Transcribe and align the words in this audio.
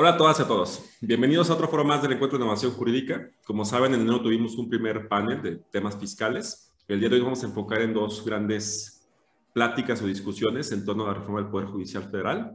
Hola 0.00 0.10
a 0.10 0.16
todas 0.16 0.38
y 0.38 0.42
a 0.42 0.46
todos. 0.46 0.84
Bienvenidos 1.00 1.50
a 1.50 1.54
otro 1.54 1.66
foro 1.66 1.84
más 1.84 2.00
del 2.00 2.12
Encuentro 2.12 2.38
de 2.38 2.44
Innovación 2.44 2.70
Jurídica. 2.70 3.32
Como 3.44 3.64
saben, 3.64 3.94
en 3.94 4.02
enero 4.02 4.22
tuvimos 4.22 4.56
un 4.56 4.68
primer 4.68 5.08
panel 5.08 5.42
de 5.42 5.56
temas 5.72 5.98
fiscales. 5.98 6.72
El 6.86 7.00
día 7.00 7.08
de 7.08 7.16
hoy 7.16 7.22
vamos 7.22 7.42
a 7.42 7.48
enfocar 7.48 7.80
en 7.80 7.94
dos 7.94 8.24
grandes 8.24 9.10
pláticas 9.52 10.00
o 10.00 10.06
discusiones 10.06 10.70
en 10.70 10.84
torno 10.84 11.02
a 11.02 11.08
la 11.08 11.14
reforma 11.14 11.40
del 11.40 11.50
Poder 11.50 11.66
Judicial 11.66 12.04
Federal. 12.04 12.52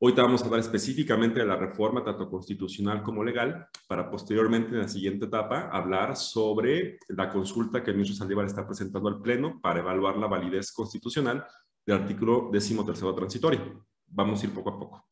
Hoy 0.00 0.12
te 0.12 0.20
vamos 0.20 0.42
a 0.42 0.46
hablar 0.46 0.58
específicamente 0.58 1.38
de 1.38 1.46
la 1.46 1.54
reforma, 1.54 2.02
tanto 2.02 2.28
constitucional 2.28 3.00
como 3.04 3.22
legal, 3.22 3.68
para 3.86 4.10
posteriormente, 4.10 4.70
en 4.70 4.80
la 4.80 4.88
siguiente 4.88 5.26
etapa, 5.26 5.68
hablar 5.70 6.16
sobre 6.16 6.98
la 7.10 7.30
consulta 7.30 7.84
que 7.84 7.92
el 7.92 7.96
ministro 7.96 8.16
Saldívar 8.18 8.44
está 8.44 8.66
presentando 8.66 9.08
al 9.08 9.22
Pleno 9.22 9.60
para 9.62 9.78
evaluar 9.78 10.16
la 10.16 10.26
validez 10.26 10.72
constitucional 10.72 11.46
del 11.86 11.98
artículo 11.98 12.48
13 12.50 12.76
transitorio. 13.14 13.86
Vamos 14.08 14.42
a 14.42 14.46
ir 14.46 14.52
poco 14.52 14.70
a 14.70 14.78
poco. 14.80 15.05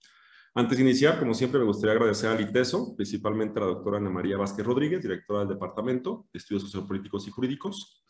Antes 0.56 0.78
de 0.78 0.84
iniciar, 0.84 1.18
como 1.18 1.34
siempre, 1.34 1.58
me 1.58 1.66
gustaría 1.66 1.94
agradecer 1.94 2.30
al 2.30 2.40
ITESO, 2.40 2.94
principalmente 2.94 3.58
a 3.58 3.62
la 3.62 3.68
doctora 3.70 3.96
Ana 3.96 4.08
María 4.08 4.36
Vázquez 4.36 4.64
Rodríguez, 4.64 5.02
directora 5.02 5.40
del 5.40 5.48
Departamento 5.48 6.28
de 6.32 6.38
Estudios 6.38 6.62
Sociopolíticos 6.62 7.26
y 7.26 7.32
Jurídicos, 7.32 8.04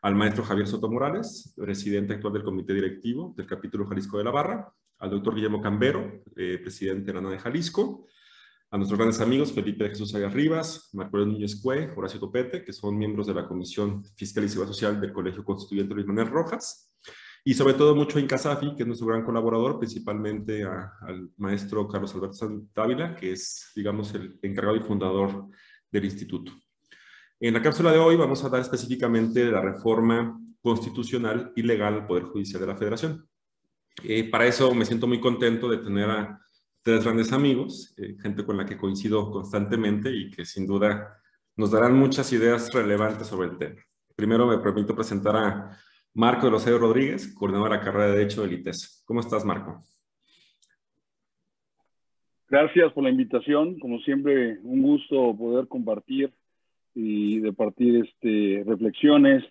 al 0.00 0.14
maestro 0.14 0.42
Javier 0.42 0.66
Soto 0.66 0.90
Morales, 0.90 1.52
presidente 1.54 2.14
actual 2.14 2.32
del 2.32 2.44
Comité 2.44 2.72
Directivo 2.72 3.34
del 3.36 3.46
Capítulo 3.46 3.86
Jalisco 3.86 4.16
de 4.16 4.24
la 4.24 4.30
Barra, 4.30 4.72
al 5.00 5.10
doctor 5.10 5.34
Guillermo 5.34 5.60
Cambero, 5.60 6.22
eh, 6.34 6.58
presidente 6.62 7.12
de 7.12 7.20
la 7.20 7.28
de 7.28 7.38
Jalisco, 7.38 8.06
a 8.70 8.78
nuestros 8.78 8.98
grandes 8.98 9.20
amigos 9.20 9.52
Felipe 9.52 9.86
Jesús 9.90 10.14
Ayas 10.14 10.32
Rivas, 10.32 10.88
Marco 10.94 11.18
Núñez 11.18 11.60
Cue, 11.60 11.92
Horacio 11.94 12.18
Topete, 12.18 12.64
que 12.64 12.72
son 12.72 12.96
miembros 12.96 13.26
de 13.26 13.34
la 13.34 13.46
Comisión 13.46 14.02
Fiscal 14.16 14.44
y 14.44 14.48
Seguridad 14.48 14.72
Social 14.72 14.98
del 14.98 15.12
Colegio 15.12 15.44
Constituyente 15.44 15.92
Luis 15.92 16.06
Manuel 16.06 16.28
Rojas, 16.28 16.90
y 17.44 17.54
sobre 17.54 17.74
todo 17.74 17.94
mucho 17.96 18.18
en 18.18 18.26
Casafi, 18.26 18.74
que 18.76 18.82
es 18.82 18.86
nuestro 18.86 19.08
gran 19.08 19.24
colaborador, 19.24 19.78
principalmente 19.78 20.64
al 20.64 21.30
maestro 21.36 21.88
Carlos 21.88 22.14
Alberto 22.14 22.62
Dávila, 22.74 23.16
que 23.16 23.32
es, 23.32 23.72
digamos, 23.74 24.14
el 24.14 24.38
encargado 24.42 24.76
y 24.76 24.80
fundador 24.80 25.48
del 25.90 26.04
instituto. 26.04 26.52
En 27.40 27.54
la 27.54 27.62
cápsula 27.62 27.90
de 27.90 27.98
hoy 27.98 28.16
vamos 28.16 28.42
a 28.42 28.46
hablar 28.46 28.60
específicamente 28.60 29.44
de 29.44 29.50
la 29.50 29.60
reforma 29.60 30.40
constitucional 30.60 31.52
y 31.56 31.62
legal 31.62 31.94
al 31.94 32.06
Poder 32.06 32.24
Judicial 32.24 32.60
de 32.60 32.68
la 32.68 32.76
Federación. 32.76 33.28
Eh, 34.04 34.30
para 34.30 34.46
eso 34.46 34.72
me 34.72 34.84
siento 34.84 35.08
muy 35.08 35.20
contento 35.20 35.68
de 35.68 35.78
tener 35.78 36.08
a 36.08 36.40
tres 36.82 37.02
grandes 37.02 37.32
amigos, 37.32 37.92
eh, 37.96 38.16
gente 38.22 38.44
con 38.44 38.56
la 38.56 38.64
que 38.64 38.78
coincido 38.78 39.28
constantemente 39.32 40.10
y 40.10 40.30
que 40.30 40.44
sin 40.44 40.66
duda 40.66 41.20
nos 41.56 41.72
darán 41.72 41.94
muchas 41.94 42.32
ideas 42.32 42.72
relevantes 42.72 43.26
sobre 43.26 43.48
el 43.48 43.58
tema. 43.58 43.80
Primero 44.14 44.46
me 44.46 44.58
permito 44.58 44.94
presentar 44.94 45.36
a 45.36 45.78
Marco 46.14 46.46
de 46.46 46.52
Rosario 46.52 46.78
Rodríguez, 46.78 47.32
coordinador 47.34 47.70
de 47.70 47.76
la 47.76 47.82
carrera 47.82 48.06
de 48.06 48.18
Derecho 48.18 48.42
del 48.42 48.54
ITES. 48.54 49.02
¿Cómo 49.06 49.20
estás, 49.20 49.44
Marco? 49.44 49.82
Gracias 52.48 52.92
por 52.92 53.04
la 53.04 53.10
invitación. 53.10 53.78
Como 53.78 53.98
siempre, 54.00 54.58
un 54.62 54.82
gusto 54.82 55.34
poder 55.36 55.68
compartir 55.68 56.32
y 56.94 57.40
departir 57.40 58.04
este, 58.04 58.62
reflexiones. 58.66 59.42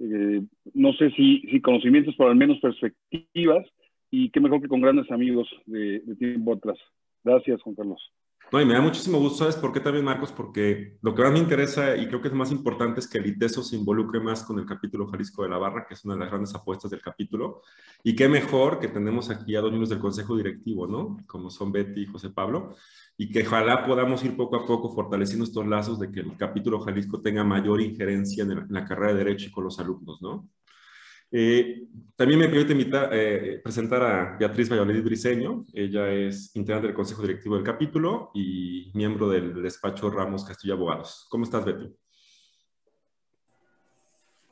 Eh, 0.00 0.42
no 0.74 0.92
sé 0.94 1.10
si, 1.12 1.42
si 1.42 1.60
conocimientos, 1.60 2.14
pero 2.18 2.30
al 2.30 2.36
menos 2.36 2.58
perspectivas 2.58 3.64
y 4.10 4.30
qué 4.30 4.40
mejor 4.40 4.60
que 4.60 4.68
con 4.68 4.80
grandes 4.80 5.10
amigos 5.10 5.48
de, 5.66 6.00
tiempo 6.18 6.54
atrás. 6.54 6.78
Gracias, 7.22 7.62
Juan 7.62 7.76
Carlos. 7.76 8.12
No, 8.52 8.60
y 8.60 8.64
me 8.64 8.74
da 8.74 8.80
muchísimo 8.80 9.18
gusto, 9.20 9.38
¿sabes 9.38 9.54
por 9.54 9.72
qué 9.72 9.78
también, 9.78 10.04
Marcos? 10.04 10.32
Porque 10.32 10.98
lo 11.02 11.14
que 11.14 11.22
más 11.22 11.30
me 11.30 11.38
interesa 11.38 11.96
y 11.96 12.08
creo 12.08 12.20
que 12.20 12.26
es 12.26 12.34
más 12.34 12.50
importante 12.50 12.98
es 12.98 13.06
que 13.06 13.18
el 13.18 13.26
ITESO 13.26 13.62
se 13.62 13.76
involucre 13.76 14.18
más 14.18 14.42
con 14.42 14.58
el 14.58 14.66
capítulo 14.66 15.06
Jalisco 15.06 15.44
de 15.44 15.50
la 15.50 15.58
Barra, 15.58 15.86
que 15.86 15.94
es 15.94 16.04
una 16.04 16.14
de 16.14 16.20
las 16.20 16.30
grandes 16.30 16.52
apuestas 16.52 16.90
del 16.90 17.00
capítulo. 17.00 17.62
Y 18.02 18.16
qué 18.16 18.28
mejor 18.28 18.80
que 18.80 18.88
tenemos 18.88 19.30
aquí 19.30 19.54
a 19.54 19.60
dos 19.60 19.70
miembros 19.70 19.90
del 19.90 20.00
Consejo 20.00 20.36
Directivo, 20.36 20.88
¿no? 20.88 21.18
Como 21.28 21.48
son 21.48 21.70
Betty 21.70 22.02
y 22.02 22.06
José 22.06 22.30
Pablo. 22.30 22.74
Y 23.16 23.30
que 23.30 23.46
ojalá 23.46 23.86
podamos 23.86 24.24
ir 24.24 24.36
poco 24.36 24.56
a 24.56 24.66
poco 24.66 24.92
fortaleciendo 24.92 25.44
estos 25.44 25.66
lazos 25.68 26.00
de 26.00 26.10
que 26.10 26.20
el 26.20 26.36
capítulo 26.36 26.80
Jalisco 26.80 27.20
tenga 27.20 27.44
mayor 27.44 27.80
injerencia 27.80 28.42
en, 28.42 28.50
en 28.50 28.66
la 28.70 28.84
carrera 28.84 29.12
de 29.12 29.18
Derecho 29.18 29.46
y 29.48 29.52
con 29.52 29.62
los 29.62 29.78
alumnos, 29.78 30.20
¿no? 30.22 30.48
Eh, 31.32 31.84
también 32.16 32.40
me 32.40 32.48
permite 32.48 32.72
invitar, 32.72 33.08
eh, 33.12 33.60
presentar 33.62 34.02
a 34.02 34.36
Beatriz 34.36 34.68
Valladolid 34.68 35.02
Briseño. 35.02 35.64
Ella 35.72 36.12
es 36.12 36.54
integrante 36.54 36.88
del 36.88 36.96
Consejo 36.96 37.22
Directivo 37.22 37.54
del 37.54 37.64
capítulo 37.64 38.30
y 38.34 38.90
miembro 38.94 39.28
del 39.28 39.62
despacho 39.62 40.10
Ramos 40.10 40.44
Castillo 40.44 40.74
Abogados. 40.74 41.26
¿Cómo 41.30 41.44
estás, 41.44 41.64
Betty? 41.64 41.86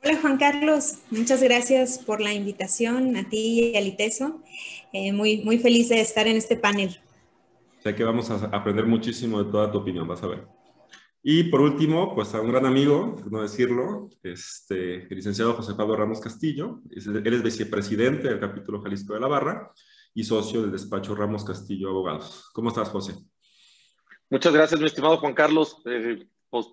Hola, 0.01 0.17
Juan 0.21 0.37
Carlos. 0.37 0.99
Muchas 1.11 1.43
gracias 1.43 1.99
por 1.99 2.21
la 2.21 2.33
invitación 2.33 3.17
a 3.17 3.27
ti 3.27 3.71
y 3.73 3.77
a 3.77 3.81
Liteso. 3.81 4.41
Eh, 4.93 5.11
muy, 5.11 5.41
muy 5.43 5.57
feliz 5.57 5.89
de 5.89 5.99
estar 5.99 6.25
en 6.25 6.37
este 6.37 6.55
panel. 6.55 6.99
Sé 7.83 7.93
que 7.93 8.03
vamos 8.03 8.31
a 8.31 8.45
aprender 8.45 8.85
muchísimo 8.85 9.43
de 9.43 9.51
toda 9.51 9.71
tu 9.71 9.77
opinión, 9.79 10.07
vas 10.07 10.23
a 10.23 10.27
ver. 10.27 10.58
Y 11.21 11.43
por 11.45 11.61
último, 11.61 12.15
pues 12.15 12.33
a 12.33 12.41
un 12.41 12.51
gran 12.51 12.65
amigo, 12.65 13.15
por 13.15 13.31
no 13.31 13.41
decirlo, 13.41 14.09
este, 14.23 15.03
el 15.03 15.15
licenciado 15.15 15.53
José 15.53 15.75
Pablo 15.75 15.95
Ramos 15.95 16.21
Castillo. 16.21 16.81
Él 16.91 17.33
es 17.33 17.43
vicepresidente 17.43 18.29
del 18.29 18.39
capítulo 18.39 18.81
Jalisco 18.81 19.13
de 19.13 19.19
la 19.19 19.27
Barra 19.27 19.71
y 20.13 20.23
socio 20.23 20.61
del 20.61 20.71
despacho 20.71 21.15
Ramos 21.15 21.43
Castillo 21.43 21.89
Abogados. 21.89 22.49
¿Cómo 22.53 22.69
estás, 22.69 22.89
José? 22.89 23.15
Muchas 24.29 24.53
gracias, 24.53 24.79
mi 24.79 24.87
estimado 24.87 25.17
Juan 25.17 25.33
Carlos. 25.33 25.81
Eh, 25.85 26.25
pues, 26.49 26.67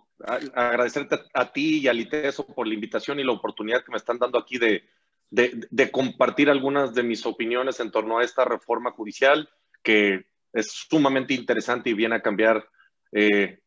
agradecerte 0.54 1.18
a, 1.34 1.52
ti 1.52 1.80
y 1.80 1.88
a 1.88 1.92
Liteso 1.92 2.46
por 2.46 2.66
la 2.66 2.74
invitación 2.74 3.18
y 3.18 3.24
la 3.24 3.32
oportunidad 3.32 3.84
que 3.84 3.90
me 3.90 3.98
están 3.98 4.18
dando 4.18 4.38
aquí 4.38 4.58
de, 4.58 4.84
de, 5.30 5.90
compartir 5.90 6.48
algunas 6.48 6.94
de 6.94 7.02
mis 7.02 7.26
opiniones 7.26 7.80
en 7.80 7.90
torno 7.90 8.18
a 8.18 8.24
esta 8.24 8.44
reforma 8.44 8.92
judicial 8.92 9.48
que 9.82 10.26
es 10.52 10.70
sumamente 10.88 11.34
interesante 11.34 11.90
y 11.90 11.94
viene 11.94 12.14
a 12.14 12.22
cambiar 12.22 12.66
eh, 13.12 13.60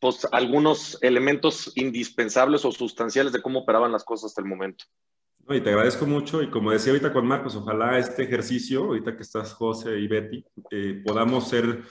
pues, 0.00 0.26
algunos 0.32 0.98
elementos 1.02 1.72
indispensables 1.76 2.64
o 2.64 2.72
sustanciales 2.72 3.32
de 3.32 3.42
cómo 3.42 3.60
operaban 3.60 3.92
las 3.92 4.04
cosas 4.04 4.30
hasta 4.30 4.40
el 4.40 4.48
momento. 4.48 4.84
y 5.48 5.60
te 5.60 5.70
agradezco 5.70 6.06
mucho 6.06 6.42
y 6.42 6.50
como 6.50 6.70
decía 6.70 6.92
ahorita 6.92 7.12
con 7.12 7.26
Marcos, 7.26 7.56
ojalá 7.56 7.98
este 7.98 8.22
ejercicio, 8.22 8.84
ahorita 8.84 9.16
que 9.16 9.22
estás 9.22 9.52
José 9.52 9.98
y 9.98 10.06
Betty, 10.06 10.44
eh, 10.70 11.02
podamos 11.04 11.48
ser, 11.48 11.82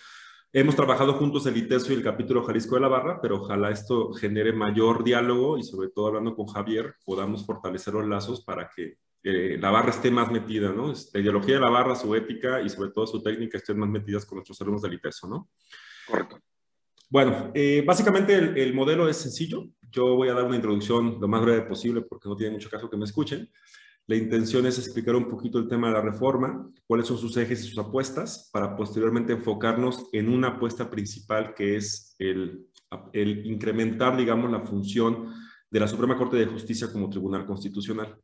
hemos 0.54 0.76
trabajado 0.76 1.14
juntos 1.14 1.46
el 1.46 1.58
ITESO 1.58 1.92
y 1.92 1.98
el 1.98 2.04
capítulo 2.04 2.44
Jalisco 2.44 2.76
de 2.76 2.82
la 2.82 2.88
Barra, 2.88 3.20
pero 3.22 3.42
ojalá 3.42 3.70
esto 3.70 4.14
genere 4.14 4.54
mayor 4.54 5.04
diálogo 5.04 5.58
y 5.58 5.64
sobre 5.64 5.90
todo 5.90 6.08
hablando 6.08 6.36
con 6.36 6.48
Javier, 6.48 6.96
podamos 7.06 7.46
fortalecer 7.46 7.94
los 7.94 8.08
lazos 8.08 8.42
para 8.44 8.70
que 8.74 8.98
eh, 9.22 9.58
la 9.60 9.70
barra 9.70 9.90
esté 9.90 10.10
más 10.10 10.32
metida, 10.32 10.72
¿no? 10.72 10.94
La 11.14 11.20
ideología 11.20 11.56
de 11.56 11.62
la 11.62 11.70
barra, 11.70 11.94
su 11.96 12.16
ética 12.16 12.62
y 12.62 12.70
sobre 12.70 12.92
todo 12.92 13.06
su 13.06 13.22
técnica 13.22 13.58
estén 13.58 13.78
más 13.78 13.90
metidas 13.90 14.26
con 14.26 14.38
nuestros 14.38 14.62
alumnos 14.62 14.82
del 14.82 14.94
ITESO, 14.94 15.28
¿no? 15.28 15.50
Correcto. 16.08 16.40
Bueno, 17.10 17.52
eh, 17.56 17.84
básicamente 17.86 18.36
el, 18.36 18.74
modelo 18.74 19.10
es 19.10 19.18
sencillo. 19.18 19.66
Yo 19.92 20.16
voy 20.16 20.30
a 20.30 20.34
dar 20.34 20.46
una 20.46 20.56
introducción 20.56 21.18
lo 21.20 21.28
más 21.28 21.42
breve 21.42 21.64
posible 21.64 22.02
porque 22.02 22.30
no 22.30 22.36
tiene 22.36 22.54
mucho 22.54 22.70
caso 22.70 22.88
que 22.88 22.98
me 22.98 23.06
escuchen. 23.06 23.50
La 24.06 24.16
intención 24.16 24.66
es 24.68 24.78
explicar 24.78 25.16
un 25.16 25.28
poquito 25.28 25.58
el 25.58 25.68
tema 25.68 25.88
de 25.88 25.94
la 25.94 26.02
reforma, 26.02 26.70
cuáles 26.86 27.08
son 27.08 27.18
sus 27.18 27.36
ejes 27.38 27.64
y 27.64 27.68
sus 27.70 27.78
apuestas, 27.80 28.50
para 28.54 28.76
posteriormente 28.76 29.34
enfocarnos 29.34 30.08
en 30.12 30.30
una 30.30 30.50
apuesta 30.50 30.90
principal 30.90 31.54
que 31.56 31.76
es 31.78 32.16
el, 32.20 32.68
el 33.14 33.46
incrementar, 33.48 34.16
digamos, 34.16 34.52
la 34.52 34.62
función 34.62 35.34
de 35.70 35.80
la 35.80 35.88
Suprema 35.88 36.18
Corte 36.18 36.38
de 36.38 36.46
Justicia 36.46 36.92
como 36.92 37.10
Tribunal 37.10 37.46
Constitucional. 37.46 38.20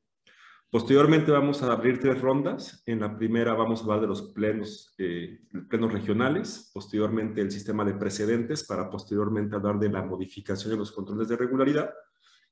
Posteriormente 0.69 1.31
vamos 1.31 1.63
a 1.63 1.71
abrir 1.71 1.99
tres 1.99 2.19
rondas. 2.19 2.83
En 2.85 2.99
la 2.99 3.15
primera 3.17 3.53
vamos 3.53 3.79
a 3.79 3.83
hablar 3.83 4.01
de 4.01 4.07
los 4.07 4.33
plenos, 4.33 4.93
eh, 4.97 5.39
plenos 5.69 5.93
regionales, 5.93 6.71
posteriormente 6.73 7.41
el 7.41 7.51
sistema 7.51 7.85
de 7.85 7.93
precedentes, 7.93 8.65
para 8.65 8.89
posteriormente 8.89 9.55
hablar 9.55 9.79
de 9.79 9.89
la 9.89 10.01
modificación 10.01 10.71
de 10.71 10.77
los 10.77 10.91
controles 10.91 11.29
de 11.29 11.37
regularidad. 11.37 11.91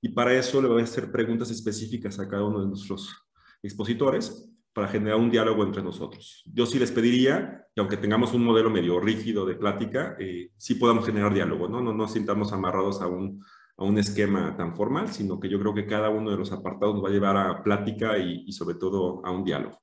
Y 0.01 0.09
para 0.09 0.33
eso 0.33 0.61
le 0.61 0.67
voy 0.67 0.81
a 0.81 0.85
hacer 0.85 1.11
preguntas 1.11 1.49
específicas 1.49 2.19
a 2.19 2.27
cada 2.27 2.43
uno 2.43 2.61
de 2.61 2.67
nuestros 2.67 3.13
expositores 3.61 4.49
para 4.73 4.87
generar 4.87 5.19
un 5.19 5.29
diálogo 5.29 5.63
entre 5.63 5.83
nosotros. 5.83 6.43
Yo 6.51 6.65
sí 6.65 6.79
les 6.79 6.91
pediría 6.91 7.67
que 7.73 7.79
aunque 7.79 7.97
tengamos 7.97 8.33
un 8.33 8.43
modelo 8.43 8.69
medio 8.69 8.99
rígido 8.99 9.45
de 9.45 9.55
plática, 9.55 10.15
eh, 10.19 10.51
sí 10.57 10.75
podamos 10.75 11.05
generar 11.05 11.33
diálogo, 11.33 11.69
¿no? 11.69 11.81
No 11.81 11.93
nos 11.93 12.13
sintamos 12.13 12.51
amarrados 12.53 13.01
a 13.01 13.07
un 13.07 13.43
a 13.77 13.83
un 13.83 13.97
esquema 13.97 14.55
tan 14.55 14.75
formal, 14.75 15.11
sino 15.11 15.39
que 15.39 15.49
yo 15.49 15.59
creo 15.59 15.73
que 15.73 15.85
cada 15.85 16.09
uno 16.09 16.31
de 16.31 16.37
los 16.37 16.51
apartados 16.51 16.95
nos 16.95 17.03
va 17.03 17.09
a 17.09 17.11
llevar 17.11 17.37
a 17.37 17.63
plática 17.63 18.17
y, 18.17 18.51
sobre 18.51 18.75
todo 18.75 19.25
a 19.25 19.31
un 19.31 19.43
diálogo. 19.43 19.79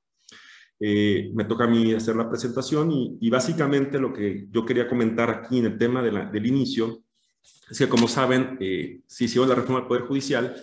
Eh, 0.79 1.31
me 1.35 1.45
toca 1.45 1.65
a 1.65 1.67
mí 1.67 1.93
hacer 1.93 2.15
la 2.15 2.29
presentación 2.29 2.89
y, 2.91 3.29
básicamente 3.29 3.99
lo 3.99 4.13
que 4.13 4.47
yo 4.49 4.65
quería 4.65 4.87
comentar 4.87 5.29
aquí 5.29 5.59
en 5.59 5.65
el 5.65 5.77
tema 5.77 6.01
del 6.01 6.45
inicio 6.45 7.03
Es 7.69 7.77
que, 7.77 7.89
como 7.89 8.07
saben, 8.07 8.57
eh, 8.59 9.01
se 9.07 9.25
hicieron 9.25 9.49
la 9.49 9.55
reforma 9.55 9.79
del 9.79 9.87
Poder 9.87 10.03
Judicial 10.03 10.55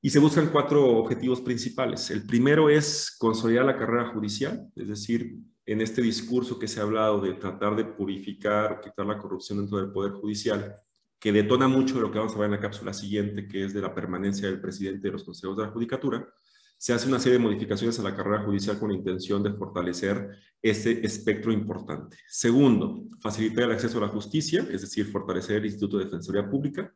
y 0.00 0.10
se 0.10 0.18
buscan 0.18 0.48
cuatro 0.48 0.84
objetivos 0.98 1.40
principales. 1.40 2.10
El 2.10 2.26
primero 2.26 2.68
es 2.68 3.14
consolidar 3.18 3.64
la 3.64 3.78
carrera 3.78 4.08
judicial, 4.12 4.68
es 4.74 4.88
decir, 4.88 5.36
en 5.64 5.80
este 5.80 6.02
discurso 6.02 6.58
que 6.58 6.66
se 6.66 6.80
ha 6.80 6.82
hablado 6.82 7.20
de 7.20 7.34
tratar 7.34 7.76
de 7.76 7.84
purificar, 7.84 8.80
quitar 8.80 9.06
la 9.06 9.18
corrupción 9.18 9.58
dentro 9.58 9.78
del 9.78 9.92
Poder 9.92 10.12
Judicial, 10.12 10.74
que 11.22 11.30
detona 11.30 11.68
mucho 11.68 12.00
lo 12.00 12.10
que 12.10 12.18
vamos 12.18 12.34
a 12.34 12.38
ver 12.38 12.46
en 12.46 12.50
la 12.50 12.60
cápsula 12.60 12.92
siguiente, 12.92 13.46
que 13.46 13.64
es 13.64 13.72
de 13.72 13.80
la 13.80 13.94
permanencia 13.94 14.48
del 14.48 14.60
presidente 14.60 15.06
de 15.06 15.12
los 15.12 15.22
consejos 15.22 15.56
de 15.56 15.62
la 15.62 15.68
Judicatura, 15.70 16.28
se 16.76 16.92
hace 16.92 17.06
una 17.06 17.20
serie 17.20 17.38
de 17.38 17.44
modificaciones 17.44 17.96
a 18.00 18.02
la 18.02 18.16
carrera 18.16 18.42
judicial 18.42 18.76
con 18.76 18.90
la 18.90 18.96
intención 18.96 19.40
de 19.40 19.52
fortalecer 19.52 20.30
ese 20.60 21.06
espectro 21.06 21.52
importante. 21.52 22.16
Segundo, 22.26 23.04
facilitar 23.20 23.66
el 23.66 23.70
acceso 23.70 23.98
a 23.98 24.00
la 24.00 24.08
justicia, 24.08 24.66
es 24.68 24.80
decir, 24.80 25.06
fortalecer 25.06 25.58
el 25.58 25.66
Instituto 25.66 25.98
de 25.98 26.06
Defensoría 26.06 26.50
Pública. 26.50 26.92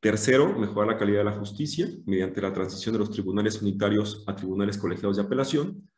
Tercero, 0.00 0.58
mejorar 0.58 0.88
la 0.88 0.98
calidad 0.98 1.18
de 1.18 1.24
la 1.24 1.38
justicia 1.38 1.90
mediante 2.06 2.40
la 2.40 2.54
transición 2.54 2.94
de 2.94 3.00
los 3.00 3.10
tribunales 3.10 3.60
unitarios 3.60 4.24
a 4.28 4.34
tribunales 4.34 4.78
colegiados 4.78 5.18
de 5.18 5.24
apelación. 5.24 5.90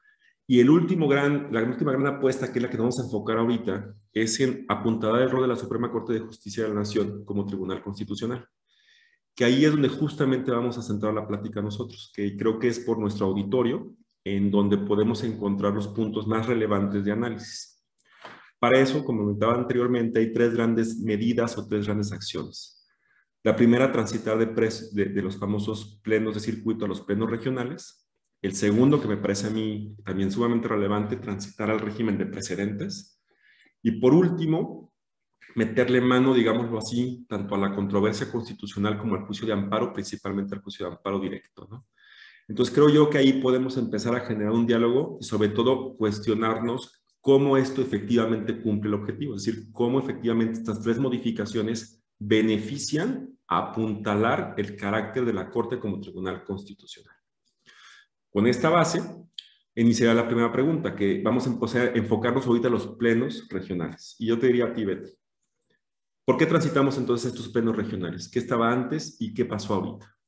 Y 0.47 0.61
el 0.61 0.69
último 0.69 1.09
gran, 1.09 1.49
la 1.51 1.63
última 1.63 1.93
gran 1.93 2.07
apuesta, 2.07 2.53
que 2.53 2.59
es 2.59 2.63
la 2.63 2.71
que 2.71 2.77
vamos 2.77 2.99
a 2.99 3.05
enfocar 3.05 3.39
ahorita, 3.39 3.95
es 4.13 4.39
en 4.41 4.67
apuntar 4.69 5.21
el 5.21 5.31
rol 5.31 5.43
de 5.43 5.49
la 5.49 5.57
Suprema 5.57 5.91
Corte 5.91 6.13
de 6.13 6.21
Justicia 6.21 6.65
de 6.65 6.69
la 6.71 6.77
Nación 6.77 7.25
como 7.25 7.47
Tribunal 7.47 7.83
Constitucional. 7.83 8.47
Que 9.35 9.45
ahí 9.45 9.65
es 9.65 9.73
donde 9.73 9.89
justamente 9.89 10.51
vamos 10.51 10.77
a 10.79 10.83
centrar 10.83 11.15
la 11.15 11.27
plática 11.27 11.63
nosotros, 11.63 12.13
que 12.15 12.37
creo 12.37 12.59
que 12.59 12.69
es 12.69 12.79
por 12.81 12.99
nuestro 12.99 13.27
auditorio, 13.27 13.95
en 14.23 14.51
donde 14.51 14.79
podemos 14.79 15.23
encontrar 15.25 15.75
los 15.75 15.89
puntos 15.89 16.27
más 16.27 16.47
relevantes 16.47 17.05
de 17.05 17.13
análisis. 17.13 17.83
Para 18.59 18.81
eso, 18.81 19.05
como 19.05 19.21
comentaba 19.21 19.55
anteriormente, 19.55 20.21
hay 20.21 20.33
tres 20.33 20.55
grandes 20.55 20.99
medidas 20.99 21.59
o 21.59 21.67
tres 21.67 21.87
grandes 21.87 22.13
acciones. 22.13 22.87
La 23.43 23.55
primera, 23.55 23.93
transitar 23.93 24.39
de, 24.39 25.23
los 25.23 25.39
famosos 25.39 26.01
plenos 26.03 26.33
de 26.35 26.41
circuito 26.41 26.87
a 26.87 26.89
los 26.89 27.03
plenos 27.03 27.31
regionales. 27.31 28.04
El 28.45 28.55
segundo, 28.55 29.01
que 29.01 29.09
me 29.09 29.17
parece 29.17 29.47
a 29.47 29.51
mí 29.51 29.97
también 30.05 30.31
sumamente 30.31 30.69
relevante, 30.69 31.17
transitar 31.17 31.71
al 31.71 31.81
régimen 31.81 32.19
de 32.19 32.27
precedentes. 32.27 33.19
Y 33.83 33.93
por 33.93 34.13
último, 34.13 34.93
meterle 35.55 36.03
mano, 36.03 36.35
digámoslo 36.35 36.77
así, 36.77 37.25
tanto 37.27 37.55
a 37.55 37.59
la 37.59 37.75
controversia 37.75 38.31
constitucional 38.31 38.99
como 38.99 39.15
al 39.15 39.23
juicio 39.23 39.47
de 39.47 39.55
amparo, 39.55 39.95
principalmente 39.95 40.55
al 40.55 40.61
juicio 40.61 40.85
de 40.85 40.93
amparo 40.93 41.19
directo. 41.21 41.67
¿no? 41.71 41.87
Entonces 42.47 42.75
creo 42.75 42.91
yo 42.91 43.09
que 43.09 43.17
ahí 43.17 43.41
podemos 43.41 43.79
empezar 43.79 44.15
a 44.15 44.27
generar 44.27 44.53
un 44.53 44.67
diálogo 44.67 45.17
y 45.23 45.25
sobre 45.25 45.49
todo 45.49 45.97
cuestionarnos 45.97 47.03
cómo 47.23 47.57
esto 47.57 47.81
efectivamente 47.81 48.61
cumple 48.61 48.89
el 48.89 49.01
objetivo, 49.01 49.37
es 49.37 49.47
decir, 49.47 49.73
cómo 49.73 50.01
efectivamente 50.01 50.59
estas 50.61 50.83
tres 50.83 50.99
modificaciones 50.99 52.05
benefician 52.19 53.39
a 53.49 53.71
apuntalar 53.71 54.55
el 54.59 54.77
carácter 54.77 55.25
de 55.25 55.33
la 55.33 55.49
Corte 55.49 55.79
como 55.79 55.99
Tribunal 55.99 56.45
Constitucional. 56.45 57.14
Con 58.35 58.49
esta 58.49 58.69
base, 58.69 59.01
iniciará 59.77 60.13
la 60.13 60.27
primera 60.27 60.51
pregunta, 60.51 60.97
que 60.97 61.23
vamos 61.23 61.47
a 61.47 61.79
a 61.79 61.85
enfocarnos 61.95 62.45
ahorita 62.45 62.67
en 62.67 62.73
los 62.73 62.89
plenos 62.97 63.47
regionales. 63.49 64.17
Y 64.19 64.27
yo 64.27 64.41
te 64.41 64.49
diría 64.49 64.65
a 64.65 64.73
ti, 64.73 64.85
¿por 66.25 66.37
qué 66.37 66.45
transitamos 66.45 66.99
entonces 66.99 67.31
estos 67.31 67.49
plenos 67.51 67.77
regionales? 67.77 68.29
¿Qué 68.29 68.41
estaba 68.41 68.73
antes 68.73 69.19
y 69.21 69.35
qué 69.35 69.45
pasó 69.45 69.75
ahorita? 69.75 70.19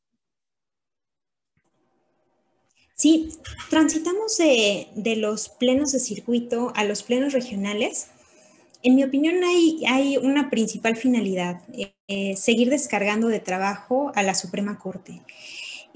Sí, 2.95 3.31
transitamos 3.71 4.39
de, 4.39 5.17
los 5.17 5.49
plenos 5.49 5.91
de 5.91 5.99
circuito 5.99 6.73
a 6.77 6.85
los 6.85 7.03
plenos 7.03 7.33
regionales. 7.33 8.11
En 8.85 8.95
mi 8.95 9.03
opinión 9.03 9.43
hay, 9.43 10.17
una 10.19 10.49
principal 10.49 10.95
finalidad, 10.95 11.61
eh, 12.07 12.37
seguir 12.37 12.71
descargando 12.71 13.27
de 13.27 13.41
trabajo 13.41 14.13
a 14.15 14.23
la 14.23 14.37
Suprema 14.37 14.79
Corte. 14.79 15.23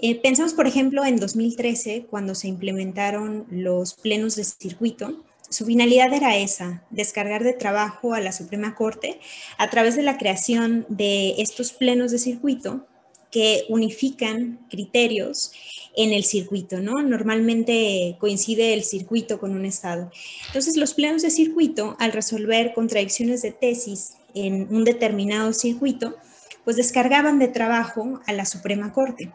Eh, 0.02 0.18
pensamos, 0.20 0.54
por 0.54 0.66
ejemplo, 0.66 1.04
en 1.04 1.16
2013, 1.16 2.06
cuando 2.08 2.34
se 2.34 2.48
implementaron 2.48 3.46
los 3.50 3.94
plenos 3.94 4.34
de 4.34 4.44
circuito. 4.44 5.24
Su 5.50 5.66
finalidad 5.66 6.12
era 6.14 6.38
esa, 6.38 6.84
descargar 6.90 7.44
de 7.44 7.52
trabajo 7.52 8.14
a 8.14 8.20
la 8.20 8.32
Suprema 8.32 8.74
Corte 8.74 9.20
a 9.58 9.68
través 9.68 9.96
de 9.96 10.02
la 10.02 10.16
creación 10.16 10.86
de 10.88 11.34
estos 11.38 11.72
plenos 11.72 12.12
de 12.12 12.18
circuito 12.18 12.86
que 13.30 13.64
unifican 13.68 14.64
criterios 14.70 15.52
en 15.96 16.12
el 16.12 16.24
circuito, 16.24 16.80
¿no? 16.80 17.02
Normalmente 17.02 18.16
coincide 18.18 18.72
el 18.72 18.84
circuito 18.84 19.38
con 19.38 19.54
un 19.54 19.66
estado. 19.66 20.10
Entonces, 20.46 20.76
los 20.76 20.94
plenos 20.94 21.20
de 21.20 21.30
circuito, 21.30 21.96
al 21.98 22.12
resolver 22.12 22.72
contradicciones 22.74 23.42
de 23.42 23.52
tesis 23.52 24.14
en 24.34 24.74
un 24.74 24.84
determinado 24.84 25.52
circuito, 25.52 26.16
pues 26.64 26.76
descargaban 26.76 27.38
de 27.38 27.48
trabajo 27.48 28.20
a 28.26 28.32
la 28.32 28.46
Suprema 28.46 28.92
Corte. 28.92 29.30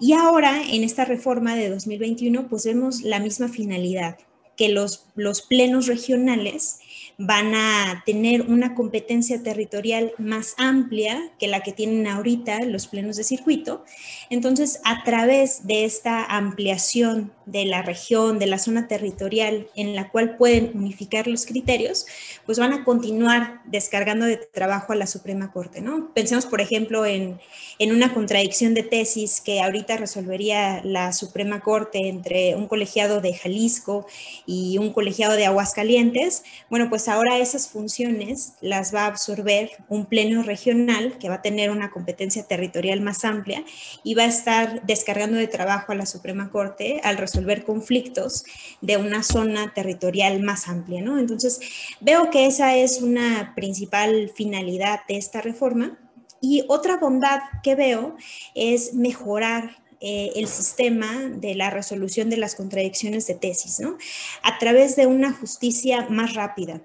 Y 0.00 0.12
ahora, 0.12 0.62
en 0.68 0.84
esta 0.84 1.04
reforma 1.04 1.54
de 1.54 1.70
2021, 1.70 2.48
pues 2.48 2.64
vemos 2.64 3.02
la 3.02 3.20
misma 3.20 3.48
finalidad, 3.48 4.18
que 4.56 4.68
los, 4.68 5.06
los 5.14 5.42
plenos 5.42 5.86
regionales 5.86 6.78
van 7.18 7.54
a 7.54 8.02
tener 8.04 8.42
una 8.42 8.74
competencia 8.74 9.42
territorial 9.42 10.12
más 10.18 10.54
amplia 10.58 11.32
que 11.38 11.48
la 11.48 11.62
que 11.62 11.72
tienen 11.72 12.06
ahorita 12.06 12.64
los 12.64 12.86
plenos 12.86 13.16
de 13.16 13.24
circuito. 13.24 13.84
Entonces, 14.28 14.80
a 14.84 15.02
través 15.02 15.66
de 15.66 15.84
esta 15.84 16.24
ampliación 16.24 17.32
de 17.46 17.64
la 17.64 17.80
región, 17.80 18.40
de 18.40 18.46
la 18.46 18.58
zona 18.58 18.88
territorial 18.88 19.68
en 19.76 19.94
la 19.94 20.10
cual 20.10 20.36
pueden 20.36 20.72
unificar 20.74 21.28
los 21.28 21.46
criterios, 21.46 22.06
pues 22.44 22.58
van 22.58 22.72
a 22.72 22.84
continuar 22.84 23.60
descargando 23.66 24.26
de 24.26 24.36
trabajo 24.36 24.92
a 24.92 24.96
la 24.96 25.06
Suprema 25.06 25.52
Corte, 25.52 25.80
¿no? 25.80 26.12
Pensemos, 26.12 26.44
por 26.44 26.60
ejemplo, 26.60 27.06
en, 27.06 27.38
en 27.78 27.92
una 27.92 28.12
contradicción 28.12 28.74
de 28.74 28.82
tesis 28.82 29.40
que 29.40 29.62
ahorita 29.62 29.96
resolvería 29.96 30.82
la 30.82 31.12
Suprema 31.12 31.60
Corte 31.60 32.08
entre 32.08 32.56
un 32.56 32.66
colegiado 32.66 33.20
de 33.20 33.34
Jalisco 33.34 34.06
y 34.44 34.78
un 34.78 34.92
colegiado 34.92 35.36
de 35.36 35.46
Aguascalientes. 35.46 36.42
Bueno, 36.68 36.90
pues 36.90 37.06
ahora 37.06 37.38
esas 37.38 37.68
funciones 37.68 38.54
las 38.60 38.92
va 38.92 39.02
a 39.02 39.06
absorber 39.06 39.70
un 39.88 40.06
pleno 40.06 40.42
regional 40.42 41.16
que 41.18 41.28
va 41.28 41.36
a 41.36 41.42
tener 41.42 41.70
una 41.70 41.92
competencia 41.92 42.42
territorial 42.42 43.00
más 43.02 43.24
amplia 43.24 43.64
y 44.02 44.14
va 44.14 44.24
a 44.24 44.26
estar 44.26 44.84
descargando 44.84 45.36
de 45.36 45.46
trabajo 45.46 45.92
a 45.92 45.94
la 45.94 46.06
Suprema 46.06 46.50
Corte 46.50 47.00
al 47.04 47.16
resolver 47.16 47.35
conflictos 47.64 48.44
de 48.80 48.96
una 48.96 49.22
zona 49.22 49.72
territorial 49.74 50.40
más 50.42 50.68
amplia, 50.68 51.02
¿no? 51.02 51.18
Entonces, 51.18 51.60
veo 52.00 52.30
que 52.30 52.46
esa 52.46 52.76
es 52.76 53.02
una 53.02 53.54
principal 53.54 54.30
finalidad 54.34 55.00
de 55.08 55.16
esta 55.16 55.40
reforma. 55.40 55.98
Y 56.40 56.64
otra 56.68 56.98
bondad 56.98 57.40
que 57.62 57.74
veo 57.74 58.16
es 58.54 58.94
mejorar 58.94 59.82
eh, 60.00 60.32
el 60.36 60.46
sistema 60.46 61.30
de 61.30 61.54
la 61.54 61.70
resolución 61.70 62.28
de 62.28 62.36
las 62.36 62.54
contradicciones 62.54 63.26
de 63.26 63.34
tesis, 63.34 63.80
¿no? 63.80 63.96
A 64.42 64.58
través 64.58 64.94
de 64.96 65.06
una 65.06 65.32
justicia 65.32 66.06
más 66.10 66.34
rápida 66.34 66.82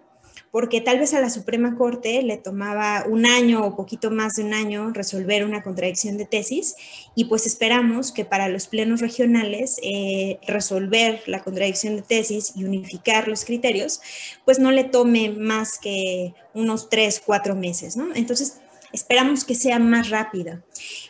porque 0.51 0.81
tal 0.81 0.99
vez 0.99 1.13
a 1.13 1.21
la 1.21 1.29
Suprema 1.29 1.77
Corte 1.77 2.21
le 2.21 2.37
tomaba 2.37 3.05
un 3.07 3.25
año 3.25 3.65
o 3.65 3.75
poquito 3.75 4.11
más 4.11 4.33
de 4.33 4.43
un 4.43 4.53
año 4.53 4.91
resolver 4.91 5.45
una 5.45 5.63
contradicción 5.63 6.17
de 6.17 6.25
tesis 6.25 6.75
y 7.15 7.25
pues 7.25 7.47
esperamos 7.47 8.11
que 8.11 8.25
para 8.25 8.49
los 8.49 8.67
plenos 8.67 8.99
regionales 8.99 9.79
eh, 9.81 10.39
resolver 10.45 11.21
la 11.25 11.41
contradicción 11.43 11.95
de 11.95 12.01
tesis 12.01 12.51
y 12.55 12.65
unificar 12.65 13.29
los 13.29 13.45
criterios, 13.45 14.01
pues 14.43 14.59
no 14.59 14.71
le 14.71 14.83
tome 14.83 15.29
más 15.31 15.79
que 15.79 16.33
unos 16.53 16.89
tres, 16.89 17.21
cuatro 17.25 17.55
meses, 17.55 17.95
¿no? 17.95 18.13
Entonces, 18.13 18.59
esperamos 18.91 19.45
que 19.45 19.55
sea 19.55 19.79
más 19.79 20.09
rápida. 20.09 20.61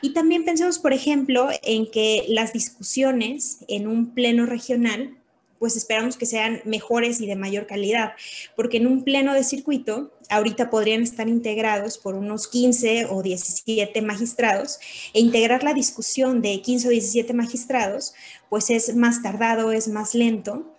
Y 0.01 0.13
también 0.13 0.45
pensamos, 0.45 0.77
por 0.77 0.93
ejemplo, 0.93 1.49
en 1.63 1.89
que 1.89 2.25
las 2.27 2.53
discusiones 2.53 3.59
en 3.67 3.87
un 3.87 4.13
pleno 4.13 4.45
regional 4.45 5.17
pues 5.61 5.75
esperamos 5.75 6.17
que 6.17 6.25
sean 6.25 6.59
mejores 6.65 7.21
y 7.21 7.27
de 7.27 7.35
mayor 7.35 7.67
calidad, 7.67 8.13
porque 8.55 8.77
en 8.77 8.87
un 8.87 9.03
pleno 9.03 9.35
de 9.35 9.43
circuito 9.43 10.11
ahorita 10.27 10.71
podrían 10.71 11.03
estar 11.03 11.29
integrados 11.29 11.99
por 11.99 12.15
unos 12.15 12.47
15 12.47 13.05
o 13.11 13.21
17 13.21 14.01
magistrados 14.01 14.79
e 15.13 15.19
integrar 15.19 15.63
la 15.63 15.75
discusión 15.75 16.41
de 16.41 16.63
15 16.63 16.87
o 16.87 16.89
17 16.89 17.35
magistrados, 17.35 18.15
pues 18.49 18.71
es 18.71 18.95
más 18.95 19.21
tardado, 19.21 19.71
es 19.71 19.87
más 19.87 20.15
lento 20.15 20.70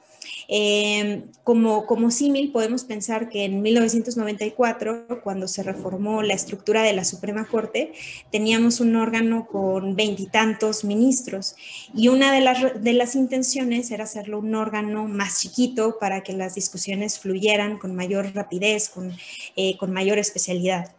eh, 0.54 1.24
como, 1.44 1.86
como 1.86 2.10
símil, 2.10 2.52
podemos 2.52 2.84
pensar 2.84 3.30
que 3.30 3.46
en 3.46 3.62
1994, 3.62 5.22
cuando 5.24 5.48
se 5.48 5.62
reformó 5.62 6.22
la 6.22 6.34
estructura 6.34 6.82
de 6.82 6.92
la 6.92 7.04
Suprema 7.04 7.46
Corte, 7.46 7.94
teníamos 8.30 8.78
un 8.80 8.94
órgano 8.96 9.46
con 9.46 9.96
veintitantos 9.96 10.84
ministros 10.84 11.56
y 11.94 12.08
una 12.08 12.34
de 12.34 12.42
las, 12.42 12.84
de 12.84 12.92
las 12.92 13.14
intenciones 13.14 13.90
era 13.90 14.04
hacerlo 14.04 14.40
un 14.40 14.54
órgano 14.54 15.08
más 15.08 15.40
chiquito 15.40 15.96
para 15.98 16.22
que 16.22 16.34
las 16.34 16.54
discusiones 16.54 17.18
fluyeran 17.18 17.78
con 17.78 17.96
mayor 17.96 18.34
rapidez, 18.34 18.90
con, 18.90 19.10
eh, 19.56 19.78
con 19.78 19.90
mayor 19.90 20.18
especialidad. 20.18 20.92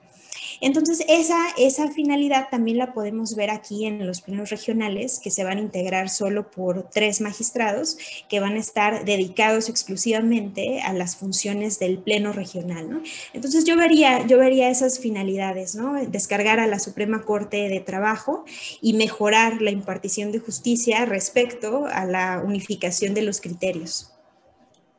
Entonces, 0.66 1.04
esa, 1.10 1.38
esa 1.58 1.90
finalidad 1.90 2.48
también 2.50 2.78
la 2.78 2.94
podemos 2.94 3.36
ver 3.36 3.50
aquí 3.50 3.86
en 3.86 4.08
los 4.08 4.22
plenos 4.22 4.50
regionales, 4.50 5.20
que 5.22 5.30
se 5.30 5.44
van 5.44 5.58
a 5.58 5.62
integrar 5.62 6.10
solo 6.10 6.50
por 6.50 6.90
tres 6.90 7.20
magistrados, 7.20 7.98
que 8.30 8.40
van 8.40 8.54
a 8.54 8.60
estar 8.60 9.04
dedicados 9.04 9.68
exclusivamente 9.68 10.82
a 10.82 10.94
las 10.94 11.18
funciones 11.18 11.80
del 11.80 11.98
pleno 11.98 12.32
regional. 12.32 12.90
¿no? 12.90 13.02
Entonces, 13.34 13.66
yo 13.66 13.76
vería, 13.76 14.26
yo 14.26 14.38
vería 14.38 14.70
esas 14.70 15.00
finalidades, 15.00 15.76
¿no? 15.76 15.96
descargar 16.08 16.62
a 16.62 16.68
la 16.68 16.80
Suprema 16.80 17.24
Corte 17.24 17.68
de 17.68 17.82
Trabajo 17.82 18.46
y 18.82 18.94
mejorar 18.94 19.62
la 19.62 19.72
impartición 19.72 20.32
de 20.32 20.40
justicia 20.40 21.04
respecto 21.04 21.88
a 21.88 22.06
la 22.06 22.42
unificación 22.42 23.14
de 23.14 23.24
los 23.24 23.42
criterios. 23.42 24.14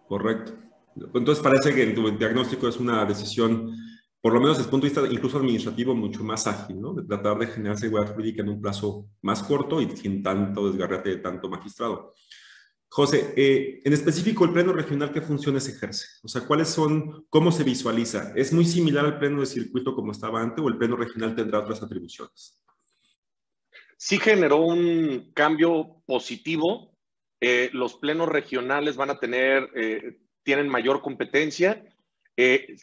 Correcto. 0.08 0.52
Entonces 1.14 1.42
parece 1.42 1.74
que 1.74 1.84
en 1.84 1.94
tu 1.94 2.10
diagnóstico 2.16 2.68
es 2.68 2.76
una 2.76 3.04
decisión, 3.04 3.74
por 4.24 4.32
lo 4.32 4.40
menos 4.40 4.56
desde 4.56 4.68
el 4.68 4.70
punto 4.70 4.86
de 4.86 4.90
vista 4.90 5.14
incluso 5.14 5.36
administrativo, 5.36 5.94
mucho 5.94 6.24
más 6.24 6.46
ágil, 6.46 6.80
¿no? 6.80 6.94
De 6.94 7.02
tratar 7.02 7.38
de 7.38 7.46
generar 7.46 7.76
seguridad 7.76 8.14
jurídica 8.14 8.40
en 8.40 8.48
un 8.48 8.58
plazo 8.62 9.10
más 9.20 9.42
corto 9.42 9.82
y 9.82 9.96
sin 9.98 10.22
tanto 10.22 10.66
desgarrate 10.66 11.10
de 11.10 11.16
tanto 11.16 11.50
magistrado. 11.50 12.14
José, 12.88 13.34
eh, 13.36 13.82
en 13.84 13.92
específico 13.92 14.46
el 14.46 14.54
pleno 14.54 14.72
regional, 14.72 15.12
¿qué 15.12 15.20
funciones 15.20 15.68
ejerce? 15.68 16.06
O 16.22 16.28
sea, 16.28 16.40
¿cuáles 16.46 16.70
son, 16.70 17.26
cómo 17.28 17.52
se 17.52 17.64
visualiza? 17.64 18.32
¿Es 18.34 18.50
muy 18.50 18.64
similar 18.64 19.04
al 19.04 19.18
pleno 19.18 19.40
de 19.40 19.46
circuito 19.46 19.94
como 19.94 20.12
estaba 20.12 20.40
antes 20.40 20.64
o 20.64 20.68
el 20.68 20.78
pleno 20.78 20.96
regional 20.96 21.36
tendrá 21.36 21.58
otras 21.58 21.82
atribuciones? 21.82 22.64
Sí 23.98 24.18
generó 24.18 24.56
un 24.56 25.32
cambio 25.34 26.02
positivo. 26.06 26.96
Eh, 27.42 27.68
los 27.74 27.96
plenos 27.96 28.30
regionales 28.30 28.96
van 28.96 29.10
a 29.10 29.20
tener 29.20 29.68
eh, 29.74 30.18
tienen 30.42 30.70
mayor 30.70 31.02
competencia. 31.02 31.84
Eh, 32.38 32.74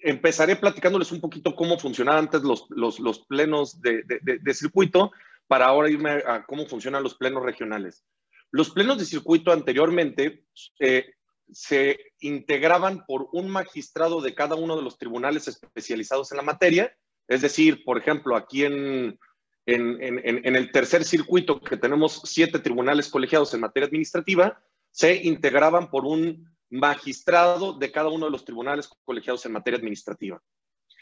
empezaré 0.00 0.56
platicándoles 0.56 1.12
un 1.12 1.20
poquito 1.20 1.54
cómo 1.54 1.78
funcionaban 1.78 2.24
antes 2.24 2.42
los, 2.42 2.66
los, 2.70 3.18
plenos 3.26 3.80
de, 3.80 4.02
de, 4.04 4.54
circuito 4.54 5.12
para 5.46 5.66
ahora 5.66 5.90
irme 5.90 6.22
a, 6.26 6.44
cómo 6.44 6.66
funcionan 6.66 7.02
los 7.02 7.14
plenos 7.14 7.42
regionales. 7.42 8.04
Los 8.50 8.70
plenos 8.70 8.98
de 8.98 9.04
circuito 9.04 9.52
anteriormente 9.52 10.44
eh, 10.78 11.06
se 11.50 11.98
integraban 12.20 13.04
por 13.06 13.28
un 13.32 13.48
magistrado 13.48 14.20
de 14.20 14.34
cada 14.34 14.54
uno 14.54 14.76
de 14.76 14.82
los 14.82 14.98
tribunales 14.98 15.48
especializados 15.48 16.30
en 16.32 16.36
la 16.36 16.42
materia. 16.42 16.94
Es 17.28 17.42
decir, 17.42 17.84
por 17.84 17.98
ejemplo, 17.98 18.36
aquí 18.36 18.64
en, 18.64 19.18
en, 19.66 20.02
en, 20.02 20.46
en 20.46 20.56
el 20.56 20.70
tercer 20.72 21.04
circuito, 21.04 21.60
que 21.60 21.76
tenemos 21.76 22.20
siete 22.24 22.58
tribunales 22.58 23.08
colegiados 23.08 23.54
en 23.54 23.60
materia 23.60 23.86
administrativa, 23.86 24.62
se 24.90 25.14
integraban 25.14 25.90
por 25.90 26.04
un 26.04 26.51
magistrado 26.72 27.74
de 27.74 27.92
cada 27.92 28.08
uno 28.08 28.24
de 28.24 28.32
los 28.32 28.46
tribunales 28.46 28.88
colegiados 29.04 29.44
en 29.44 29.52
materia 29.52 29.78
administrativa. 29.78 30.42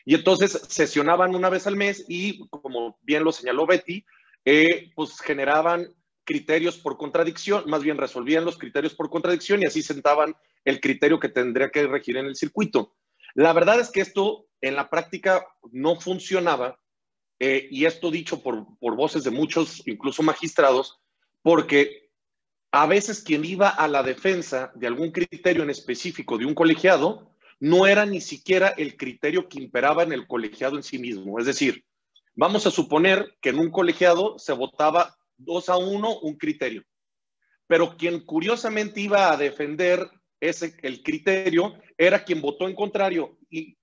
Y 0.05 0.17
entonces 0.17 0.53
sesionaban 0.69 1.35
una 1.35 1.49
vez 1.49 1.67
al 1.69 1.77
mes 1.77 2.05
y, 2.09 2.49
como 2.49 2.99
bien 3.03 3.23
lo 3.23 3.31
señaló 3.31 3.67
Betty, 3.67 4.05
eh, 4.45 4.91
pues 4.97 5.21
generaban 5.21 5.95
criterios 6.25 6.77
por 6.77 6.97
contradicción, 6.97 7.65
más 7.69 7.83
bien 7.83 7.99
resolvían 7.99 8.45
los 8.45 8.59
criterios 8.59 8.95
por 8.95 9.11
contradicción 9.11 9.63
y 9.63 9.67
así 9.67 9.83
sentaban 9.83 10.35
el 10.65 10.81
criterio 10.81 11.21
que 11.21 11.29
tendría 11.29 11.71
que 11.71 11.87
regir 11.87 12.17
en 12.17 12.27
el 12.27 12.35
circuito. 12.35 12.97
La 13.35 13.53
verdad 13.53 13.79
es 13.79 13.91
que 13.91 14.01
esto 14.01 14.49
en 14.61 14.75
la 14.75 14.91
práctica 14.91 15.47
no 15.71 16.01
funcionaba 16.01 16.81
eh, 17.39 17.69
y 17.71 17.85
esto 17.85 18.11
dicho 18.11 18.43
por, 18.43 18.67
por 18.79 18.97
voces 18.97 19.23
de 19.23 19.31
muchos, 19.31 19.87
incluso 19.87 20.25
magistrados, 20.25 21.01
porque 21.43 22.00
a 22.73 22.87
veces 22.87 23.23
quien 23.23 23.45
iba 23.45 23.69
a 23.69 23.89
la 23.89 24.03
defensa 24.03 24.73
de 24.75 24.87
algún 24.87 25.11
criterio 25.11 25.63
en 25.63 25.71
específico 25.71 26.39
de 26.39 26.47
un 26.47 26.55
colegiado 26.55 27.35
no 27.59 27.87
era 27.87 28.07
ni 28.07 28.21
siquiera 28.21 28.69
el 28.69 28.97
criterio 28.97 29.49
que 29.49 29.61
imperaba 29.61 30.03
en 30.03 30.13
el 30.13 30.27
colegiado 30.27 30.77
en 30.77 30.83
sí 30.83 30.99
mismo. 30.99 31.39
Es 31.39 31.47
decir, 31.47 31.85
vamos 32.35 32.67
a 32.67 32.71
suponer 32.71 33.37
que 33.41 33.51
en 33.51 33.59
un 33.59 33.71
colegiado 33.71 34.39
se 34.39 34.53
votaba 34.53 35.17
dos 35.37 35.69
a 35.69 35.77
uno 35.77 36.19
un 36.21 36.37
criterio, 36.37 36.85
pero 37.67 37.97
quien 37.97 38.21
curiosamente 38.21 39.01
iba 39.01 39.31
a 39.31 39.37
defender 39.37 40.09
ese, 40.41 40.75
el 40.83 41.03
criterio 41.03 41.75
era 41.99 42.25
quien 42.25 42.41
votó 42.41 42.67
en 42.67 42.75
contrario 42.75 43.39
y 43.51 43.77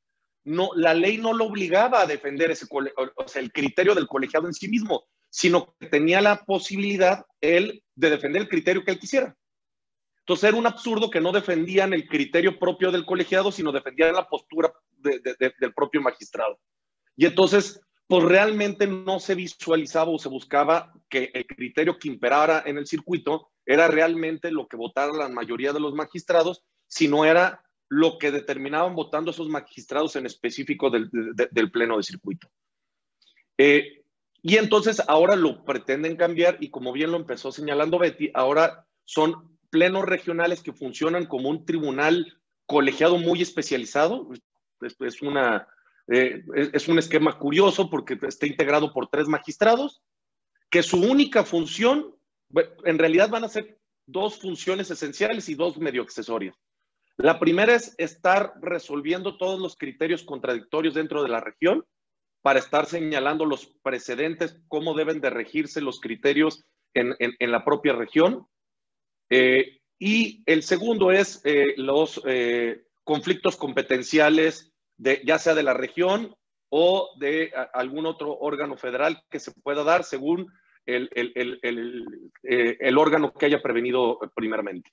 no, 0.44 0.70
la 0.76 0.94
ley 0.94 1.18
no 1.18 1.34
lo 1.34 1.46
obligaba 1.46 2.02
a 2.02 2.06
defender 2.06 2.52
ese, 2.52 2.66
o 2.72 3.26
el 3.36 3.52
criterio 3.52 3.94
del 3.94 4.08
colegiado 4.08 4.48
en 4.48 4.54
sí 4.54 4.70
mismo, 4.70 5.08
sino 5.30 5.76
que 5.80 5.88
tenía 5.88 6.22
la 6.22 6.44
posibilidad 6.46 7.26
él 7.42 7.84
de 7.96 8.10
defender 8.10 8.44
el 8.44 8.50
criterio 8.50 8.84
que 8.84 8.92
él 8.92 9.00
quisiera. 9.00 9.36
Entonces 10.20 10.50
era 10.50 10.58
un 10.58 10.68
absurdo 10.68 11.10
que 11.10 11.22
no 11.22 11.32
defendían 11.32 11.94
el 11.94 12.08
criterio 12.08 12.60
propio 12.60 12.92
del 12.92 13.06
colegiado, 13.06 13.52
sino 13.52 13.72
defendían 13.72 14.14
la 14.14 14.28
postura 14.28 14.74
del 14.98 15.74
propio 15.74 16.02
magistrado. 16.02 16.60
Y 17.16 17.26
entonces, 17.26 17.80
pues 18.08 18.24
realmente 18.26 18.88
no 18.88 19.20
se 19.20 19.36
visualizaba 19.36 20.12
o 20.12 20.20
se 20.20 20.28
buscaba 20.28 20.94
que 21.10 21.32
el 21.34 21.48
criterio 21.48 21.98
que 21.98 22.10
imperara 22.10 22.64
en 22.66 22.78
el 22.78 22.88
circuito 22.88 23.52
era 23.66 23.88
realmente 23.88 24.52
lo 24.52 24.68
que 24.68 24.76
votara 24.76 25.14
la 25.14 25.30
mayoría 25.30 25.72
de 25.72 25.80
los 25.80 25.94
magistrados, 25.94 26.64
sino 26.88 27.24
era 27.24 27.64
lo 27.90 28.18
que 28.18 28.32
determinaban 28.32 28.96
votando 28.96 29.32
esos 29.32 29.48
magistrados 29.48 30.16
en 30.18 30.26
específico 30.26 30.90
del, 30.90 31.10
pleno 31.72 31.98
de 31.98 32.04
circuito. 32.04 32.50
Eh, 33.58 33.97
y 34.48 34.56
entonces 34.56 35.04
ahora 35.10 35.36
lo 35.36 35.66
pretenden 35.66 36.16
cambiar 36.16 36.56
y 36.62 36.70
como 36.70 36.94
bien 36.94 37.12
lo 37.12 37.18
empezó 37.18 37.52
señalando 37.52 38.00
Betty, 38.00 38.32
ahora 38.34 38.88
son 39.04 39.60
plenos 39.70 40.06
regionales 40.06 40.64
que 40.64 40.72
funcionan 40.72 41.26
como 41.26 41.50
un 41.50 41.66
tribunal 41.66 42.40
colegiado 42.66 43.18
muy 43.18 43.42
especializado. 43.42 44.30
Es, 45.02 45.22
una, 45.22 45.68
eh, 46.08 46.46
un 46.88 46.98
esquema 46.98 47.38
curioso 47.38 47.90
porque 47.90 48.18
está 48.22 48.48
integrado 48.48 48.94
por 48.94 49.10
tres 49.10 49.28
magistrados, 49.28 50.02
que 50.70 50.82
su 50.82 51.02
única 51.02 51.44
función, 51.44 52.16
en 52.86 53.00
realidad 53.00 53.30
van 53.30 53.44
a 53.44 53.50
ser 53.50 53.78
dos 54.06 54.40
funciones 54.40 54.90
esenciales 54.90 55.50
y 55.50 55.56
dos 55.56 55.78
medio 55.78 56.04
accesorias. 56.04 56.56
La 57.18 57.38
primera 57.38 57.76
es 57.76 57.96
estar 57.98 58.54
resolviendo 58.62 59.38
todos 59.38 59.60
los 59.60 59.76
criterios 59.76 60.24
contradictorios 60.24 60.94
dentro 60.94 61.22
de 61.22 61.28
la 61.28 61.42
región 61.42 61.84
para 62.48 62.60
estar 62.60 62.86
señalando 62.86 63.44
los 63.44 63.66
precedentes, 63.84 64.58
cómo 64.70 64.94
deben 64.94 65.20
de 65.20 65.30
regirse 65.30 65.82
los 65.82 66.00
criterios 66.00 66.64
en, 66.94 67.18
la 67.40 67.66
propia 67.66 67.92
región. 67.92 68.48
Eh, 69.30 69.82
y 70.00 70.44
el 70.46 70.64
segundo 70.64 71.12
es 71.12 71.42
eh, 71.44 71.74
los 71.76 72.22
eh, 72.26 72.86
conflictos 73.04 73.58
competenciales, 73.58 74.72
de, 74.96 75.22
ya 75.26 75.40
sea 75.40 75.56
de 75.56 75.64
la 75.64 75.74
región 75.74 76.38
o 76.70 77.10
de 77.20 77.52
algún 77.74 78.06
otro 78.06 78.38
órgano 78.40 78.78
federal 78.78 79.22
que 79.30 79.42
se 79.42 79.52
pueda 79.52 79.84
dar 79.84 80.06
según 80.06 80.48
el, 80.86 81.10
el, 81.14 82.98
órgano 82.98 83.34
que 83.34 83.48
haya 83.48 83.62
prevenido 83.62 84.20
primeramente. 84.34 84.90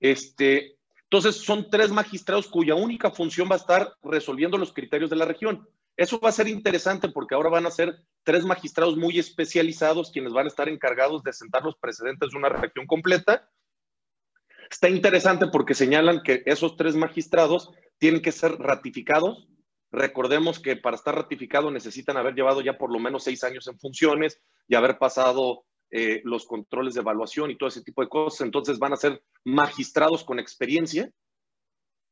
Este, 0.00 0.76
entonces, 1.04 1.36
son 1.36 1.70
tres 1.70 1.90
magistrados 1.90 2.46
cuya 2.46 2.74
única 2.74 3.10
función 3.10 3.48
va 3.50 3.54
a 3.54 3.64
estar 3.64 3.94
resolviendo 4.02 4.58
los 4.58 4.74
criterios 4.74 5.08
de 5.08 5.16
la 5.16 5.24
región. 5.24 5.66
Eso 5.96 6.18
va 6.18 6.30
a 6.30 6.32
ser 6.32 6.48
interesante 6.48 7.08
porque 7.08 7.34
ahora 7.34 7.50
van 7.50 7.66
a 7.66 7.70
ser 7.70 7.96
tres 8.24 8.44
magistrados 8.44 8.96
muy 8.96 9.18
especializados 9.18 10.10
quienes 10.10 10.32
van 10.32 10.46
a 10.46 10.48
estar 10.48 10.68
encargados 10.68 11.22
de 11.22 11.32
sentar 11.32 11.62
los 11.62 11.76
precedentes 11.76 12.30
de 12.30 12.38
una 12.38 12.48
región 12.48 12.86
completa. 12.86 13.48
Está 14.70 14.88
interesante 14.88 15.46
porque 15.52 15.74
señalan 15.74 16.22
que 16.22 16.42
esos 16.46 16.76
tres 16.76 16.96
magistrados 16.96 17.70
tienen 17.98 18.22
que 18.22 18.32
ser 18.32 18.52
ratificados. 18.52 19.46
Recordemos 19.92 20.58
que 20.58 20.76
para 20.76 20.96
estar 20.96 21.14
ratificado 21.14 21.70
necesitan 21.70 22.16
haber 22.16 22.34
llevado 22.34 22.60
ya 22.60 22.76
por 22.76 22.92
lo 22.92 22.98
menos 22.98 23.22
seis 23.22 23.44
años 23.44 23.68
en 23.68 23.78
funciones 23.78 24.40
y 24.66 24.74
haber 24.74 24.98
pasado 24.98 25.64
eh, 25.90 26.22
los 26.24 26.44
controles 26.46 26.94
de 26.94 27.02
evaluación 27.02 27.52
y 27.52 27.56
todo 27.56 27.68
ese 27.68 27.82
tipo 27.82 28.02
de 28.02 28.08
cosas. 28.08 28.40
Entonces 28.40 28.80
van 28.80 28.94
a 28.94 28.96
ser 28.96 29.22
magistrados 29.44 30.24
con 30.24 30.40
experiencia 30.40 31.08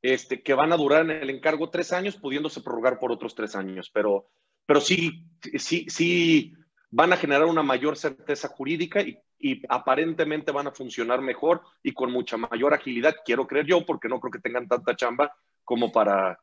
este, 0.03 0.43
que 0.43 0.55
van 0.55 0.73
a 0.73 0.77
durar 0.77 1.03
en 1.03 1.11
el 1.13 1.31
encargo 1.31 1.71
tres 1.71 1.93
años, 1.93 2.17
pudiéndose 2.17 2.61
prorrogar 2.61 2.99
por 2.99 3.13
otros 3.13 3.35
tres 3.35 3.55
años. 3.55 3.91
Pero, 3.95 4.29
pero 4.67 4.81
sí, 4.81 5.25
sí, 5.57 5.87
sí 5.89 6.53
van 6.91 7.13
a 7.13 7.17
generar 7.17 7.47
una 7.47 7.63
mayor 7.63 7.97
certeza 7.97 8.49
jurídica 8.49 9.01
y, 9.01 9.19
aparentemente 9.69 10.53
van 10.53 10.69
a 10.69 10.73
funcionar 10.73 11.21
mejor 11.21 11.63
y 11.83 11.93
con 11.93 12.13
mucha 12.13 12.37
mayor 12.37 12.75
agilidad, 12.75 13.17
quiero 13.25 13.45
creer 13.45 13.67
yo, 13.67 13.85
porque 13.85 14.09
no 14.09 14.21
creo 14.21 14.31
que 14.31 14.39
tengan 14.39 14.69
tanta 14.69 14.95
chamba 14.95 15.35
como 15.65 15.91
para 15.91 16.39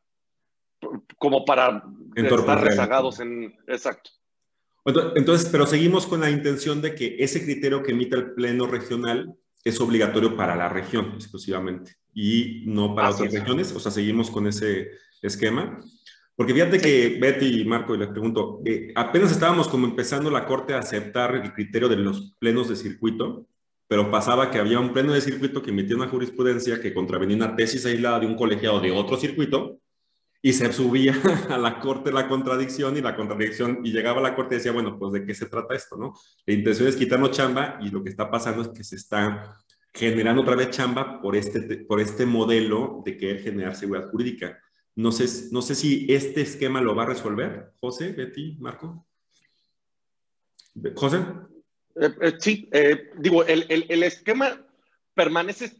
como 1.16 1.46
para 1.46 1.82
estar 2.14 2.62
rezagados 2.62 3.20
en 3.20 3.56
exacto. 3.66 4.10
Entonces, 4.84 5.48
pero 5.50 5.64
seguimos 5.64 6.06
con 6.06 6.20
la 6.20 6.28
intención 6.28 6.82
de 6.82 6.94
que 6.94 7.16
ese 7.18 7.42
criterio 7.42 7.82
que 7.82 7.92
emite 7.92 8.16
el 8.16 8.34
pleno 8.34 8.66
regional 8.66 9.34
es 9.64 9.80
obligatorio 9.80 10.36
para 10.36 10.54
la 10.54 10.68
región 10.68 11.12
exclusivamente 11.14 11.99
y 12.14 12.64
no 12.66 12.94
para 12.94 13.10
otras 13.10 13.32
regiones. 13.32 13.72
O 13.72 13.80
sea, 13.80 13.92
seguimos 13.92 14.30
con 14.30 14.46
ese 14.46 14.90
esquema. 15.22 15.80
Porque 16.36 16.54
fíjate 16.54 16.80
que 16.80 17.18
Betty 17.20 17.60
y 17.60 17.64
Marco, 17.64 17.94
les 17.96 18.08
pregunto, 18.08 18.62
eh, 18.64 18.92
apenas 18.94 19.30
estábamos 19.30 19.68
como 19.68 19.86
empezando 19.86 20.30
la 20.30 20.46
Corte 20.46 20.72
a 20.72 20.78
aceptar 20.78 21.34
el 21.34 21.52
criterio 21.52 21.88
de 21.88 21.96
los 21.96 22.34
plenos 22.38 22.68
de 22.68 22.76
circuito, 22.76 23.46
pero 23.86 24.10
pasaba 24.10 24.50
que 24.50 24.58
había 24.58 24.80
un 24.80 24.92
pleno 24.92 25.12
de 25.12 25.20
circuito 25.20 25.62
que 25.62 25.70
emitía 25.70 25.96
una 25.96 26.08
jurisprudencia 26.08 26.80
que 26.80 26.94
contravenía 26.94 27.36
una 27.36 27.56
tesis 27.56 27.84
aislada 27.84 28.20
de 28.20 28.26
un 28.26 28.36
colegiado 28.36 28.80
de 28.80 28.90
otro 28.90 29.18
circuito, 29.18 29.80
y 30.42 30.52
se 30.52 30.72
subía 30.72 31.14
a 31.50 31.58
la 31.58 31.80
corte 31.80 32.12
la 32.12 32.28
contradicción 32.28 32.96
y 32.96 33.00
la 33.00 33.14
contradicción 33.14 33.80
y 33.84 33.92
llegaba 33.92 34.20
a 34.20 34.22
la 34.22 34.34
corte 34.34 34.54
y 34.54 34.58
decía, 34.58 34.72
bueno, 34.72 34.98
pues 34.98 35.12
de 35.12 35.24
qué 35.24 35.34
se 35.34 35.46
trata 35.46 35.74
esto, 35.74 35.96
¿no? 35.96 36.14
La 36.46 36.54
intención 36.54 36.88
es 36.88 36.96
quitarnos 36.96 37.30
chamba 37.30 37.78
y 37.82 37.90
lo 37.90 38.02
que 38.02 38.10
está 38.10 38.30
pasando 38.30 38.62
es 38.62 38.68
que 38.68 38.84
se 38.84 38.96
está 38.96 39.56
generando 39.92 40.42
otra 40.42 40.56
vez 40.56 40.70
chamba 40.70 41.20
por 41.20 41.36
este, 41.36 41.60
por 41.78 42.00
este 42.00 42.26
modelo 42.26 43.02
de 43.04 43.16
querer 43.16 43.42
generar 43.42 43.76
seguridad 43.76 44.10
jurídica. 44.10 44.60
No 44.94 45.12
sé, 45.12 45.48
no 45.52 45.62
sé 45.62 45.74
si 45.74 46.06
este 46.12 46.42
esquema 46.42 46.80
lo 46.80 46.94
va 46.94 47.04
a 47.04 47.06
resolver, 47.06 47.72
José, 47.80 48.12
Betty, 48.12 48.56
Marco. 48.60 49.06
José. 50.94 51.18
Eh, 51.96 52.14
eh, 52.20 52.32
sí, 52.38 52.68
eh, 52.72 53.10
digo, 53.18 53.44
el, 53.44 53.66
el, 53.68 53.86
el, 53.88 54.02
esquema 54.02 54.64
permanece 55.14 55.72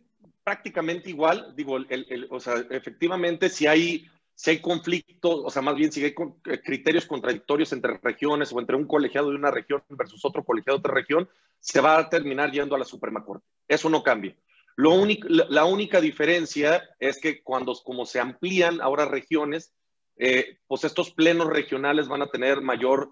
prácticamente 0.43 1.11
igual. 1.11 1.55
Digo, 1.57 1.77
el, 1.77 2.27
o 2.31 2.41
sea, 2.41 2.55
efectivamente, 2.71 3.49
si 3.49 3.67
hay 3.67 4.09
si 4.41 4.53
hay 4.53 4.61
conflictos, 4.63 5.43
o 5.45 5.51
sea, 5.51 5.61
más 5.61 5.75
bien 5.75 5.93
si 5.93 6.03
hay 6.03 6.15
eh, 6.47 6.63
criterios 6.65 7.05
contradictorios 7.05 7.75
entre 7.75 7.99
regiones 7.99 8.51
o 8.51 8.59
entre 8.59 8.75
un 8.75 8.87
colegiado 8.87 9.29
de 9.29 9.37
una 9.37 9.51
región 9.51 9.83
versus 9.91 10.25
otro 10.25 10.43
colegiado 10.43 10.79
de 10.79 10.81
otra 10.81 10.95
región, 10.95 11.29
se 11.59 11.79
va 11.83 11.99
a 11.99 12.09
terminar 12.09 12.51
yendo 12.51 12.75
a 12.75 12.79
la 12.79 12.87
Suprema 12.87 13.23
Corte. 13.23 13.45
Eso 13.69 13.91
no 13.91 14.03
cambia. 14.03 14.35
Lo 14.77 14.93
único, 14.93 15.29
la 15.29 15.67
única 15.67 16.01
diferencia 16.01 16.83
es 16.99 17.21
que 17.21 17.43
cuando 17.43 17.75
como 17.85 18.07
se 18.07 18.19
amplían 18.19 18.81
ahora 18.81 19.05
regiones, 19.05 19.75
eh, 20.17 20.57
pues 20.67 20.85
estos 20.85 21.11
plenos 21.11 21.49
regionales 21.49 22.09
van 22.09 22.23
a 22.23 22.31
tener 22.31 22.63
mayor 22.63 23.11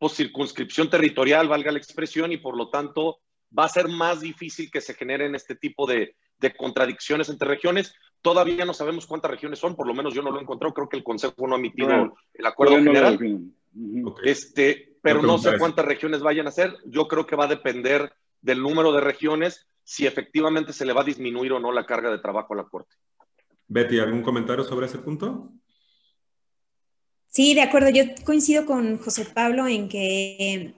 pues, 0.00 0.14
circunscripción 0.14 0.90
territorial, 0.90 1.46
valga 1.46 1.70
la 1.70 1.78
expresión, 1.78 2.32
y 2.32 2.38
por 2.38 2.56
lo 2.56 2.70
tanto 2.70 3.20
va 3.56 3.66
a 3.66 3.68
ser 3.68 3.86
más 3.86 4.22
difícil 4.22 4.72
que 4.72 4.80
se 4.80 4.94
generen 4.94 5.36
este 5.36 5.54
tipo 5.54 5.86
de, 5.86 6.16
de 6.38 6.52
contradicciones 6.56 7.28
entre 7.28 7.46
regiones. 7.46 7.94
Todavía 8.24 8.64
no 8.64 8.72
sabemos 8.72 9.06
cuántas 9.06 9.30
regiones 9.30 9.58
son, 9.58 9.76
por 9.76 9.86
lo 9.86 9.92
menos 9.92 10.14
yo 10.14 10.22
no 10.22 10.30
lo 10.30 10.38
he 10.38 10.42
encontrado, 10.42 10.72
creo 10.72 10.88
que 10.88 10.96
el 10.96 11.04
Consejo 11.04 11.46
no 11.46 11.56
ha 11.56 11.58
emitido 11.58 12.16
el 12.32 12.46
acuerdo 12.46 12.76
general. 12.76 13.18
este, 14.24 14.96
pero 15.02 15.20
no 15.20 15.36
sé 15.36 15.58
cuántas 15.58 15.84
regiones 15.84 16.22
vayan 16.22 16.46
a 16.46 16.50
ser. 16.50 16.74
Yo 16.86 17.06
creo 17.06 17.26
que 17.26 17.36
va 17.36 17.44
a 17.44 17.48
depender 17.48 18.14
del 18.40 18.62
número 18.62 18.92
de 18.92 19.02
regiones 19.02 19.66
si 19.82 20.06
efectivamente 20.06 20.72
se 20.72 20.86
le 20.86 20.94
va 20.94 21.02
a 21.02 21.04
disminuir 21.04 21.52
o 21.52 21.60
no 21.60 21.70
la 21.70 21.84
carga 21.84 22.10
de 22.10 22.18
trabajo 22.18 22.54
a 22.54 22.56
la 22.56 22.64
Corte. 22.64 22.96
Betty, 23.68 23.98
¿algún 23.98 24.22
comentario 24.22 24.64
sobre 24.64 24.86
ese 24.86 24.96
punto? 25.00 25.52
Sí, 27.28 27.52
de 27.52 27.60
acuerdo. 27.60 27.90
Yo 27.90 28.04
coincido 28.24 28.64
con 28.64 28.96
José 28.96 29.26
Pablo 29.26 29.66
en 29.66 29.90
que 29.90 30.72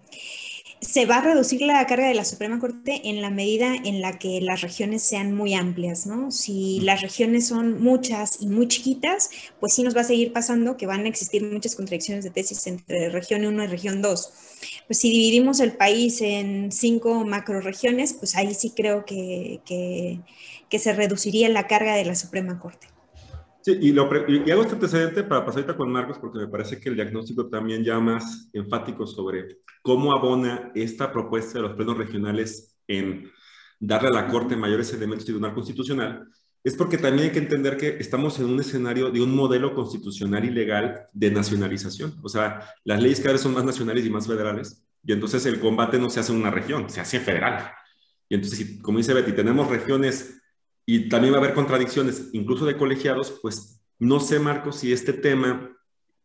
se 0.80 1.06
va 1.06 1.16
a 1.16 1.20
reducir 1.22 1.62
la 1.62 1.86
carga 1.86 2.08
de 2.08 2.14
la 2.14 2.24
Suprema 2.24 2.58
Corte 2.58 3.08
en 3.08 3.22
la 3.22 3.30
medida 3.30 3.74
en 3.74 4.00
la 4.00 4.18
que 4.18 4.40
las 4.40 4.60
regiones 4.60 5.02
sean 5.02 5.34
muy 5.34 5.54
amplias, 5.54 6.06
¿no? 6.06 6.30
Si 6.30 6.80
las 6.80 7.00
regiones 7.00 7.46
son 7.46 7.82
muchas 7.82 8.40
y 8.40 8.46
muy 8.46 8.68
chiquitas, 8.68 9.30
pues 9.58 9.74
sí 9.74 9.82
nos 9.82 9.96
va 9.96 10.02
a 10.02 10.04
seguir 10.04 10.32
pasando 10.32 10.76
que 10.76 10.86
van 10.86 11.06
a 11.06 11.08
existir 11.08 11.42
muchas 11.42 11.74
contradicciones 11.76 12.24
de 12.24 12.30
tesis 12.30 12.66
entre 12.66 13.08
región 13.08 13.44
1 13.46 13.64
y 13.64 13.66
región 13.66 14.02
2. 14.02 14.32
Pues 14.86 14.98
si 14.98 15.10
dividimos 15.10 15.60
el 15.60 15.72
país 15.72 16.20
en 16.20 16.70
cinco 16.72 17.24
macroregiones, 17.24 18.12
pues 18.12 18.36
ahí 18.36 18.54
sí 18.54 18.72
creo 18.76 19.04
que, 19.04 19.60
que, 19.64 20.20
que 20.68 20.78
se 20.78 20.92
reduciría 20.92 21.48
la 21.48 21.66
carga 21.66 21.94
de 21.94 22.04
la 22.04 22.14
Suprema 22.14 22.58
Corte. 22.58 22.88
Sí, 23.66 23.76
y, 23.80 23.90
lo, 23.90 24.08
y, 24.28 24.48
hago 24.48 24.62
este 24.62 24.74
antecedente 24.74 25.24
para 25.24 25.44
pasar 25.44 25.62
ahorita 25.62 25.76
con 25.76 25.90
Marcos, 25.90 26.20
porque 26.20 26.38
me 26.38 26.46
parece 26.46 26.78
que 26.78 26.88
el 26.88 26.94
diagnóstico 26.94 27.48
también 27.48 27.82
ya 27.82 27.98
más 27.98 28.48
enfático 28.52 29.08
sobre 29.08 29.58
cómo 29.82 30.16
abona 30.16 30.70
esta 30.76 31.10
propuesta 31.10 31.54
de 31.54 31.62
los 31.62 31.72
plenos 31.74 31.98
regionales 31.98 32.76
en 32.86 33.28
darle 33.80 34.06
a 34.06 34.12
la 34.12 34.28
Corte 34.28 34.54
mayores 34.54 34.92
elementos 34.92 35.26
de 35.26 35.32
tribunal 35.32 35.52
constitucional, 35.52 36.28
es 36.62 36.76
porque 36.76 36.96
también 36.96 37.24
hay 37.24 37.32
que 37.32 37.40
entender 37.40 37.76
que 37.76 37.96
estamos 37.98 38.38
en 38.38 38.44
un 38.44 38.60
escenario 38.60 39.10
de 39.10 39.20
un 39.20 39.34
modelo 39.34 39.74
constitucional 39.74 40.44
y 40.44 40.50
legal 40.50 41.08
de 41.12 41.32
nacionalización. 41.32 42.20
O 42.22 42.28
sea, 42.28 42.60
las 42.84 43.02
leyes 43.02 43.18
cada 43.18 43.32
vez 43.32 43.40
son 43.40 43.52
más 43.52 43.64
nacionales 43.64 44.06
y 44.06 44.10
más 44.10 44.28
federales, 44.28 44.86
y 45.04 45.10
entonces 45.10 45.44
el 45.44 45.58
combate 45.58 45.98
no 45.98 46.08
se 46.08 46.20
hace 46.20 46.32
en 46.32 46.38
una 46.38 46.52
región, 46.52 46.88
se 46.88 47.00
hace 47.00 47.18
federal. 47.18 47.72
Y 48.28 48.36
entonces, 48.36 48.80
como 48.80 48.98
dice 48.98 49.12
Betty, 49.12 49.32
tenemos 49.32 49.68
regiones 49.68 50.40
y 50.86 51.08
también 51.08 51.34
va 51.34 51.38
a 51.38 51.40
haber 51.40 51.54
contradicciones, 51.54 52.30
incluso 52.32 52.64
de 52.64 52.76
colegiados, 52.76 53.40
pues 53.42 53.84
no 53.98 54.20
sé, 54.20 54.38
Marco, 54.38 54.70
si 54.70 54.92
este 54.92 55.12
tema, 55.12 55.76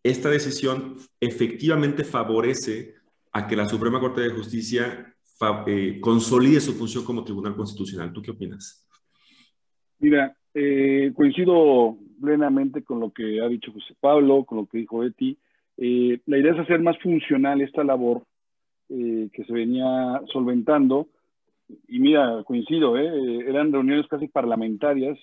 esta 0.03 0.29
decisión 0.29 0.97
efectivamente 1.19 2.03
favorece 2.03 2.93
a 3.31 3.47
que 3.47 3.55
la 3.55 3.67
Suprema 3.67 3.99
Corte 3.99 4.21
de 4.21 4.29
Justicia 4.29 5.15
eh, 5.65 5.99
consolide 5.99 6.59
su 6.59 6.73
función 6.73 7.03
como 7.03 7.23
Tribunal 7.23 7.55
Constitucional. 7.55 8.13
¿Tú 8.13 8.21
qué 8.21 8.31
opinas? 8.31 8.87
Mira, 9.99 10.35
eh, 10.53 11.11
coincido 11.15 11.97
plenamente 12.21 12.83
con 12.83 12.99
lo 12.99 13.11
que 13.11 13.41
ha 13.41 13.47
dicho 13.47 13.71
José 13.71 13.95
Pablo, 13.99 14.43
con 14.43 14.59
lo 14.59 14.65
que 14.67 14.79
dijo 14.79 15.03
Eti. 15.03 15.39
Eh, 15.77 16.19
la 16.27 16.37
idea 16.37 16.53
es 16.53 16.59
hacer 16.59 16.81
más 16.81 16.99
funcional 16.99 17.61
esta 17.61 17.83
labor 17.83 18.23
que 18.89 19.45
se 19.47 19.53
venía 19.53 20.21
solventando 20.33 21.07
y 21.87 21.99
mira, 21.99 22.43
coincido, 22.45 22.97
¿eh? 22.97 23.45
eran 23.47 23.71
reuniones 23.71 24.07
casi 24.07 24.27
parlamentarias 24.27 25.17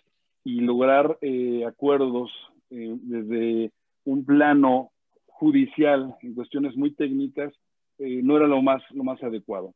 y 0.44 0.60
lograr 0.60 1.18
eh, 1.20 1.64
acuerdos 1.66 2.30
eh, 2.70 2.94
desde 3.02 3.72
un 4.04 4.24
plano 4.24 4.90
judicial 5.26 6.14
en 6.22 6.34
cuestiones 6.34 6.76
muy 6.76 6.94
técnicas 6.94 7.52
no 8.00 8.36
era 8.36 8.46
lo 8.46 8.62
más, 8.62 8.80
lo 8.92 9.02
más 9.02 9.20
adecuado. 9.24 9.74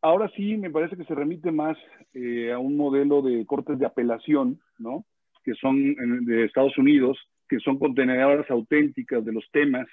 Ahora 0.00 0.30
sí 0.36 0.56
me 0.56 0.70
parece 0.70 0.96
que 0.96 1.04
se 1.06 1.14
remite 1.14 1.50
más 1.50 1.76
a 2.52 2.56
un 2.56 2.76
modelo 2.76 3.20
de 3.20 3.44
cortes 3.46 3.80
de 3.80 3.86
apelación, 3.86 4.60
¿no? 4.78 5.04
que 5.42 5.54
son 5.54 5.92
de 6.24 6.44
Estados 6.44 6.78
Unidos, 6.78 7.18
que 7.48 7.58
son 7.58 7.80
contenedoras 7.80 8.48
auténticas 8.48 9.24
de 9.24 9.32
los 9.32 9.44
temas 9.50 9.88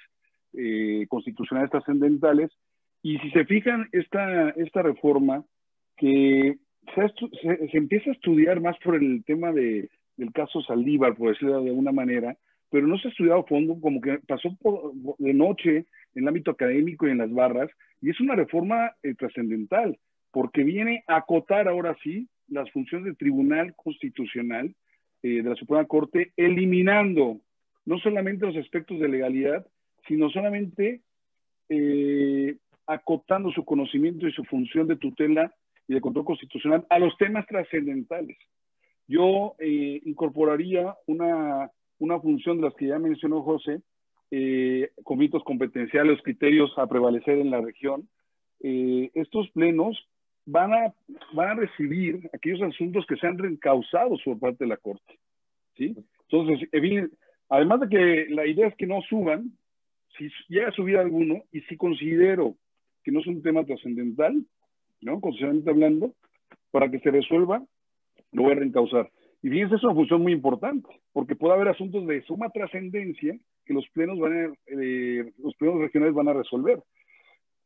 constitucionales 1.08 1.72
trascendentales. 1.72 2.52
Y 3.02 3.18
si 3.18 3.30
se 3.32 3.44
fijan, 3.46 3.88
esta, 3.90 4.50
esta 4.50 4.82
reforma 4.82 5.44
que 5.96 6.56
se, 6.94 7.76
empieza 7.76 8.10
a 8.10 8.14
estudiar 8.14 8.60
más 8.60 8.76
por 8.78 8.96
el 8.96 9.24
tema 9.24 9.52
de, 9.52 9.88
del 10.16 10.32
caso 10.32 10.62
Saldívar, 10.62 11.14
por 11.16 11.30
decirlo 11.30 11.62
de 11.62 11.70
alguna 11.70 11.92
manera, 11.92 12.36
pero 12.70 12.86
no 12.86 12.98
se 12.98 13.08
ha 13.08 13.10
estudiado 13.10 13.40
a 13.40 13.46
fondo, 13.46 13.78
como 13.80 14.00
que 14.00 14.18
pasó 14.26 14.56
de 15.18 15.34
noche 15.34 15.86
en 16.14 16.22
el 16.22 16.28
ámbito 16.28 16.50
académico 16.50 17.06
y 17.06 17.10
en 17.10 17.18
las 17.18 17.32
barras, 17.32 17.70
y 18.00 18.10
es 18.10 18.20
una 18.20 18.34
reforma 18.34 18.92
eh, 19.02 19.14
trascendental, 19.14 19.98
porque 20.30 20.64
viene 20.64 21.04
a 21.06 21.16
acotar 21.16 21.68
ahora 21.68 21.96
sí 22.02 22.28
las 22.48 22.70
funciones 22.70 23.06
del 23.06 23.16
Tribunal 23.16 23.74
Constitucional 23.76 24.74
eh, 25.22 25.42
de 25.42 25.48
la 25.48 25.54
Suprema 25.54 25.84
Corte, 25.84 26.32
eliminando 26.36 27.40
no 27.84 27.98
solamente 27.98 28.46
los 28.46 28.56
aspectos 28.56 28.98
de 29.00 29.08
legalidad, 29.08 29.66
sino 30.06 30.30
solamente 30.30 31.02
eh, 31.68 32.56
acotando 32.86 33.50
su 33.52 33.64
conocimiento 33.64 34.26
y 34.26 34.32
su 34.32 34.44
función 34.44 34.86
de 34.88 34.96
tutela 34.96 35.54
y 35.92 35.94
de 35.94 36.00
control 36.00 36.24
constitucional 36.24 36.86
a 36.88 36.98
los 36.98 37.16
temas 37.18 37.46
trascendentales. 37.46 38.38
Yo 39.06 39.54
eh, 39.58 40.00
incorporaría 40.04 40.96
una, 41.06 41.70
una, 41.98 42.18
función 42.18 42.56
de 42.56 42.64
las 42.64 42.74
que 42.74 42.86
ya 42.86 42.98
mencionó 42.98 43.42
José, 43.42 43.82
eh, 44.30 44.90
comitos 45.04 45.44
competenciales, 45.44 46.22
criterios 46.22 46.72
a 46.78 46.86
prevalecer 46.86 47.38
en 47.38 47.50
la 47.50 47.60
región. 47.60 48.08
Eh, 48.60 49.10
estos 49.14 49.50
plenos 49.50 49.98
van 50.46 50.72
a, 50.72 50.94
van 51.34 51.48
a 51.50 51.54
recibir 51.60 52.30
aquellos 52.32 52.62
asuntos 52.62 53.04
que 53.06 53.16
sean 53.16 53.36
reencausados 53.36 54.22
por 54.24 54.38
parte 54.38 54.64
de 54.64 54.68
la 54.68 54.78
Corte. 54.78 55.18
¿sí? 55.76 55.94
Entonces, 56.30 56.68
además 57.50 57.80
de 57.80 57.88
que 57.88 58.26
la 58.30 58.46
idea 58.46 58.68
es 58.68 58.74
que 58.76 58.86
no 58.86 59.02
suban, 59.02 59.52
si 60.16 60.30
llega 60.48 60.68
a 60.68 60.72
subir 60.72 60.96
alguno 60.96 61.42
y 61.52 61.60
si 61.62 61.76
considero 61.76 62.56
que 63.04 63.12
no 63.12 63.20
es 63.20 63.26
un 63.26 63.42
tema 63.42 63.64
trascendental, 63.64 64.42
¿no? 65.02 65.20
Constitucionalmente 65.20 65.70
hablando, 65.70 66.14
para 66.70 66.90
que 66.90 67.00
se 67.00 67.10
resuelva, 67.10 67.62
lo 68.32 68.42
voy 68.42 68.52
a 68.52 68.56
reencausar. 68.56 69.10
Y 69.42 69.50
fíjense, 69.50 69.74
es 69.74 69.84
una 69.84 69.94
función 69.94 70.22
muy 70.22 70.32
importante, 70.32 70.88
porque 71.12 71.34
puede 71.34 71.54
haber 71.54 71.68
asuntos 71.68 72.06
de 72.06 72.22
suma 72.22 72.50
trascendencia 72.50 73.36
que 73.64 73.74
los 73.74 73.88
plenos, 73.90 74.18
van 74.18 74.32
a, 74.32 74.52
eh, 74.66 75.32
los 75.38 75.54
plenos 75.56 75.80
regionales 75.80 76.14
van 76.14 76.28
a 76.28 76.32
resolver. 76.32 76.82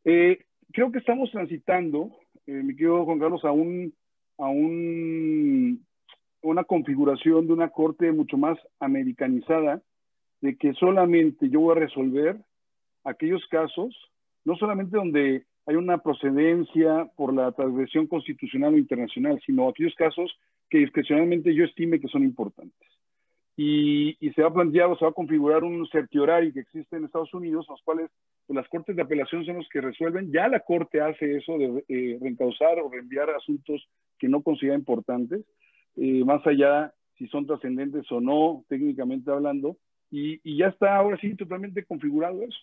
Eh, 0.04 0.38
creo 0.72 0.90
que 0.90 0.98
estamos 0.98 1.30
transitando, 1.30 2.10
eh, 2.46 2.52
mi 2.52 2.74
querido 2.74 3.04
Juan 3.04 3.18
Carlos, 3.18 3.44
a, 3.44 3.52
un, 3.52 3.92
a 4.38 4.48
un, 4.48 5.84
una 6.42 6.64
configuración 6.64 7.46
de 7.46 7.52
una 7.52 7.68
corte 7.68 8.10
mucho 8.12 8.38
más 8.38 8.58
americanizada, 8.80 9.82
de 10.40 10.56
que 10.56 10.72
solamente 10.74 11.48
yo 11.48 11.60
voy 11.60 11.76
a 11.76 11.80
resolver 11.80 12.36
aquellos 13.04 13.46
casos, 13.48 13.94
no 14.44 14.56
solamente 14.56 14.96
donde 14.96 15.44
hay 15.66 15.74
una 15.74 15.98
procedencia 15.98 17.10
por 17.16 17.34
la 17.34 17.50
transgresión 17.52 18.06
constitucional 18.06 18.74
o 18.74 18.78
internacional, 18.78 19.40
sino 19.44 19.68
aquellos 19.68 19.94
casos 19.96 20.32
que 20.70 20.78
discrecionalmente 20.78 21.54
yo 21.54 21.64
estime 21.64 22.00
que 22.00 22.08
son 22.08 22.22
importantes. 22.22 22.88
Y, 23.56 24.16
se 24.34 24.42
va 24.42 24.48
a 24.48 24.54
plantear 24.54 24.90
o 24.90 24.98
se 24.98 25.04
va 25.04 25.10
a 25.10 25.14
configurar 25.14 25.64
un 25.64 25.86
certiorari 25.88 26.52
que 26.52 26.60
existe 26.60 26.96
en 26.96 27.06
Estados 27.06 27.32
Unidos, 27.32 27.66
los 27.68 27.80
cuales 27.82 28.10
pues, 28.46 28.54
las 28.54 28.68
cortes 28.68 28.94
de 28.94 29.02
apelación 29.02 29.46
son 29.46 29.56
los 29.56 29.68
que 29.70 29.80
resuelven. 29.80 30.30
Ya 30.30 30.46
la 30.46 30.60
corte 30.60 31.00
hace 31.00 31.38
eso 31.38 31.56
de 31.56 31.84
eh, 31.88 32.18
reencauzar 32.20 32.78
o 32.80 32.90
reenviar 32.90 33.30
asuntos 33.30 33.88
que 34.18 34.28
no 34.28 34.42
considera 34.42 34.76
importantes, 34.76 35.46
eh, 35.96 36.22
más 36.24 36.46
allá 36.46 36.92
si 37.16 37.26
son 37.28 37.46
trascendentes 37.46 38.04
o 38.12 38.20
no, 38.20 38.64
técnicamente 38.68 39.30
hablando. 39.30 39.78
y, 40.10 40.56
ya 40.56 40.68
está 40.68 40.96
ahora 40.96 41.16
sí 41.18 41.34
totalmente 41.34 41.82
configurado 41.84 42.42
eso. 42.42 42.58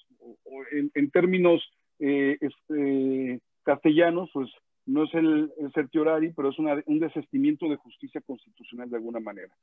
en, 0.94 1.10
términos 1.10 1.62
eh, 2.06 2.38
este, 2.42 3.40
castellanos, 3.64 4.30
pues 4.34 4.52
no 4.86 5.04
es 5.06 5.14
el, 5.14 5.52
certiorari, 5.74 6.34
pero 6.34 6.50
es 6.50 6.60
un 6.60 7.00
desestimiento 7.00 7.70
de 7.70 7.78
justicia 7.78 8.20
constitucional 8.20 8.90
de 8.90 8.98
alguna 8.98 9.22
manera. 9.22 9.54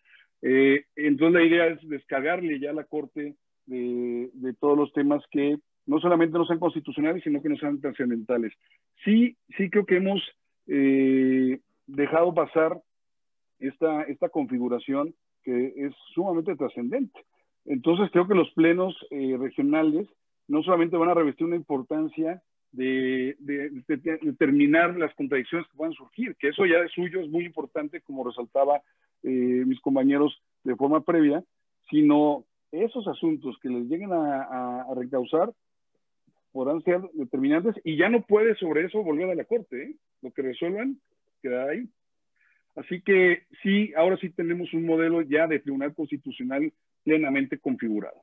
Eh, 0.41 0.85
entonces 0.97 1.35
la 1.35 1.47
idea 1.47 1.67
es 1.67 1.87
descargarle 1.87 2.59
ya 2.59 2.71
a 2.71 2.75
la 2.75 2.85
Corte 2.85 3.35
de, 3.67 4.31
de, 4.33 4.55
todos 4.55 4.79
los 4.79 4.91
temas 4.95 5.23
que 5.31 5.59
no 5.85 6.01
solamente 6.01 6.39
no 6.39 6.47
sean 6.47 6.59
constitucionales, 6.59 7.23
sino 7.23 7.43
que 7.43 7.51
no 7.51 7.57
sean 7.57 7.79
trascendentales. 7.79 8.55
Sí, 9.05 9.37
sí 9.59 9.69
creo 9.69 9.85
que 9.85 9.97
hemos 9.97 10.23
eh, 10.67 11.61
dejado 11.87 12.33
pasar 12.33 12.81
esta, 13.59 14.05
esta 14.05 14.31
configuración 14.31 15.15
que 15.43 15.75
es 15.77 15.95
sumamente 16.15 16.57
trascendente. 16.57 17.21
Entonces 17.67 18.11
creo 18.13 18.27
que 18.27 18.35
los 18.35 18.51
plenos 18.53 18.97
eh, 19.11 19.37
regionales 19.39 20.09
no 20.51 20.63
solamente 20.65 20.97
van 20.97 21.09
a 21.09 21.15
revestir 21.15 21.47
una 21.47 21.57
importancia 21.57 22.43
de, 22.73 23.37
determinar 23.39 24.97
las 24.97 25.15
contradicciones 25.15 25.67
que 25.69 25.77
puedan 25.77 25.95
surgir, 25.95 26.35
que 26.37 26.49
eso 26.49 26.67
ya 26.67 26.81
de 26.81 26.89
suyo 26.89 27.21
es 27.21 27.29
muy 27.29 27.45
importante, 27.45 28.01
como 28.01 28.25
resaltaba 28.25 28.83
eh, 29.23 29.29
mis 29.29 29.81
compañeros 29.81 30.43
de 30.65 30.75
forma 30.75 31.03
previa, 31.03 31.43
sino 31.89 32.45
esos 32.73 33.07
asuntos 33.07 33.57
que 33.63 33.69
les 33.69 33.85
lleguen 33.89 34.13
a, 34.13 34.87
recausar 34.95 35.53
podrán 36.53 36.83
ser 36.83 37.01
determinantes 37.15 37.77
y 37.85 37.97
ya 37.97 38.09
no 38.09 38.23
puede 38.23 38.57
sobre 38.57 38.85
eso 38.85 39.05
volver 39.05 39.31
a 39.31 39.35
la 39.37 39.45
Corte. 39.45 39.83
¿eh? 39.83 39.97
Lo 40.21 40.33
que 40.33 40.43
resuelvan 40.43 40.99
queda 41.43 41.71
ahí. 41.71 41.89
Así 42.75 43.01
que 43.03 43.45
sí, 43.63 43.93
ahora 43.97 44.17
sí 44.17 44.31
tenemos 44.31 44.73
un 44.75 44.85
modelo 44.85 45.23
ya 45.23 45.47
de 45.47 45.61
Tribunal 45.61 45.95
Constitucional 45.95 46.73
plenamente 47.05 47.59
configurado. 47.59 48.21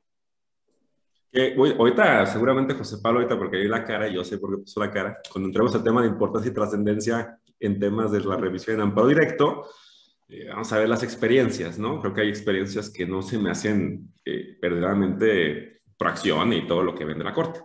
Ahorita, 1.78 2.26
seguramente 2.26 2.74
José 2.74 2.98
Pablo, 3.02 3.20
ahorita 3.20 3.38
porque 3.38 3.58
vi 3.58 3.68
la 3.68 3.84
cara, 3.84 4.08
yo 4.08 4.24
sé 4.24 4.38
por 4.38 4.50
qué 4.50 4.62
puso 4.62 4.80
la 4.80 4.90
cara, 4.90 5.18
cuando 5.30 5.48
entremos 5.48 5.74
al 5.74 5.84
tema 5.84 6.02
de 6.02 6.08
importancia 6.08 6.50
y 6.50 6.54
trascendencia 6.54 7.38
en 7.60 7.78
temas 7.78 8.10
de 8.12 8.20
la 8.20 8.36
revisión 8.36 8.76
en 8.76 8.82
amparo 8.82 9.08
directo, 9.08 9.66
eh, 10.28 10.46
vamos 10.48 10.72
a 10.72 10.78
ver 10.78 10.88
las 10.88 11.02
experiencias, 11.02 11.78
¿no? 11.78 12.00
Creo 12.00 12.14
que 12.14 12.20
hay 12.22 12.28
experiencias 12.28 12.90
que 12.90 13.06
no 13.06 13.22
se 13.22 13.38
me 13.38 13.50
hacen 13.50 14.12
eh, 14.24 14.58
verdaderamente 14.60 15.82
fracción 15.98 16.52
y 16.52 16.66
todo 16.66 16.82
lo 16.82 16.94
que 16.94 17.04
vende 17.04 17.24
la 17.24 17.34
Corte. 17.34 17.60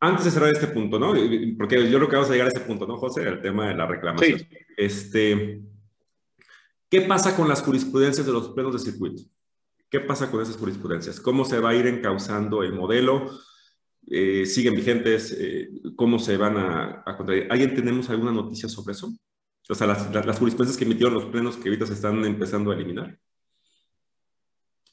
Antes 0.00 0.24
de 0.24 0.30
cerrar 0.30 0.50
este 0.50 0.68
punto, 0.68 0.98
¿no? 0.98 1.12
Porque 1.58 1.90
yo 1.90 1.98
creo 1.98 2.08
que 2.08 2.16
vamos 2.16 2.30
a 2.30 2.32
llegar 2.32 2.46
a 2.46 2.50
ese 2.50 2.60
punto, 2.60 2.86
¿no, 2.86 2.96
José? 2.96 3.28
El 3.28 3.42
tema 3.42 3.68
de 3.68 3.74
la 3.74 3.86
reclamación. 3.86 4.40
Este, 4.76 5.60
¿Qué 6.88 7.02
pasa 7.02 7.36
con 7.36 7.48
las 7.48 7.62
jurisprudencias 7.62 8.26
de 8.26 8.32
los 8.32 8.48
plenos 8.50 8.72
de 8.72 8.90
circuito? 8.90 9.22
¿Qué 9.90 10.00
pasa 10.00 10.30
con 10.30 10.40
esas 10.40 10.56
jurisprudencias? 10.56 11.20
¿Cómo 11.20 11.44
se 11.44 11.58
va 11.58 11.70
a 11.70 11.74
ir 11.74 11.86
encauzando 11.86 12.62
el 12.62 12.72
modelo? 12.72 13.30
Eh, 14.06 14.46
¿Siguen 14.46 14.74
vigentes? 14.74 15.36
Eh, 15.38 15.68
¿Cómo 15.96 16.18
se 16.18 16.36
van 16.36 16.56
a, 16.56 17.02
a 17.04 17.16
contraer? 17.16 17.48
¿Alguien 17.50 17.74
tenemos 17.74 18.08
alguna 18.08 18.32
noticia 18.32 18.68
sobre 18.68 18.92
eso? 18.92 19.12
O 19.70 19.74
sea, 19.74 19.86
las, 19.86 20.38
jurisprudencias 20.38 20.76
que 20.76 20.84
emitieron 20.84 21.14
los 21.14 21.26
plenos 21.26 21.56
que 21.56 21.68
ahorita 21.68 21.86
se 21.86 21.92
están 21.92 22.24
empezando 22.24 22.72
a 22.72 22.74
eliminar. 22.74 23.16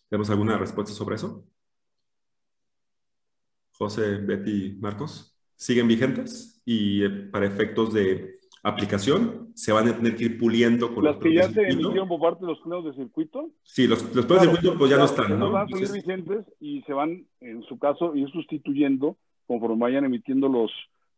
¿Tenemos 0.07 0.29
alguna 0.29 0.57
respuesta 0.57 0.93
sobre 0.93 1.15
eso? 1.15 1.43
José, 3.71 4.17
Betty, 4.17 4.77
Marcos, 4.79 5.35
¿siguen 5.55 5.87
vigentes? 5.87 6.61
Y 6.63 7.03
eh, 7.03 7.09
para 7.09 7.47
efectos 7.47 7.91
de 7.91 8.39
aplicación, 8.63 9.49
se 9.53 9.71
van 9.71 9.87
a 9.87 9.95
tener 9.95 10.15
que 10.15 10.25
ir 10.25 10.37
puliendo 10.37 10.93
con 10.93 11.03
las 11.03 11.17
que 11.17 11.33
ya 11.33 11.49
se 11.49 11.67
emitieron 11.67 12.07
por 12.07 12.19
parte 12.19 12.41
de 12.41 12.51
los 12.51 12.59
plenos 12.59 12.85
de 12.85 12.93
circuito. 12.93 13.51
Sí, 13.63 13.87
los, 13.87 14.03
los 14.15 14.25
plenos 14.25 14.45
de 14.45 14.51
circuito 14.51 14.77
pues 14.77 14.91
ya 14.91 14.97
no 14.97 15.05
están, 15.05 15.39
¿no? 15.39 15.51
Van 15.51 15.65
a 15.65 15.67
seguir 15.67 15.91
vigentes 15.91 16.45
y 16.59 16.81
se 16.83 16.93
van, 16.93 17.25
en 17.41 17.63
su 17.63 17.77
caso, 17.77 18.15
ir 18.15 18.29
sustituyendo 18.29 19.17
conforme 19.47 19.77
vayan 19.77 20.05
emitiendo 20.05 20.49
los, 20.49 20.71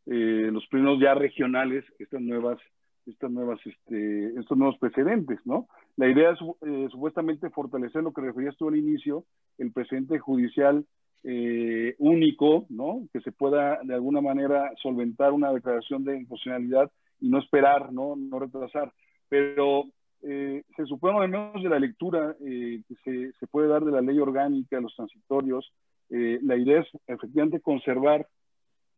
eh, 0.06 0.50
los 0.52 0.66
plenos 0.68 1.00
ya 1.00 1.16
regionales, 1.16 1.84
estas 1.98 2.22
nuevas, 2.22 2.60
estas 3.06 3.32
nuevas, 3.32 3.60
este, 3.66 4.40
estos 4.40 4.58
nuevos 4.58 4.78
precedentes, 4.78 5.40
¿no? 5.46 5.68
La 5.98 6.08
idea 6.08 6.32
es 6.32 6.40
eh, 6.62 6.88
supuestamente 6.92 7.50
fortalecer 7.50 8.04
lo 8.04 8.14
que 8.14 8.22
referías 8.22 8.56
tú 8.56 8.70
al 8.70 8.76
inicio, 8.76 9.26
el 9.58 9.72
precedente 9.72 10.20
judicial 10.20 10.86
eh, 11.24 11.96
único, 11.98 12.66
¿no? 12.70 13.08
Que 13.12 13.20
se 13.22 13.32
pueda 13.32 13.80
de 13.84 13.96
alguna 13.96 14.22
manera 14.22 14.72
solventar 14.82 15.34
una 15.34 15.52
declaración 15.52 16.04
de 16.04 16.18
inconstitucionalidad 16.18 16.92
y 17.20 17.30
no 17.30 17.40
esperar, 17.40 17.92
no, 17.92 18.16
no 18.16 18.40
retrasar. 18.40 18.92
Pero 19.28 19.86
eh, 20.22 20.64
se 20.76 20.86
supone, 20.86 21.20
al 21.20 21.30
menos 21.30 21.64
de 21.64 21.70
la 21.70 21.80
lectura 21.80 22.36
eh, 22.46 22.82
que 22.88 22.96
se, 23.04 23.32
se, 23.40 23.48
puede 23.48 23.70
dar 23.70 23.86
de 23.86 23.92
la 23.92 24.02
ley 24.02 24.20
orgánica, 24.20 24.82
los 24.82 24.94
transitorios, 24.96 25.72
eh, 26.10 26.40
la 26.42 26.58
idea 26.58 26.82
es 26.82 26.88
efectivamente 27.08 27.62
conservar 27.62 28.28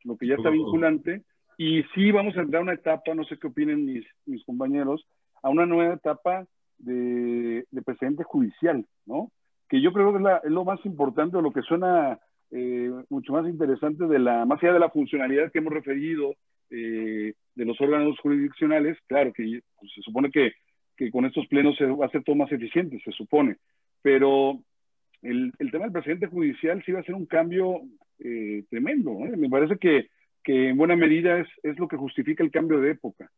lo 0.04 0.18
que 0.18 0.28
ya 0.28 0.36
está 0.36 0.50
vinculante 0.50 1.24
y 1.58 1.84
sí 1.94 2.12
vamos 2.12 2.36
a 2.36 2.42
entrar 2.42 2.62
a 2.62 2.64
una 2.64 2.74
etapa, 2.74 3.14
no 3.14 3.24
sé 3.26 3.38
qué 3.38 3.48
opinen 3.48 3.86
mis, 3.86 4.04
mis 4.26 4.44
compañeros, 4.46 5.06
a 5.44 5.50
una 5.50 5.68
nueva 5.68 5.94
etapa 5.94 6.48
de, 6.80 7.66
de 7.70 7.82
precedente 7.84 8.24
judicial, 8.24 8.84
¿no? 9.06 9.32
Que 9.70 9.80
yo 9.80 9.94
creo 9.94 10.12
que 10.12 10.18
es, 10.18 10.24
la, 10.24 10.38
es 10.38 10.50
lo 10.50 10.66
más 10.66 10.84
importante, 10.86 11.38
o 11.38 11.42
lo 11.42 11.52
que 11.52 11.62
suena 11.62 12.20
mucho 13.10 13.32
más 13.32 13.48
interesante 13.48 14.08
de 14.08 14.20
la, 14.20 14.46
más 14.46 14.62
allá 14.62 14.74
de 14.74 14.80
la 14.80 14.90
funcionalidad 14.90 15.50
que 15.54 15.60
hemos 15.60 15.72
referido, 15.72 16.34
eh, 16.72 17.34
de 17.56 17.66
los 17.66 17.80
órganos 17.82 18.18
jurisdiccionales, 18.20 18.98
claro 19.08 19.34
que 19.34 19.62
pues, 19.78 19.92
se 19.94 20.02
supone 20.02 20.32
que, 20.32 20.54
que, 20.96 21.12
con 21.12 21.26
estos 21.26 21.46
plenos 21.48 21.76
se 21.76 21.86
va 21.86 22.06
a 22.06 22.10
ser 22.10 22.24
todo 22.24 22.36
más 22.36 22.52
eficiente, 22.52 23.02
se 23.04 23.12
supone, 23.12 23.58
pero 24.02 24.58
el, 25.22 25.52
el 25.60 25.70
tema 25.70 25.84
del 25.84 25.94
presidente 25.94 26.28
judicial 26.28 26.82
sí 26.86 26.94
va 26.94 27.02
a 27.02 27.04
ser 27.04 27.16
un 27.16 27.26
cambio 27.26 27.82
eh, 28.20 28.64
tremendo. 28.70 29.12
¿eh? 29.26 29.36
Me 29.36 29.50
parece 29.50 29.78
que, 29.78 30.08
que, 30.44 30.70
en 30.70 30.78
buena 30.78 30.96
medida 30.96 31.40
es, 31.40 31.48
es, 31.62 31.78
lo 31.78 31.90
que 31.90 31.98
justifica 31.98 32.42
el 32.42 32.52
cambio 32.52 32.80
de 32.80 32.92
época. 32.92 33.30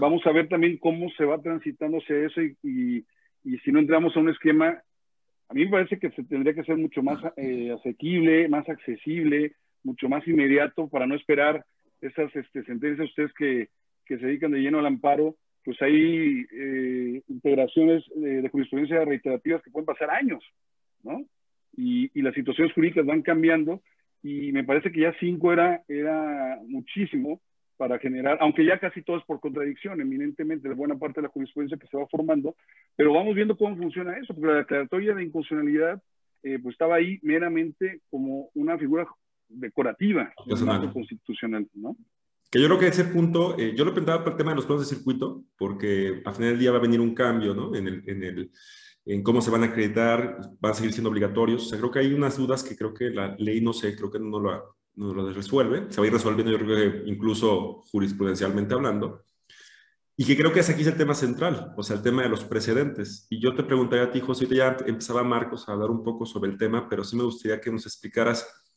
vamos 0.00 0.24
a 0.24 0.32
ver 0.32 0.48
también 0.48 0.78
cómo 0.78 1.10
se 1.16 1.24
va 1.24 1.42
transitándose 1.42 2.26
eso 2.26 2.40
y, 2.40 2.56
y, 2.62 3.04
y, 3.44 3.58
si 3.58 3.72
no 3.72 3.80
entramos 3.80 4.16
a 4.16 4.20
un 4.20 4.28
esquema, 4.28 4.80
a 5.48 5.54
mí 5.54 5.64
me 5.64 5.72
parece 5.72 5.98
que 5.98 6.10
se 6.10 6.22
tendría 6.22 6.54
que 6.54 6.64
ser 6.64 6.76
mucho 6.76 7.02
más 7.02 7.18
asequible, 7.24 8.48
más 8.48 8.68
accesible, 8.68 9.56
mucho 9.82 10.08
más 10.08 10.26
inmediato 10.28 10.88
para 10.88 11.06
no 11.06 11.16
esperar 11.16 11.64
esas 12.00 12.34
este, 12.34 12.64
sentencias, 12.64 13.08
ustedes 13.08 13.32
que, 13.34 13.68
que, 14.06 14.18
se 14.18 14.26
dedican 14.26 14.52
de 14.52 14.60
lleno 14.60 14.78
al 14.78 14.86
amparo, 14.86 15.36
pues 15.64 15.80
hay 15.82 16.46
eh, 16.52 17.22
integraciones 17.28 18.04
de, 18.14 18.48
jurisprudencia 18.48 19.04
reiterativas 19.04 19.62
que 19.62 19.70
pueden 19.70 19.86
pasar 19.86 20.10
años, 20.10 20.42
¿no? 21.02 21.24
Y, 21.76 22.10
y, 22.18 22.22
las 22.22 22.34
situaciones 22.34 22.72
jurídicas 22.74 23.06
van 23.06 23.22
cambiando 23.22 23.82
y 24.22 24.50
me 24.52 24.64
parece 24.64 24.90
que 24.90 25.00
ya 25.00 25.14
cinco 25.20 25.52
era, 25.52 25.82
era 25.86 26.58
muchísimo 26.66 27.40
para 27.78 27.98
generar, 27.98 28.36
aunque 28.40 28.64
ya 28.64 28.78
casi 28.78 29.02
todo 29.02 29.18
es 29.18 29.24
por 29.24 29.40
contradicción, 29.40 30.00
eminentemente, 30.00 30.68
de 30.68 30.74
buena 30.74 30.98
parte 30.98 31.20
de 31.20 31.28
la 31.28 31.32
jurisprudencia 31.32 31.78
que 31.78 31.86
se 31.86 31.96
va 31.96 32.08
formando, 32.08 32.56
pero 32.96 33.14
vamos 33.14 33.34
viendo 33.34 33.56
cómo 33.56 33.76
funciona 33.76 34.18
eso, 34.18 34.34
porque 34.34 34.48
la 34.48 34.58
declaratoria 34.58 35.14
de 35.14 35.22
inconstitucionalidad 35.22 36.02
eh, 36.42 36.58
pues 36.60 36.74
estaba 36.74 36.96
ahí 36.96 37.18
meramente 37.22 38.00
como 38.10 38.50
una 38.54 38.76
figura 38.76 39.06
decorativa 39.48 40.32
del 40.46 40.92
constitucional, 40.92 41.68
¿no? 41.74 41.96
Que 42.50 42.60
yo 42.60 42.66
creo 42.66 42.78
que 42.78 42.86
ese 42.88 43.04
punto, 43.04 43.58
eh, 43.58 43.74
yo 43.76 43.84
lo 43.84 43.94
pensaba 43.94 44.24
por 44.24 44.32
el 44.32 44.38
tema 44.38 44.50
de 44.50 44.56
los 44.56 44.64
planos 44.64 44.88
de 44.88 44.94
circuito, 44.94 45.44
porque 45.58 46.22
al 46.24 46.34
final 46.34 46.50
del 46.50 46.58
día 46.58 46.70
va 46.70 46.78
a 46.78 46.82
venir 46.82 47.00
un 47.00 47.14
cambio, 47.14 47.54
¿no? 47.54 47.74
En, 47.74 47.86
el, 47.86 48.02
en, 48.06 48.24
el, 48.24 48.50
en 49.04 49.22
cómo 49.22 49.42
se 49.42 49.50
van 49.50 49.64
a 49.64 49.66
acreditar, 49.66 50.40
van 50.58 50.72
a 50.72 50.74
seguir 50.74 50.92
siendo 50.92 51.10
obligatorios. 51.10 51.66
O 51.66 51.68
sea, 51.68 51.78
creo 51.78 51.90
que 51.90 51.98
hay 51.98 52.14
unas 52.14 52.38
dudas 52.38 52.62
que 52.62 52.74
creo 52.74 52.94
que 52.94 53.10
la 53.10 53.36
ley, 53.38 53.60
no 53.60 53.74
sé, 53.74 53.94
creo 53.94 54.10
que 54.10 54.18
no 54.18 54.40
lo, 54.40 54.76
no 54.94 55.12
lo 55.12 55.30
resuelve. 55.30 55.86
Se 55.90 56.00
va 56.00 56.04
a 56.04 56.06
ir 56.06 56.12
resolviendo, 56.12 56.50
yo 56.50 56.58
creo 56.58 56.76
que 56.76 57.10
incluso 57.10 57.82
jurisprudencialmente 57.90 58.72
hablando. 58.72 59.24
Y 60.16 60.24
que 60.24 60.36
creo 60.36 60.52
que 60.52 60.60
es 60.60 60.70
aquí 60.70 60.82
el 60.82 60.96
tema 60.96 61.14
central, 61.14 61.74
o 61.76 61.82
sea, 61.82 61.96
el 61.96 62.02
tema 62.02 62.22
de 62.22 62.28
los 62.28 62.44
precedentes. 62.44 63.26
Y 63.30 63.40
yo 63.40 63.54
te 63.54 63.62
preguntaría 63.62 64.06
a 64.06 64.10
ti, 64.10 64.20
José, 64.20 64.46
ya 64.48 64.76
empezaba 64.86 65.22
Marcos 65.22 65.68
a 65.68 65.72
hablar 65.72 65.90
un 65.90 66.02
poco 66.02 66.26
sobre 66.26 66.50
el 66.50 66.58
tema, 66.58 66.88
pero 66.88 67.04
sí 67.04 67.14
me 67.14 67.22
gustaría 67.22 67.60
que 67.60 67.70
nos 67.70 67.86
explicaras 67.86 68.67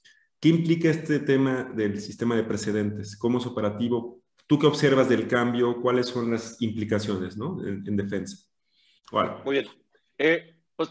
¿Qué 0.41 0.49
implica 0.49 0.89
este 0.89 1.19
tema 1.19 1.71
del 1.75 2.01
sistema 2.01 2.35
de 2.35 2.43
precedentes? 2.43 3.15
¿Cómo 3.15 3.37
es 3.37 3.45
operativo? 3.45 4.23
¿Tú 4.47 4.57
qué 4.57 4.65
observas 4.65 5.07
del 5.07 5.27
cambio? 5.27 5.79
¿Cuáles 5.79 6.07
son 6.07 6.31
las 6.31 6.59
implicaciones 6.63 7.37
¿no? 7.37 7.63
en, 7.63 7.95
defensa? 7.95 8.49
Muy 9.45 9.59
bien. 9.59 9.67
Eh, 10.17 10.55
pues, 10.75 10.89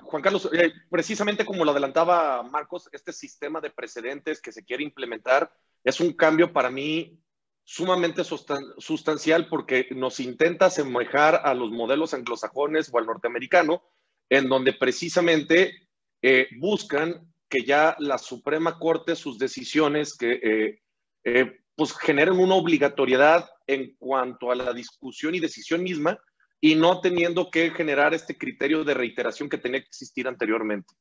Juan 0.00 0.22
Carlos, 0.22 0.48
eh, 0.54 0.72
precisamente 0.88 1.44
como 1.44 1.66
lo 1.66 1.72
adelantaba 1.72 2.42
Marcos, 2.42 2.88
este 2.90 3.12
sistema 3.12 3.60
de 3.60 3.68
precedentes 3.68 4.40
que 4.40 4.52
se 4.52 4.64
quiere 4.64 4.84
implementar 4.84 5.52
es 5.84 6.00
un 6.00 6.14
cambio 6.14 6.50
para 6.50 6.70
mí 6.70 7.20
sumamente 7.64 8.22
sustancial 8.24 9.48
porque 9.50 9.88
nos 9.94 10.18
intenta 10.18 10.66
asemejar 10.66 11.42
a 11.44 11.52
los 11.52 11.70
modelos 11.70 12.14
anglosajones 12.14 12.88
o 12.90 12.98
al 12.98 13.04
norteamericano, 13.04 13.82
en 14.30 14.48
donde 14.48 14.72
precisamente 14.72 15.90
eh, 16.22 16.48
buscan 16.56 17.27
que 17.48 17.64
ya 17.64 17.96
la 17.98 18.18
Suprema 18.18 18.78
Corte, 18.78 19.16
sus 19.16 19.38
decisiones 19.38 20.16
que 20.16 20.32
eh, 20.42 20.80
eh, 21.24 21.58
pues 21.74 21.96
generen 21.96 22.38
una 22.38 22.54
obligatoriedad 22.54 23.48
en 23.66 23.94
cuanto 23.98 24.50
a 24.50 24.54
la 24.54 24.72
discusión 24.72 25.34
y 25.34 25.40
decisión 25.40 25.82
misma, 25.82 26.18
y 26.60 26.74
no 26.74 27.00
teniendo 27.00 27.50
que 27.50 27.70
generar 27.70 28.14
este 28.14 28.36
criterio 28.36 28.84
de 28.84 28.94
reiteración 28.94 29.48
que 29.48 29.58
tenía 29.58 29.80
que 29.80 29.86
existir 29.86 30.26
anteriormente. 30.26 30.94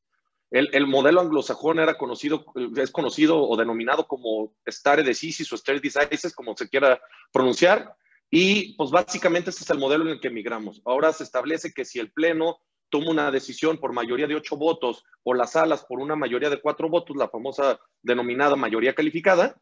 El, 0.49 0.87
modelo 0.87 1.19
anglosajón 1.19 1.79
era 1.79 1.97
conocido, 1.97 2.45
es 2.77 2.91
conocido 2.91 3.41
o 3.41 3.57
denominado 3.57 4.07
como 4.07 4.53
stare 4.65 5.03
decisis 5.03 5.51
o 5.51 5.57
stare 5.57 5.81
decisis, 5.81 6.33
como 6.33 6.55
se 6.55 6.69
quiera 6.69 7.01
pronunciar, 7.33 7.93
y 8.29 8.75
pues 8.75 8.89
básicamente 8.89 9.49
ese 9.49 9.63
es 9.63 9.69
el 9.69 9.77
modelo 9.77 10.05
en 10.05 10.11
el 10.11 10.19
que 10.21 10.29
migramos. 10.29 10.81
Ahora 10.85 11.11
se 11.11 11.23
establece 11.23 11.73
que 11.73 11.83
si 11.83 11.99
el 11.99 12.11
Pleno 12.11 12.59
toma 12.89 13.11
una 13.11 13.31
decisión 13.31 13.77
por 13.77 13.93
mayoría 13.93 14.27
de 14.27 14.35
ocho 14.35 14.57
votos 14.57 15.03
o 15.23 15.33
las 15.33 15.51
salas 15.51 15.85
por 15.85 15.99
una 15.99 16.15
mayoría 16.15 16.49
de 16.49 16.61
cuatro 16.61 16.89
votos, 16.89 17.15
la 17.15 17.29
famosa 17.29 17.79
denominada 18.01 18.55
mayoría 18.55 18.93
calificada, 18.93 19.59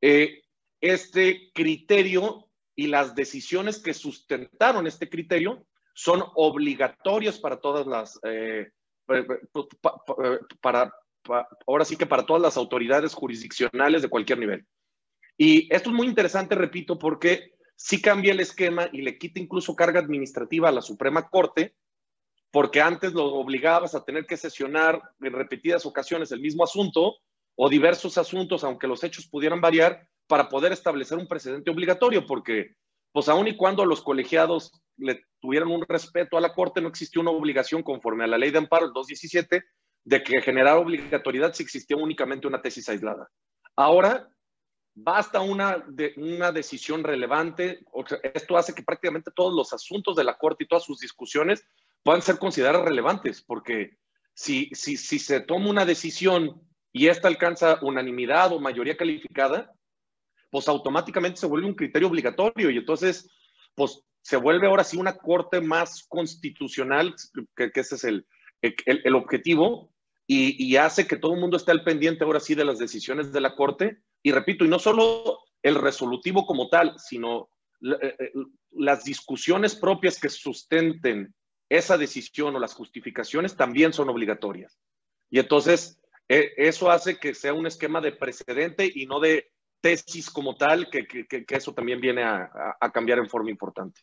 eh, 0.00 0.42
este 0.80 1.50
criterio 1.54 2.48
y 2.76 2.88
las 2.88 3.14
decisiones 3.14 3.78
que 3.80 3.94
sustentaron 3.94 4.86
este 4.86 5.08
criterio 5.08 5.66
son 5.94 6.24
obligatorias 6.34 7.38
para 7.38 7.60
todas 7.60 7.86
las, 7.86 8.18
eh, 8.24 8.70
para, 10.60 10.92
ahora 11.66 11.84
sí 11.84 11.96
que 11.96 12.06
para 12.06 12.26
todas 12.26 12.42
las 12.42 12.56
autoridades 12.56 13.14
jurisdiccionales 13.14 14.02
de 14.02 14.08
cualquier 14.08 14.38
nivel. 14.38 14.66
Y 15.38 15.72
esto 15.74 15.90
es 15.90 15.96
muy 15.96 16.06
interesante, 16.06 16.54
repito, 16.54 16.98
porque 16.98 17.54
sí 17.76 18.00
cambia 18.00 18.32
el 18.32 18.40
esquema 18.40 18.88
y 18.92 19.02
le 19.02 19.18
quita 19.18 19.40
incluso 19.40 19.74
carga 19.74 20.00
administrativa 20.00 20.68
a 20.68 20.72
la 20.72 20.82
Suprema 20.82 21.28
Corte, 21.28 21.74
porque 22.54 22.80
antes 22.80 23.12
lo 23.12 23.24
obligabas 23.34 23.96
a 23.96 24.04
tener 24.04 24.26
que 24.26 24.36
sesionar 24.36 25.02
en 25.20 25.32
repetidas 25.32 25.84
ocasiones 25.86 26.30
el 26.30 26.38
mismo 26.38 26.62
asunto 26.62 27.16
o 27.56 27.68
diversos 27.68 28.16
asuntos, 28.16 28.62
aunque 28.62 28.86
los 28.86 29.02
hechos 29.02 29.26
pudieran 29.26 29.60
variar, 29.60 30.06
para 30.28 30.48
poder 30.48 30.70
establecer 30.70 31.18
un 31.18 31.26
precedente 31.26 31.72
obligatorio, 31.72 32.24
porque 32.24 32.76
pues 33.10 33.28
aun 33.28 33.48
y 33.48 33.56
cuando 33.56 33.84
los 33.84 34.02
colegiados 34.02 34.70
le 34.96 35.24
tuvieran 35.40 35.68
un 35.68 35.84
respeto 35.88 36.38
a 36.38 36.40
la 36.40 36.54
Corte, 36.54 36.80
no 36.80 36.86
existía 36.86 37.20
una 37.20 37.32
obligación 37.32 37.82
conforme 37.82 38.22
a 38.22 38.28
la 38.28 38.38
ley 38.38 38.52
de 38.52 38.58
amparo, 38.58 38.86
el 38.86 38.92
217, 38.92 39.64
de 40.04 40.22
que 40.22 40.40
generara 40.40 40.78
obligatoriedad 40.78 41.54
si 41.54 41.64
existía 41.64 41.96
únicamente 41.96 42.46
una 42.46 42.62
tesis 42.62 42.88
aislada. 42.88 43.28
Ahora, 43.74 44.28
basta 44.94 45.40
una, 45.40 45.84
de, 45.88 46.14
una 46.18 46.52
decisión 46.52 47.02
relevante. 47.02 47.80
esto 48.22 48.56
hace 48.56 48.74
que 48.76 48.84
prácticamente 48.84 49.32
todos 49.34 49.52
los 49.52 49.72
asuntos 49.72 50.14
de 50.14 50.22
la 50.22 50.38
Corte 50.38 50.62
y 50.62 50.68
todas 50.68 50.84
sus 50.84 51.00
discusiones 51.00 51.66
puedan 52.04 52.22
ser 52.22 52.38
consideradas 52.38 52.84
relevantes, 52.84 53.42
porque 53.42 53.96
si, 54.34 54.70
si, 54.72 54.96
si 54.96 55.18
se 55.18 55.40
toma 55.40 55.70
una 55.70 55.84
decisión 55.84 56.62
y 56.92 57.08
esta 57.08 57.26
alcanza 57.26 57.78
unanimidad 57.82 58.52
o 58.52 58.60
mayoría 58.60 58.96
calificada, 58.96 59.72
pues 60.50 60.68
automáticamente 60.68 61.40
se 61.40 61.46
vuelve 61.46 61.66
un 61.66 61.74
criterio 61.74 62.06
obligatorio 62.06 62.70
y 62.70 62.76
entonces, 62.76 63.28
pues 63.74 64.02
se 64.22 64.36
vuelve 64.36 64.68
ahora 64.68 64.84
sí 64.84 64.96
una 64.96 65.16
corte 65.16 65.60
más 65.60 66.04
constitucional, 66.08 67.14
que, 67.56 67.72
ese 67.74 67.96
es 67.96 68.04
el, 68.04 68.26
el, 68.62 69.14
objetivo, 69.16 69.90
y, 70.26 70.64
y, 70.64 70.76
hace 70.76 71.06
que 71.06 71.16
todo 71.16 71.34
el 71.34 71.40
mundo 71.40 71.56
esté 71.56 71.72
al 71.72 71.84
pendiente 71.84 72.24
ahora 72.24 72.40
sí 72.40 72.54
de 72.54 72.64
las 72.64 72.78
decisiones 72.78 73.32
de 73.32 73.40
la 73.40 73.54
corte. 73.54 73.98
Y 74.22 74.32
repito, 74.32 74.64
y 74.64 74.68
no 74.68 74.78
solo 74.78 75.40
el 75.62 75.74
resolutivo 75.74 76.46
como 76.46 76.68
tal, 76.70 76.94
sino 76.98 77.50
eh, 77.82 78.16
eh, 78.18 78.32
las 78.70 79.04
discusiones 79.04 79.74
propias 79.74 80.18
que 80.18 80.30
sustenten 80.30 81.34
esa 81.68 81.98
decisión 81.98 82.54
o 82.54 82.58
las 82.58 82.74
justificaciones 82.74 83.56
también 83.56 83.92
son 83.92 84.08
obligatorias. 84.08 84.78
Y 85.30 85.38
entonces, 85.38 85.98
eh, 86.28 86.52
eso 86.56 86.90
hace 86.90 87.18
que 87.18 87.34
sea 87.34 87.54
un 87.54 87.66
esquema 87.66 88.00
de 88.00 88.12
precedente 88.12 88.90
y 88.92 89.06
no 89.06 89.20
de 89.20 89.50
tesis 89.80 90.30
como 90.30 90.56
tal, 90.56 90.88
que, 90.88 91.06
eso 91.48 91.74
también 91.74 92.00
viene 92.00 92.22
a, 92.24 92.90
cambiar 92.92 93.18
en 93.18 93.28
forma 93.28 93.50
importante. 93.50 94.00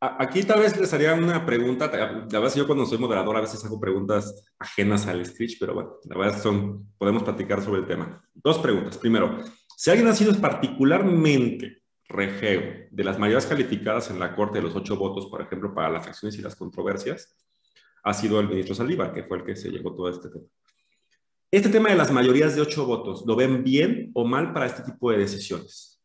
Aquí 0.00 0.44
tal 0.44 0.60
vez 0.60 0.78
les 0.78 0.92
haría 0.92 1.14
una 1.14 1.44
pregunta, 1.44 1.90
la 1.90 2.40
verdad 2.40 2.54
yo 2.54 2.66
cuando 2.66 2.84
soy 2.84 2.98
moderador 2.98 3.36
a 3.36 3.40
veces 3.40 3.64
hago 3.64 3.80
preguntas 3.80 4.44
ajenas 4.58 5.06
al 5.06 5.24
speech, 5.24 5.56
pero 5.58 5.74
bueno, 5.74 5.96
la 6.04 6.16
verdad 6.16 6.34
es 6.34 6.36
que 6.36 6.42
son, 6.42 6.92
podemos 6.98 7.22
platicar 7.22 7.62
sobre 7.62 7.80
el 7.80 7.86
tema. 7.86 8.22
Dos 8.34 8.58
preguntas. 8.58 8.98
Primero, 8.98 9.38
si 9.76 9.90
alguien 9.90 10.08
ha 10.08 10.14
sido 10.14 10.34
particularmente 10.34 11.82
refeo 12.08 12.86
de 12.90 13.04
las 13.04 13.18
mayorías 13.18 13.46
calificadas 13.46 14.10
en 14.10 14.18
la 14.18 14.34
Corte 14.34 14.58
de 14.58 14.64
los 14.64 14.74
ocho 14.74 14.96
votos, 14.96 15.26
por 15.26 15.42
ejemplo, 15.42 15.74
para 15.74 15.90
las 15.90 16.06
acciones 16.06 16.38
y 16.38 16.42
las 16.42 16.56
controversias, 16.56 17.36
ha 18.02 18.14
sido 18.14 18.40
el 18.40 18.48
ministro 18.48 18.74
Saldívar, 18.74 19.12
que 19.12 19.24
fue 19.24 19.38
el 19.38 19.44
que 19.44 19.54
se 19.54 19.70
llevó 19.70 19.94
todo 19.94 20.08
este 20.08 20.28
tema. 20.30 20.44
Este 21.50 21.68
tema 21.68 21.90
de 21.90 21.96
las 21.96 22.10
mayorías 22.10 22.54
de 22.54 22.62
ocho 22.62 22.86
votos, 22.86 23.24
¿lo 23.26 23.36
ven 23.36 23.64
bien 23.64 24.10
o 24.14 24.24
mal 24.24 24.52
para 24.52 24.66
este 24.66 24.82
tipo 24.82 25.10
de 25.10 25.18
decisiones? 25.18 26.02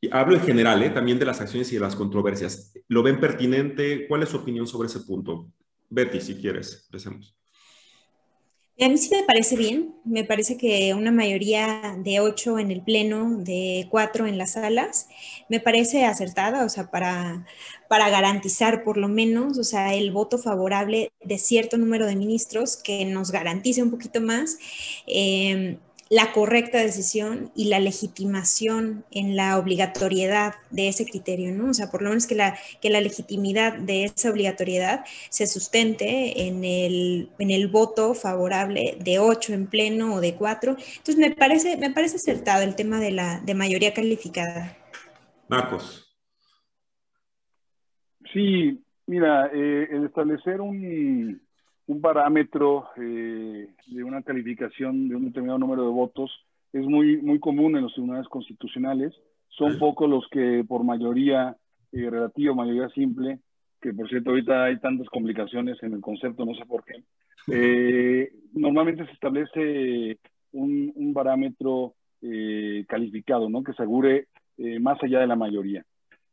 Y 0.00 0.08
hablo 0.12 0.36
en 0.36 0.42
general, 0.42 0.82
¿eh? 0.82 0.90
también 0.90 1.18
de 1.18 1.24
las 1.24 1.40
acciones 1.40 1.70
y 1.72 1.76
de 1.76 1.80
las 1.80 1.96
controversias. 1.96 2.74
¿Lo 2.88 3.02
ven 3.02 3.18
pertinente? 3.18 4.06
¿Cuál 4.06 4.22
es 4.22 4.28
su 4.28 4.36
opinión 4.36 4.66
sobre 4.66 4.88
ese 4.88 5.00
punto? 5.00 5.50
Betty, 5.88 6.20
si 6.20 6.36
quieres, 6.36 6.84
empecemos. 6.86 7.36
A 8.80 8.88
mí 8.88 8.98
sí 8.98 9.08
me 9.14 9.22
parece 9.22 9.56
bien. 9.56 9.94
Me 10.04 10.24
parece 10.24 10.56
que 10.56 10.94
una 10.94 11.12
mayoría 11.12 11.96
de 11.98 12.18
ocho 12.20 12.58
en 12.58 12.70
el 12.72 12.82
pleno, 12.82 13.36
de 13.38 13.86
cuatro 13.90 14.26
en 14.26 14.36
las 14.36 14.52
salas, 14.54 15.08
me 15.48 15.60
parece 15.60 16.04
acertada, 16.04 16.64
o 16.64 16.68
sea, 16.68 16.90
para, 16.90 17.46
para 17.88 18.08
garantizar 18.10 18.82
por 18.82 18.96
lo 18.96 19.08
menos, 19.08 19.58
o 19.58 19.64
sea, 19.64 19.94
el 19.94 20.10
voto 20.10 20.38
favorable 20.38 21.12
de 21.24 21.38
cierto 21.38 21.76
número 21.78 22.06
de 22.06 22.16
ministros 22.16 22.76
que 22.76 23.04
nos 23.04 23.30
garantice 23.30 23.82
un 23.82 23.90
poquito 23.92 24.20
más. 24.20 24.58
Eh, 25.06 25.78
la 26.10 26.32
correcta 26.32 26.78
decisión 26.78 27.50
y 27.54 27.68
la 27.68 27.80
legitimación 27.80 29.04
en 29.10 29.36
la 29.36 29.58
obligatoriedad 29.58 30.54
de 30.70 30.88
ese 30.88 31.06
criterio, 31.06 31.52
¿no? 31.52 31.70
O 31.70 31.74
sea, 31.74 31.90
por 31.90 32.02
lo 32.02 32.10
menos 32.10 32.26
que 32.26 32.34
la, 32.34 32.56
que 32.80 32.90
la 32.90 33.00
legitimidad 33.00 33.78
de 33.78 34.04
esa 34.04 34.30
obligatoriedad 34.30 35.04
se 35.30 35.46
sustente 35.46 36.46
en 36.46 36.64
el, 36.64 37.30
en 37.38 37.50
el 37.50 37.68
voto 37.68 38.14
favorable 38.14 38.96
de 39.00 39.18
ocho 39.18 39.54
en 39.54 39.66
pleno 39.66 40.14
o 40.14 40.20
de 40.20 40.34
cuatro. 40.34 40.72
Entonces, 40.72 41.16
me 41.16 41.30
parece, 41.30 41.76
me 41.78 41.90
parece 41.90 42.16
acertado 42.16 42.62
el 42.62 42.76
tema 42.76 43.00
de 43.00 43.10
la 43.10 43.40
de 43.40 43.54
mayoría 43.54 43.94
calificada. 43.94 44.76
Marcos. 45.48 46.04
Sí, 48.32 48.82
mira, 49.06 49.46
eh, 49.52 49.88
el 49.90 50.06
establecer 50.06 50.60
un, 50.60 51.40
un 51.86 52.00
parámetro 52.00 52.88
eh, 52.96 53.68
de 53.86 54.04
una 54.04 54.22
calificación 54.22 55.08
de 55.08 55.16
un 55.16 55.26
determinado 55.26 55.58
número 55.58 55.82
de 55.82 55.90
votos 55.90 56.30
es 56.72 56.84
muy, 56.86 57.18
muy 57.18 57.38
común 57.38 57.76
en 57.76 57.82
los 57.82 57.92
tribunales 57.92 58.28
constitucionales. 58.28 59.14
Son 59.48 59.78
pocos 59.78 60.10
los 60.10 60.26
que 60.28 60.64
por 60.66 60.82
mayoría 60.82 61.56
eh, 61.92 62.10
relativa, 62.10 62.54
mayoría 62.54 62.88
simple, 62.88 63.38
que 63.80 63.92
por 63.92 64.08
cierto 64.08 64.30
ahorita 64.30 64.64
hay 64.64 64.80
tantas 64.80 65.08
complicaciones 65.08 65.80
en 65.82 65.92
el 65.92 66.00
concepto, 66.00 66.44
no 66.44 66.54
sé 66.54 66.66
por 66.66 66.84
qué. 66.84 67.04
Eh, 67.52 68.32
normalmente 68.54 69.06
se 69.06 69.12
establece 69.12 70.18
un, 70.52 70.90
un 70.96 71.14
parámetro 71.14 71.94
eh, 72.22 72.84
calificado, 72.88 73.48
¿no? 73.48 73.62
Que 73.62 73.72
asegure 73.72 74.28
más 74.80 75.02
allá 75.02 75.18
de 75.18 75.26
la 75.26 75.34
mayoría. 75.34 75.84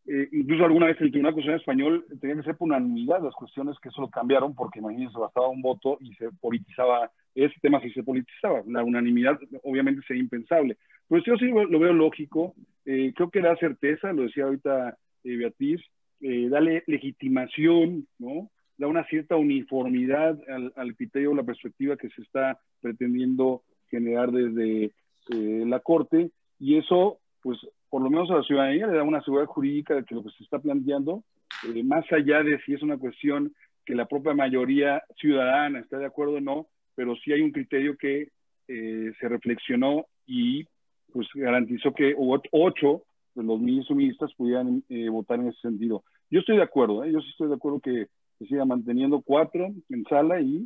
Eh, 0.08 0.30
incluso 0.32 0.66
alguna 0.66 0.88
vez 0.88 1.00
el 1.00 1.12
Tribunal 1.12 1.34
Constitucional 1.34 1.60
Español 1.60 2.06
tenía 2.20 2.36
que 2.38 2.44
ser 2.44 2.58
por 2.58 2.68
unanimidad 2.68 3.22
las 3.22 3.36
cuestiones 3.36 3.78
que 3.80 3.90
eso 3.90 4.02
lo 4.02 4.10
cambiaron, 4.10 4.56
porque 4.56 4.80
imagínense, 4.80 5.18
bastaba 5.18 5.50
un 5.50 5.62
voto 5.62 5.98
y 6.00 6.14
se 6.16 6.30
politizaba, 6.40 7.12
ese 7.36 7.54
tema 7.62 7.80
sí 7.82 7.92
se 7.92 8.04
politizaba, 8.04 8.64
la 8.68 8.84
unanimidad 8.84 9.40
obviamente 9.64 10.02
sería 10.08 10.24
impensable. 10.24 10.78
Pero 11.08 11.24
yo 11.24 11.38
sí 11.38 11.46
lo 11.48 11.80
veo 11.80 11.94
lógico, 11.94 12.56
eh, 12.86 13.14
creo 13.16 13.30
que 13.30 13.42
da 13.42 13.56
certeza, 13.58 14.12
lo 14.12 14.24
decía 14.24 14.46
ahorita 14.46 14.98
eh, 15.24 15.36
Beatriz, 15.38 15.82
dale 16.20 16.84
legitimación, 16.86 18.08
¿no? 18.20 18.52
Da 18.78 18.86
una 18.86 19.04
cierta 19.06 19.36
uniformidad 19.38 20.40
al, 20.48 20.72
al 20.76 20.96
criterio, 20.96 21.34
la 21.34 21.44
perspectiva 21.44 21.98
que 21.98 22.10
se 22.10 22.22
está 22.22 22.60
pretendiendo 22.80 23.64
generar 23.90 24.32
desde 24.32 24.92
la 25.30 25.80
Corte, 25.80 26.30
y 26.60 26.78
eso, 26.78 27.18
pues, 27.42 27.58
por 27.92 28.02
lo 28.02 28.10
menos 28.10 28.32
a 28.32 28.36
la 28.36 28.44
ciudadanía 28.44 28.88
le 28.88 28.98
da 28.98 29.04
una 29.04 29.22
seguridad 29.22 29.48
jurídica 29.48 29.94
de 29.94 30.06
que 30.06 30.16
lo 30.16 30.24
que 30.24 30.32
se 30.32 30.44
está 30.44 30.58
planteando, 30.60 31.24
eh, 31.68 31.84
más 31.84 32.06
allá 32.12 32.42
de 32.42 32.58
si 32.62 32.74
es 32.74 32.82
una 32.82 32.98
cuestión 32.98 33.54
que 33.86 33.96
la 33.96 34.06
propia 34.06 34.34
mayoría 34.34 35.04
ciudadana 35.18 35.80
está 35.80 35.98
de 35.98 36.06
acuerdo 36.06 36.36
o 36.36 36.42
no, 36.42 36.68
pero 36.96 37.16
sí 37.18 37.34
hay 37.34 37.42
un 37.42 37.52
criterio 37.52 37.98
que 37.98 38.30
eh, 38.70 39.12
se 39.20 39.28
reflexionó 39.28 40.06
y 40.26 40.66
pues 41.12 41.28
garantizó 41.36 41.94
que 41.94 42.16
ocho 42.18 43.04
de 43.36 43.44
los 43.44 43.60
ministros 43.60 44.34
pudieran 44.36 44.84
eh, 44.88 45.10
votar 45.10 45.42
en 45.42 45.50
ese 45.50 45.60
sentido. 45.60 46.06
Yo 46.30 46.40
estoy 46.40 46.56
de 46.56 46.64
acuerdo, 46.64 47.04
yo 47.06 47.20
sí 47.20 47.28
estoy 47.32 47.50
de 47.50 47.56
acuerdo 47.56 47.82
que 47.82 48.08
se 48.40 48.46
siga 48.46 48.64
manteniendo 48.64 49.22
cuatro 49.22 49.68
en 49.90 50.06
sala 50.06 50.40
y 50.40 50.66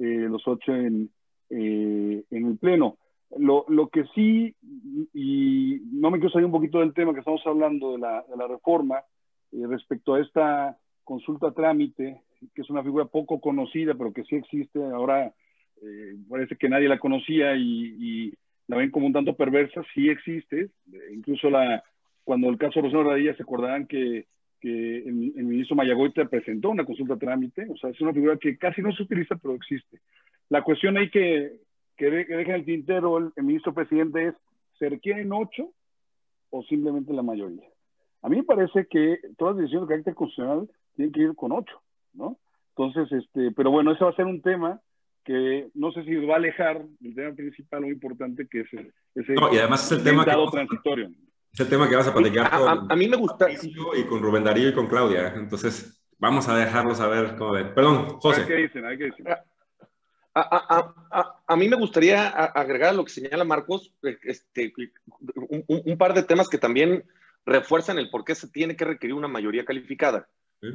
los 0.00 0.42
ocho 0.48 0.74
en, 0.74 1.08
en 1.50 2.24
el 2.30 2.58
pleno. 2.58 2.98
Lo, 3.36 3.64
lo, 3.68 3.88
que 3.88 4.04
sí, 4.14 4.54
y 5.12 5.80
no 5.92 6.10
me 6.10 6.18
quiero 6.18 6.32
salir 6.32 6.46
un 6.46 6.52
poquito 6.52 6.78
del 6.80 6.94
tema 6.94 7.12
que 7.12 7.20
estamos 7.20 7.42
hablando 7.46 7.92
de 7.92 7.98
la, 7.98 8.48
reforma, 8.48 9.00
eh, 9.52 9.66
respecto 9.66 10.14
a 10.14 10.20
esta 10.20 10.78
consulta 11.02 11.52
trámite, 11.52 12.22
que 12.54 12.62
es 12.62 12.70
una 12.70 12.82
figura 12.82 13.06
poco 13.06 13.40
conocida, 13.40 13.94
pero 13.94 14.12
que 14.12 14.24
sí 14.24 14.36
existe, 14.36 14.82
ahora 14.82 15.32
eh, 15.82 16.14
parece 16.28 16.56
que 16.56 16.68
nadie 16.68 16.88
la 16.88 16.98
conocía 16.98 17.56
y, 17.56 18.32
la 18.66 18.78
ven 18.78 18.90
como 18.90 19.06
un 19.06 19.12
tanto 19.12 19.36
perversa, 19.36 19.82
sí 19.94 20.08
existe, 20.08 20.70
incluso 21.12 21.50
la, 21.50 21.82
cuando 22.24 22.48
el 22.48 22.56
caso 22.56 22.80
Rosendo 22.80 23.10
Radilla 23.10 23.36
se 23.36 23.42
acordarán 23.42 23.86
que, 23.86 24.24
que 24.58 24.98
el, 24.98 25.12
ministro 25.12 25.76
Mayagoita 25.76 26.24
presentó 26.24 26.70
una 26.70 26.86
consulta 26.86 27.18
trámite, 27.18 27.66
o 27.68 27.76
sea, 27.76 27.90
es 27.90 28.00
una 28.00 28.14
figura 28.14 28.38
que 28.38 28.56
casi 28.56 28.80
no 28.80 28.92
se 28.92 29.02
utiliza, 29.02 29.36
pero 29.36 29.54
existe. 29.54 29.98
La 30.48 30.62
cuestión 30.62 30.96
ahí 30.96 31.10
que, 31.10 31.58
que, 31.96 32.10
deja 32.10 32.54
en 32.54 32.60
el 32.60 32.64
tintero 32.64 33.18
el, 33.18 33.32
ministro 33.36 33.72
presidente 33.72 34.28
es, 34.28 34.34
¿se 34.78 34.88
requieren 34.88 35.32
ocho 35.32 35.70
o 36.50 36.62
simplemente 36.64 37.12
la 37.12 37.22
mayoría? 37.22 37.68
A 38.22 38.28
mí 38.28 38.36
me 38.36 38.44
parece 38.44 38.86
que 38.86 39.18
todas 39.36 39.54
las 39.54 39.62
decisiones 39.62 39.88
de 39.88 39.92
carácter 39.92 40.14
constitucional 40.14 40.70
tienen 40.96 41.12
que 41.12 41.20
ir 41.20 41.34
con 41.34 41.52
ocho, 41.52 41.80
¿no? 42.14 42.38
Entonces, 42.76 43.12
este, 43.12 43.52
pero 43.52 43.70
bueno, 43.70 43.92
ese 43.92 44.04
va 44.04 44.10
a 44.10 44.16
ser 44.16 44.26
un 44.26 44.42
tema 44.42 44.80
que 45.24 45.68
no 45.74 45.92
sé 45.92 46.04
si 46.04 46.14
va 46.16 46.34
a 46.34 46.36
alejar 46.36 46.84
del 47.00 47.14
tema 47.14 47.34
principal 47.34 47.84
o 47.84 47.88
importante 47.88 48.46
que 48.46 48.60
es 48.60 48.68
ese 49.14 49.34
no, 49.34 49.52
y 49.52 49.58
además 49.58 49.90
es 49.90 49.98
el 49.98 50.04
tema 50.04 50.24
que 50.24 50.32
transitorio. 50.50 51.10
Es 51.52 51.60
el 51.60 51.68
tema 51.68 51.88
que 51.88 51.96
vas 51.96 52.08
a 52.08 52.12
platicar 52.12 52.50
con 52.50 52.92
a, 52.92 52.96
mí 52.96 53.08
me 53.08 53.16
gusta 53.16 53.46
y 53.50 54.04
con 54.04 54.20
Rubén 54.20 54.42
Darío 54.42 54.68
y 54.68 54.74
con 54.74 54.88
Claudia. 54.88 55.32
Entonces, 55.36 56.04
vamos 56.18 56.48
a 56.48 56.56
dejarlos 56.56 57.00
a 57.00 57.06
ver 57.06 57.36
cómo 57.36 57.52
ven. 57.52 57.72
Perdón, 57.72 58.18
José. 58.18 58.44
¿Qué 58.46 58.56
dicen? 58.56 58.82
¿Qué 58.98 59.04
dicen? 59.04 59.26
A, 60.36 61.42
a, 61.46 61.56
mí 61.56 61.68
me 61.68 61.76
gustaría 61.76 62.28
agregar 62.28 62.90
a 62.90 62.92
lo 62.92 63.04
que 63.04 63.12
señala 63.12 63.44
Marcos 63.44 63.92
eh, 64.02 64.18
este, 64.24 64.72
un, 65.36 65.64
un, 65.68 65.96
par 65.96 66.12
de 66.12 66.24
temas 66.24 66.48
que 66.48 66.58
también 66.58 67.04
refuerzan 67.46 67.98
el 67.98 68.10
por 68.10 68.24
qué 68.24 68.34
se 68.34 68.48
tiene 68.48 68.74
que 68.74 68.84
requerir 68.84 69.14
una 69.14 69.28
mayoría 69.28 69.64
calificada. 69.64 70.28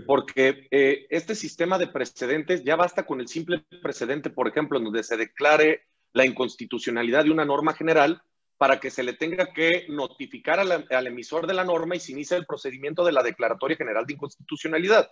Porque 0.05 0.67
eh, 0.69 1.07
este 1.09 1.33
sistema 1.33 1.79
de 1.79 1.87
precedentes 1.87 2.63
ya 2.63 2.75
basta 2.75 3.07
con 3.07 3.19
el 3.21 3.27
simple 3.27 3.65
precedente, 3.81 4.29
por 4.29 4.47
ejemplo, 4.47 4.77
en 4.77 4.83
donde 4.83 5.03
se 5.03 5.17
declare 5.17 5.87
la 6.13 6.25
inconstitucionalidad 6.25 7.23
de 7.23 7.31
una 7.31 7.43
norma 7.43 7.73
general 7.73 8.21
para 8.57 8.79
que 8.79 8.91
se 8.91 9.03
le 9.03 9.13
tenga 9.13 9.51
que 9.51 9.87
notificar 9.89 10.59
al 10.59 11.07
emisor 11.07 11.47
de 11.47 11.53
la 11.55 11.63
norma 11.63 11.95
y 11.95 11.99
se 11.99 12.11
inicia 12.11 12.37
el 12.37 12.45
procedimiento 12.45 13.03
de 13.03 13.13
la 13.13 13.23
Declaratoria 13.23 13.77
General 13.77 14.05
de 14.05 14.13
Inconstitucionalidad. 14.13 15.09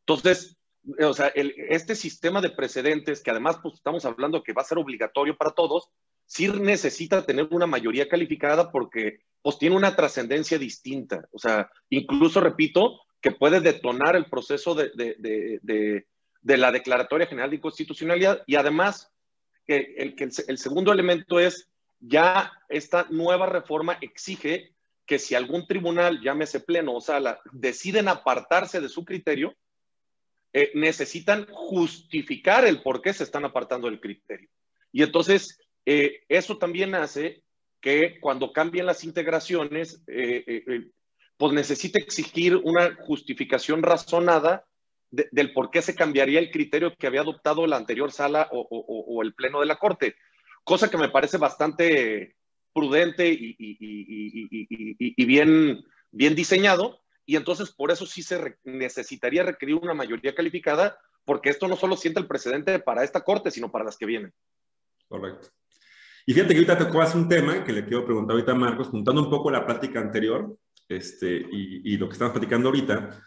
Entonces, 0.00 0.59
o 1.00 1.12
sea, 1.12 1.28
este 1.34 1.94
sistema 1.94 2.40
de 2.40 2.50
precedentes, 2.50 3.22
que 3.22 3.30
además 3.30 3.58
pues, 3.62 3.74
estamos 3.74 4.04
hablando 4.04 4.42
que 4.42 4.52
va 4.52 4.62
a 4.62 4.66
ser 4.66 4.78
obligatorio 4.78 5.36
para 5.36 5.50
todos, 5.50 5.90
sí 6.24 6.48
necesita 6.48 7.24
tener 7.26 7.48
una 7.50 7.66
mayoría 7.66 8.08
calificada 8.08 8.70
porque 8.70 9.20
pues 9.42 9.58
tiene 9.58 9.76
una 9.76 9.96
trascendencia 9.96 10.58
distinta. 10.58 11.28
O 11.32 11.38
sea, 11.38 11.70
incluso, 11.88 12.40
repito, 12.40 13.00
que 13.20 13.30
puede 13.30 13.60
detonar 13.60 14.16
el 14.16 14.26
proceso 14.26 14.74
de, 14.74 14.90
de, 14.94 15.16
de, 15.62 16.06
de 16.40 16.56
la 16.56 16.72
Declaratoria 16.72 17.26
General 17.26 17.50
de 17.50 17.56
Inconstitucionalidad 17.56 18.42
y 18.46 18.56
además 18.56 19.12
que 19.66 19.94
el, 19.98 20.14
que 20.14 20.24
el 20.24 20.58
segundo 20.58 20.92
elemento 20.92 21.38
es 21.38 21.68
ya 22.00 22.52
esta 22.68 23.06
nueva 23.10 23.46
reforma 23.46 23.98
exige 24.00 24.74
que 25.06 25.18
si 25.18 25.34
algún 25.34 25.66
tribunal, 25.66 26.20
llámese 26.22 26.60
pleno 26.60 26.94
o 26.94 27.00
sala, 27.00 27.40
deciden 27.52 28.08
apartarse 28.08 28.80
de 28.80 28.88
su 28.88 29.04
criterio, 29.04 29.54
eh, 30.52 30.70
necesitan 30.74 31.46
justificar 31.50 32.64
el 32.64 32.82
por 32.82 33.02
qué 33.02 33.12
se 33.12 33.24
están 33.24 33.44
apartando 33.44 33.88
del 33.88 34.00
criterio. 34.00 34.48
Y 34.92 35.02
entonces, 35.02 35.58
eh, 35.86 36.24
eso 36.28 36.58
también 36.58 36.94
hace 36.94 37.42
que 37.80 38.18
cuando 38.20 38.52
cambien 38.52 38.86
las 38.86 39.04
integraciones, 39.04 40.02
eh, 40.06 40.90
pues 41.36 41.52
necesita 41.52 41.98
exigir 41.98 42.56
una 42.56 42.94
justificación 43.06 43.82
razonada 43.82 44.66
del 45.10 45.52
por 45.52 45.70
qué 45.70 45.82
se 45.82 45.94
cambiaría 45.94 46.38
el 46.38 46.50
criterio 46.50 46.94
que 46.94 47.06
había 47.06 47.22
adoptado 47.22 47.66
la 47.66 47.76
anterior 47.76 48.12
sala 48.12 48.48
o 48.52 49.22
el 49.22 49.34
pleno 49.34 49.60
de 49.60 49.66
la 49.66 49.76
Corte 49.76 50.14
cosa 50.64 50.90
que 50.90 50.96
me 50.96 51.08
parece 51.08 51.36
bastante 51.36 52.36
prudente 52.72 53.28
y, 53.28 55.24
bien, 55.24 55.84
bien 56.10 56.34
diseñado. 56.34 57.02
Y 57.30 57.36
entonces 57.36 57.70
por 57.70 57.92
eso 57.92 58.06
sí 58.06 58.24
se 58.24 58.56
necesitaría 58.64 59.44
requerir 59.44 59.76
una 59.76 59.94
mayoría 59.94 60.34
calificada, 60.34 60.98
porque 61.24 61.50
esto 61.50 61.68
no 61.68 61.76
solo 61.76 61.96
siente 61.96 62.18
el 62.18 62.26
precedente 62.26 62.80
para 62.80 63.04
esta 63.04 63.20
corte, 63.20 63.52
sino 63.52 63.70
para 63.70 63.84
las 63.84 63.96
que 63.96 64.04
vienen. 64.04 64.32
Correcto. 65.06 65.46
Y 66.26 66.34
fíjate 66.34 66.54
que 66.54 66.58
ahorita 66.58 66.76
tocó 66.76 67.00
hace 67.00 67.16
un 67.16 67.28
tema 67.28 67.62
que 67.62 67.72
le 67.72 67.84
quiero 67.84 68.04
preguntar 68.04 68.32
ahorita 68.32 68.50
a 68.50 68.56
Marcos, 68.56 68.88
juntando 68.88 69.22
un 69.22 69.30
poco 69.30 69.48
la 69.48 69.64
plática 69.64 70.00
anterior 70.00 70.58
este, 70.88 71.46
y 71.52 71.96
lo 71.98 72.08
que 72.08 72.14
estamos 72.14 72.32
platicando 72.32 72.68
ahorita. 72.68 73.22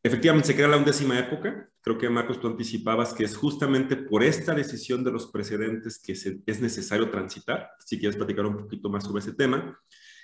Efectivamente, 0.00 0.46
se 0.46 0.54
crea 0.54 0.68
la 0.68 0.76
undécima 0.76 1.18
época. 1.18 1.68
Creo 1.80 1.98
que, 1.98 2.08
Marcos, 2.08 2.40
tú 2.40 2.46
anticipabas 2.46 3.12
que 3.12 3.24
es 3.24 3.36
justamente 3.36 3.96
por 3.96 4.22
esta 4.22 4.54
decisión 4.54 5.02
de 5.02 5.10
los 5.10 5.26
precedentes 5.26 5.98
que 5.98 6.12
es 6.12 6.60
necesario 6.60 7.10
transitar. 7.10 7.68
Si 7.84 7.98
quieres 7.98 8.16
platicar 8.16 8.46
un 8.46 8.58
poquito 8.58 8.88
más 8.88 9.02
sobre 9.02 9.22
ese 9.22 9.32
tema. 9.32 9.76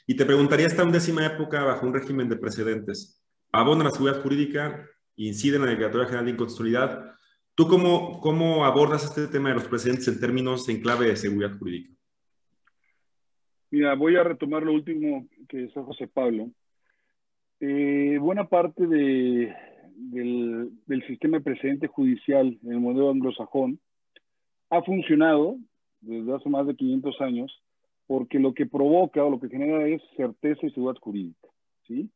Y 0.06 0.16
te 0.16 0.24
preguntaría, 0.24 0.66
esta 0.66 0.84
undécima 0.84 1.26
época, 1.26 1.64
bajo 1.64 1.86
un 1.86 1.94
régimen 1.94 2.28
de 2.28 2.36
precedentes, 2.36 3.22
¿abona 3.52 3.84
la 3.84 3.90
seguridad 3.90 4.22
jurídica? 4.22 4.88
¿Incide 5.16 5.56
en 5.56 5.64
la 5.64 5.70
Declaratoria 5.70 6.06
General 6.06 6.24
de 6.26 6.32
Inconstitucionalidad? 6.32 7.14
¿Tú 7.54 7.66
cómo, 7.66 8.20
cómo 8.20 8.64
abordas 8.64 9.04
este 9.04 9.26
tema 9.28 9.48
de 9.48 9.56
los 9.56 9.66
precedentes 9.66 10.06
en 10.08 10.20
términos 10.20 10.68
en 10.68 10.80
clave 10.80 11.06
de 11.06 11.16
seguridad 11.16 11.58
jurídica? 11.58 11.92
Mira, 13.70 13.94
voy 13.94 14.16
a 14.16 14.22
retomar 14.22 14.62
lo 14.62 14.72
último 14.72 15.26
que 15.48 15.58
dijo 15.58 15.84
José 15.84 16.06
Pablo. 16.06 16.50
Eh, 17.60 18.18
buena 18.20 18.46
parte 18.46 18.86
de, 18.86 19.54
del, 19.96 21.06
sistema 21.06 21.38
de 21.38 21.44
precedente 21.44 21.86
judicial 21.86 22.58
en 22.62 22.72
el 22.72 22.80
modelo 22.80 23.10
anglosajón 23.10 23.80
ha 24.70 24.82
funcionado 24.82 25.56
desde 26.00 26.34
hace 26.34 26.48
más 26.48 26.66
de 26.66 26.76
500 26.76 27.20
años 27.20 27.62
porque 28.06 28.38
lo 28.38 28.54
que 28.54 28.66
provoca 28.66 29.24
o 29.24 29.30
lo 29.30 29.40
que 29.40 29.48
genera 29.48 29.86
es 29.86 30.02
certeza 30.16 30.66
y 30.66 30.70
seguridad 30.70 31.00
jurídica. 31.00 31.48
¿sí? 31.86 32.10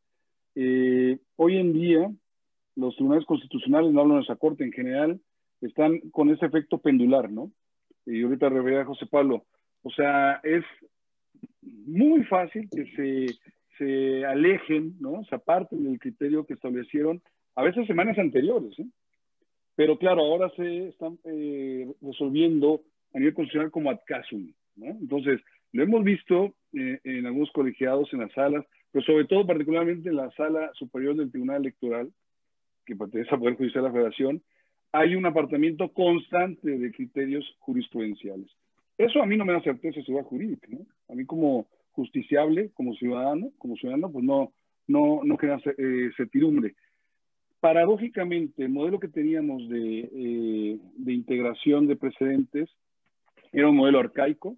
Eh, 0.55 1.19
hoy 1.37 1.57
en 1.57 1.73
día, 1.73 2.11
los 2.77 2.95
tribunales 2.97 3.27
constitucionales, 3.27 3.93
no 3.93 4.01
hablo 4.01 4.15
de 4.15 4.19
nuestra 4.19 4.37
corte 4.37 4.65
en 4.65 4.73
general, 4.73 5.21
están 5.61 6.01
con 6.11 6.31
ese 6.31 6.47
efecto 6.47 6.79
pendular, 6.79 7.31
¿no? 7.31 7.51
Y 8.07 8.23
ahorita 8.23 8.49
revería 8.49 8.81
a 8.81 8.87
José 8.87 9.07
Pablo. 9.07 9.45
O 9.83 9.91
sea, 9.91 10.41
es 10.43 10.65
muy 11.61 12.25
fácil 12.25 12.69
que 12.71 12.87
se 12.97 13.39
se 13.81 14.27
alejen, 14.27 14.95
¿no? 15.01 15.25
Se 15.25 15.35
aparten 15.35 15.85
del 15.85 15.99
criterio 15.99 16.45
que 16.45 16.53
establecieron 16.53 17.23
a 17.55 17.63
veces 17.63 17.87
semanas 17.87 18.19
anteriores, 18.19 18.79
¿eh? 18.79 18.87
Pero 19.75 19.99
claro, 19.99 20.21
ahora 20.21 20.51
se 20.55 20.89
están 20.89 21.19
eh, 21.25 21.91
resolviendo 22.03 22.83
a 23.15 23.19
nivel 23.19 23.33
constitucional 23.33 23.71
como 23.71 23.91
ad 23.91 24.01
casum, 24.07 24.53
¿no? 24.77 24.89
Entonces, 24.89 25.41
lo 25.73 25.83
hemos 25.83 26.05
visto 26.05 26.55
eh, 26.73 27.01
en 27.05 27.27
algunos 27.27 27.51
colegiados, 27.53 28.13
en 28.13 28.21
las 28.21 28.33
salas, 28.33 28.65
pero 28.93 29.05
sobre 29.05 29.25
todo 29.25 29.47
particularmente 29.47 30.09
en 30.09 30.17
la 30.17 30.31
sala 30.33 30.71
superior 30.75 31.17
del 31.17 31.31
Tribunal 31.31 31.63
Electoral, 31.63 32.13
que 32.85 32.97
pertenece 32.97 33.31
al 33.33 33.41
Poder 33.41 33.57
Judicial 33.57 33.85
de 33.85 33.89
la 33.89 33.95
Federación, 33.95 34.43
hay 34.93 35.15
un 35.15 35.27
apartamiento 35.27 35.89
constante 35.93 36.79
de 36.79 36.91
criterios 36.91 37.45
jurisprudenciales. 37.61 38.51
Eso 38.99 39.23
a 39.23 39.27
mí 39.27 39.37
no 39.37 39.45
me 39.45 39.53
da 39.53 39.63
certeza 39.63 40.01
de 40.01 40.05
seguridad 40.05 40.29
jurídica, 40.29 40.67
¿no? 40.69 40.81
A 41.09 41.15
mí 41.15 41.25
como 41.25 41.67
justiciable 41.93 42.71
como 42.75 42.95
ciudadano, 42.95 43.51
como 43.59 43.77
ciudadano, 43.77 44.11
pues 44.11 44.25
no, 44.25 44.53
no, 44.87 45.21
no 45.25 45.37
queda 45.37 45.61
eh, 45.79 46.11
certidumbre. 46.17 46.75
Paradójicamente, 47.61 48.65
el 48.65 48.71
modelo 48.71 48.99
que 48.99 49.09
teníamos 49.09 49.69
de, 49.69 50.01
eh, 50.13 50.79
de, 50.97 51.13
integración 51.13 51.87
de 51.87 51.97
precedentes 51.97 52.71
era 53.53 53.69
un 53.69 53.77
modelo 53.77 54.01
arcaico. 54.01 54.57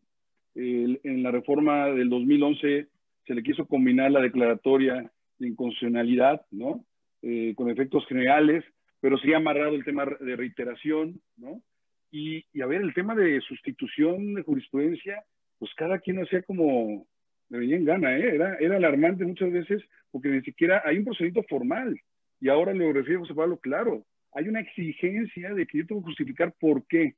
En 0.55 1.23
la 1.23 1.31
reforma 1.31 1.87
del 1.87 2.09
2011 2.11 2.89
se 3.27 3.35
le 3.35 3.43
quiso 3.43 3.67
combinar 3.67 4.11
la 4.11 4.21
declaratoria 4.21 5.11
de 5.39 5.49
inconstitucionalidad, 5.49 6.45
¿no? 6.51 6.85
Eh, 7.23 7.55
con 7.57 7.71
efectos 7.71 8.07
generales, 8.07 8.65
pero 9.01 9.17
sí 9.19 9.33
amarrado 9.33 9.75
el 9.75 9.85
tema 9.85 10.05
de 10.05 10.37
reiteración, 10.37 11.21
¿no? 11.37 11.63
Y, 12.11 12.45
a 12.61 12.67
ver, 12.67 12.83
el 12.83 12.93
tema 12.95 13.15
de 13.15 13.41
sustitución 13.41 14.35
de 14.35 14.43
jurisprudencia, 14.43 15.25
pues 15.59 15.73
cada 15.77 15.99
quien 15.99 16.23
hacía 16.23 16.43
como, 16.43 17.07
me 17.49 17.59
venía 17.59 17.77
en 17.77 17.85
gana, 17.85 18.19
¿eh? 18.19 18.35
era, 18.35 18.77
alarmante 18.77 19.25
muchas 19.25 19.51
veces 19.51 19.83
porque 20.11 20.29
ni 20.29 20.43
siquiera 20.43 20.83
hay 20.85 20.99
un 20.99 21.05
procedimiento 21.05 21.43
formal. 21.49 21.99
Y 22.41 22.49
ahora 22.49 22.75
lo 22.75 22.93
refiero, 22.93 23.21
José 23.21 23.35
Pablo, 23.35 23.57
claro, 23.59 24.05
hay 24.33 24.49
una 24.49 24.61
exigencia 24.61 25.55
de 25.55 25.67
que 25.67 25.79
yo 25.79 25.87
tengo 25.87 26.03
que 26.03 26.09
justificar 26.09 26.53
por 26.61 26.87
qué 26.87 27.15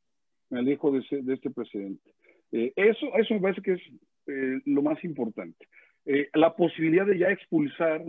me 0.51 0.61
alejo 0.61 0.93
de, 0.93 1.03
de 1.23 1.35
este 1.35 1.51
precedente. 1.51 2.13
Eh, 2.55 2.73
eso, 2.77 3.13
eso 3.17 3.35
me 3.35 3.41
parece 3.41 3.63
que 3.63 3.73
es 3.73 3.83
eh, 4.29 4.61
lo 4.65 4.81
más 4.81 5.03
importante. 5.03 5.67
Eh, 6.07 6.29
la 6.35 6.55
posibilidad 6.55 7.05
de 7.05 7.19
ya 7.19 7.31
expulsar, 7.31 8.01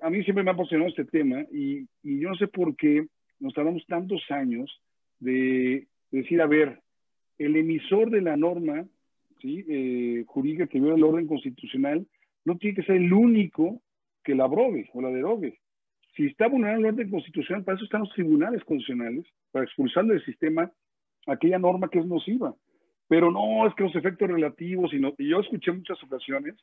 a 0.00 0.10
mí 0.10 0.24
siempre 0.24 0.42
me 0.42 0.50
ha 0.50 0.54
apasionado 0.54 0.88
este 0.88 1.04
tema 1.04 1.42
y, 1.52 1.86
yo 2.02 2.30
no 2.30 2.36
sé 2.36 2.48
por 2.48 2.74
qué 2.76 3.06
nos 3.40 3.52
tardamos 3.52 3.84
tantos 3.86 4.22
años 4.30 4.80
de, 5.20 5.86
de 6.10 6.18
decir, 6.22 6.40
a 6.40 6.46
ver, 6.46 6.80
el 7.36 7.56
emisor 7.56 8.10
de 8.10 8.22
la 8.22 8.38
norma 8.38 8.86
¿sí? 9.42 10.24
Jurídica 10.26 10.66
que 10.66 10.80
viola 10.80 10.96
el 10.96 11.04
orden 11.04 11.26
constitucional, 11.26 12.06
no 12.46 12.56
tiene 12.56 12.76
que 12.76 12.84
ser 12.84 12.96
el 12.96 13.12
único 13.12 13.82
que 14.24 14.34
la 14.34 14.44
abrogue 14.44 14.88
o 14.94 15.02
la 15.02 15.10
derogue. 15.10 15.60
Si 16.16 16.24
está 16.24 16.48
vulnerando 16.48 16.88
el 16.88 16.94
orden 16.94 17.10
constitucional, 17.10 17.64
para 17.64 17.76
eso 17.76 17.84
están 17.84 18.00
los 18.00 18.14
tribunales 18.14 18.64
constitucionales, 18.64 19.26
para 19.52 19.66
expulsarle 19.66 20.14
del 20.14 20.24
sistema 20.24 20.72
aquella 21.26 21.58
norma 21.58 21.90
que 21.90 21.98
es 21.98 22.06
nociva. 22.06 22.56
Pero 23.08 23.30
no, 23.30 23.66
es 23.66 23.74
que 23.74 23.84
los 23.84 23.96
efectos 23.96 24.28
relativos, 24.28 24.92
y, 24.92 25.00
y 25.18 25.28
yo 25.30 25.40
escuché 25.40 25.72
muchas 25.72 26.02
ocasiones 26.02 26.54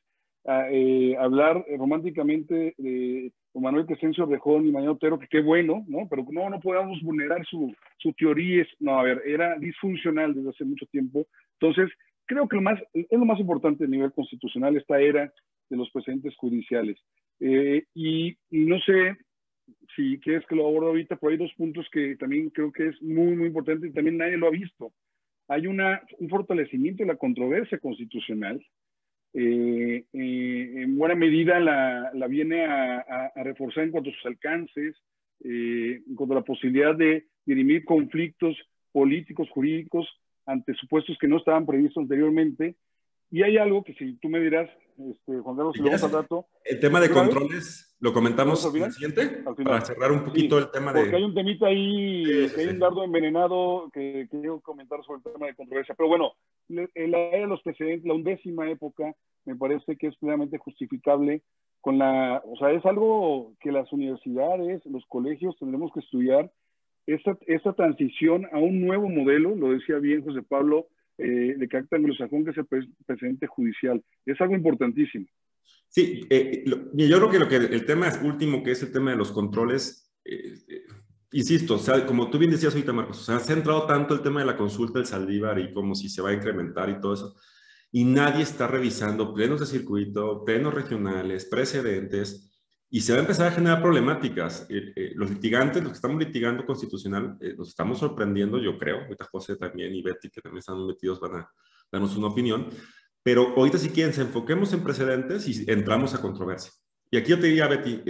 eh, 0.47 1.15
hablar 1.19 1.65
románticamente 1.75 2.75
de 2.77 3.31
Manuel 3.55 3.87
Crescencio 3.87 4.27
Rejón 4.27 4.67
y 4.67 4.71
Manuel 4.71 4.91
Otero, 4.91 5.17
que 5.17 5.27
qué 5.27 5.41
bueno, 5.41 5.83
¿no? 5.87 6.07
Pero 6.07 6.23
no, 6.31 6.49
no 6.49 6.59
podamos 6.59 7.01
vulnerar 7.01 7.43
su, 7.45 7.73
su 7.97 8.13
teoría. 8.13 8.65
No, 8.79 8.99
a 8.99 9.03
ver, 9.03 9.23
era 9.25 9.57
disfuncional 9.57 10.35
desde 10.35 10.49
hace 10.49 10.65
mucho 10.65 10.85
tiempo. 10.87 11.25
Entonces, 11.59 11.91
creo 12.25 12.47
que 12.47 12.57
lo 12.57 12.61
más, 12.61 12.79
es 12.93 13.07
lo 13.09 13.25
más 13.25 13.39
importante 13.39 13.85
a 13.85 13.87
nivel 13.87 14.11
constitucional 14.11 14.77
esta 14.77 14.99
era 14.99 15.33
de 15.69 15.77
los 15.77 15.89
precedentes 15.89 16.35
judiciales. 16.35 16.97
Eh, 17.39 17.83
y, 17.93 18.37
no 18.51 18.79
sé 18.79 19.17
si 19.95 20.19
quieres 20.19 20.45
que 20.45 20.55
lo 20.55 20.67
aborde 20.67 20.87
ahorita, 20.87 21.15
pero 21.15 21.31
hay 21.31 21.37
dos 21.37 21.53
puntos 21.57 21.87
que 21.91 22.15
también 22.17 22.49
creo 22.51 22.71
que 22.71 22.89
es 22.89 23.01
muy, 23.01 23.35
muy 23.35 23.47
importante 23.47 23.87
y 23.87 23.93
también 23.93 24.17
nadie 24.17 24.37
lo 24.37 24.47
ha 24.47 24.51
visto. 24.51 24.91
Hay 25.47 25.67
una, 25.67 26.01
un 26.19 26.29
fortalecimiento 26.29 27.03
de 27.03 27.07
la 27.07 27.17
controversia 27.17 27.77
constitucional. 27.79 28.63
Eh, 29.33 30.05
eh, 30.13 30.71
en 30.77 30.97
buena 30.97 31.15
medida 31.15 31.59
la, 31.59 32.27
viene 32.27 32.65
a, 32.65 33.31
reforzar 33.35 33.83
en 33.83 33.91
cuanto 33.91 34.09
a 34.09 34.13
sus 34.13 34.25
alcances, 34.25 34.95
en 35.41 36.15
cuanto 36.15 36.33
a 36.33 36.39
la 36.39 36.45
posibilidad 36.45 36.95
de 36.95 37.27
dirimir 37.45 37.83
conflictos 37.85 38.57
políticos, 38.91 39.49
jurídicos, 39.49 40.07
ante 40.45 40.73
supuestos 40.75 41.17
que 41.19 41.27
no 41.27 41.37
estaban 41.37 41.65
previstos 41.65 42.01
anteriormente. 42.01 42.75
Y 43.31 43.43
hay 43.43 43.57
algo 43.57 43.83
que 43.83 43.93
si 43.95 44.13
tú 44.17 44.29
me 44.29 44.39
dirás, 44.39 44.69
este, 44.97 45.39
Juan 45.39 45.57
Carlos, 45.57 45.75
si 45.75 46.05
al 46.05 46.11
rato. 46.11 46.45
El 46.63 46.79
tema 46.79 47.01
de 47.01 47.09
controles, 47.09 47.95
¿lo 47.99 48.13
comentamos 48.13 48.65
en 48.73 48.83
el 48.83 48.91
siguiente? 48.91 49.43
Para 49.63 49.81
cerrar 49.81 50.11
un 50.11 50.23
poquito 50.23 50.57
el 50.57 50.71
tema 50.71 50.93
de. 50.93 51.01
Porque 51.01 51.15
hay 51.17 51.23
un 51.23 51.33
temita 51.33 51.67
ahí, 51.67 52.47
hay 52.57 52.67
un 52.67 52.79
dardo 52.79 53.03
envenenado 53.03 53.89
que, 53.93 54.27
quiero 54.29 54.61
comentar 54.61 55.03
sobre 55.03 55.17
el 55.25 55.33
tema 55.33 55.47
de 55.47 55.55
controversia. 55.55 55.95
Pero 55.97 56.07
bueno, 56.07 56.33
en 56.69 57.11
la 57.11 57.17
era 57.17 57.41
de 57.41 57.47
los 57.47 57.61
precedentes, 57.61 58.05
la 58.05 58.13
undécima 58.13 58.69
época, 58.69 59.13
me 59.43 59.55
parece 59.55 59.97
que 59.97 60.07
es 60.07 60.15
plenamente 60.17 60.57
justificable 60.57 61.41
con 61.81 61.97
la. 61.97 62.41
O 62.45 62.55
sea, 62.57 62.71
es 62.71 62.85
algo 62.85 63.53
que 63.59 63.71
las 63.71 63.91
universidades, 63.91 64.85
los 64.85 65.05
colegios 65.07 65.57
tendremos 65.59 65.91
que 65.93 65.99
estudiar. 65.99 66.51
Esta, 67.07 67.37
esta 67.45 67.73
transición 67.73 68.47
a 68.51 68.57
un 68.57 68.81
nuevo 68.81 69.09
modelo, 69.09 69.53
lo 69.53 69.71
decía 69.71 69.97
bien 69.97 70.23
José 70.23 70.41
Pablo, 70.41 70.87
eh, 71.17 71.55
de 71.57 71.67
carácter 71.67 71.99
anglosajón, 71.99 72.43
que 72.43 72.51
es 72.51 72.57
el 72.57 72.65
precedente 73.05 73.47
judicial. 73.47 74.03
Es 74.25 74.39
algo 74.41 74.55
importantísimo. 74.55 75.27
Sí, 75.87 76.25
eh, 76.29 76.63
yo 76.65 77.17
creo 77.17 77.29
que, 77.29 77.39
lo 77.39 77.47
que 77.47 77.55
el 77.55 77.85
tema 77.85 78.09
último, 78.23 78.61
que 78.63 78.71
es 78.71 78.83
el 78.83 78.91
tema 78.91 79.11
de 79.11 79.17
los 79.17 79.31
controles, 79.31 80.13
eh, 80.25 80.53
insisto, 81.31 81.75
o 81.75 81.79
sea, 81.79 82.05
como 82.05 82.29
tú 82.29 82.37
bien 82.37 82.51
decías 82.51 82.73
ahorita, 82.73 82.91
Marcos, 82.91 83.25
se 83.25 83.31
ha 83.31 83.55
entrado 83.55 83.85
tanto 83.85 84.13
el 84.13 84.21
tema 84.21 84.41
de 84.41 84.45
la 84.45 84.57
consulta 84.57 84.99
del 84.99 85.07
Saldívar 85.07 85.59
y 85.59 85.73
como 85.73 85.95
si 85.95 86.09
se 86.09 86.21
va 86.21 86.31
a 86.31 86.33
incrementar 86.33 86.89
y 86.89 86.99
todo 86.99 87.13
eso, 87.13 87.35
y 87.91 88.03
nadie 88.03 88.43
está 88.43 88.67
revisando 88.67 89.33
plenos 89.33 89.61
de 89.61 89.67
circuito, 89.67 90.43
plenos 90.43 90.73
regionales, 90.73 91.45
precedentes, 91.45 92.54
y 92.89 93.01
se 93.01 93.13
va 93.13 93.19
a 93.19 93.21
empezar 93.21 93.47
a 93.47 93.51
generar 93.51 93.81
problemáticas. 93.81 94.67
Eh, 94.69 94.93
eh, 94.95 95.11
los 95.15 95.29
litigantes, 95.29 95.81
los 95.81 95.91
que 95.91 95.95
estamos 95.95 96.17
litigando 96.17 96.65
constitucional, 96.65 97.37
eh, 97.41 97.55
nos 97.57 97.69
estamos 97.69 97.99
sorprendiendo, 97.99 98.59
yo 98.59 98.77
creo. 98.77 99.01
Ahorita 99.01 99.25
José 99.25 99.55
también 99.55 99.93
y 99.93 100.01
Betty, 100.01 100.29
que 100.29 100.41
también 100.41 100.59
están 100.59 100.85
metidos, 100.85 101.19
van 101.19 101.35
a 101.35 101.51
darnos 101.91 102.15
una 102.15 102.27
opinión. 102.27 102.67
Pero 103.23 103.53
ahorita, 103.57 103.79
si 103.79 103.89
quieren, 103.89 104.13
se 104.13 104.21
enfoquemos 104.21 104.71
en 104.73 104.83
precedentes 104.83 105.47
y 105.47 105.69
entramos 105.69 106.13
a 106.13 106.21
controversia. 106.21 106.71
Y 107.09 107.17
aquí 107.17 107.31
yo 107.31 107.39
te 107.39 107.47
diría, 107.47 107.67
Betty, 107.67 108.01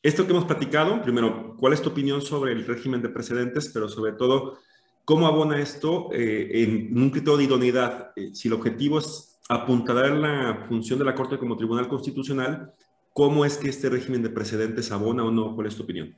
esto 0.00 0.24
que 0.24 0.32
hemos 0.32 0.44
platicado, 0.44 1.02
primero, 1.02 1.56
¿cuál 1.58 1.72
es 1.72 1.82
tu 1.82 1.90
opinión 1.90 2.22
sobre 2.22 2.52
el 2.52 2.64
régimen 2.64 3.02
de 3.02 3.08
precedentes? 3.08 3.70
Pero 3.74 3.88
sobre 3.88 4.12
todo, 4.12 4.58
¿cómo 5.04 5.26
abona 5.26 5.60
esto 5.60 6.10
en 6.12 6.96
un 6.96 7.10
criterio 7.10 7.36
de 7.36 7.44
idoneidad? 7.44 8.12
si 8.32 8.46
el 8.46 8.54
objetivo 8.54 9.00
es 9.00 9.40
apuntalar 9.48 10.12
la 10.12 10.64
función 10.68 11.00
de 11.00 11.04
la 11.04 11.14
Corte 11.14 11.38
como 11.38 11.56
Tribunal 11.56 11.88
Constitucional, 11.88 12.72
¿Cómo 13.18 13.44
es 13.44 13.56
que 13.56 13.68
este 13.68 13.88
régimen 13.88 14.22
de 14.22 14.30
precedentes 14.30 14.92
abona 14.92 15.24
o 15.24 15.32
no? 15.32 15.56
¿Cuál 15.56 15.66
es 15.66 15.74
tu 15.74 15.82
opinión? 15.82 16.16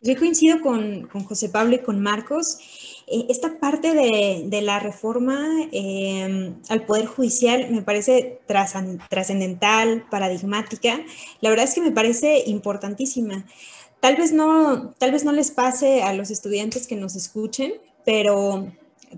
Yo 0.00 0.16
coincido 0.16 0.62
con, 0.62 1.06
con 1.06 1.24
José 1.24 1.50
Pablo 1.50 1.74
y 1.74 1.80
con 1.80 2.00
Marcos. 2.00 2.56
Eh, 3.06 3.26
esta 3.28 3.60
parte 3.60 3.92
de, 3.92 4.44
de 4.46 4.62
la 4.62 4.78
reforma 4.78 5.38
eh, 5.72 6.54
al 6.70 6.86
Poder 6.86 7.04
Judicial 7.04 7.70
me 7.70 7.82
parece 7.82 8.40
trascendental, 8.46 10.06
paradigmática. 10.10 10.98
La 11.42 11.50
verdad 11.50 11.66
es 11.66 11.74
que 11.74 11.82
me 11.82 11.92
parece 11.92 12.44
importantísima. 12.46 13.44
Tal 14.00 14.16
vez, 14.16 14.32
no, 14.32 14.94
tal 14.96 15.12
vez 15.12 15.26
no 15.26 15.32
les 15.32 15.50
pase 15.50 16.02
a 16.02 16.14
los 16.14 16.30
estudiantes 16.30 16.86
que 16.86 16.96
nos 16.96 17.16
escuchen, 17.16 17.74
pero 18.02 18.72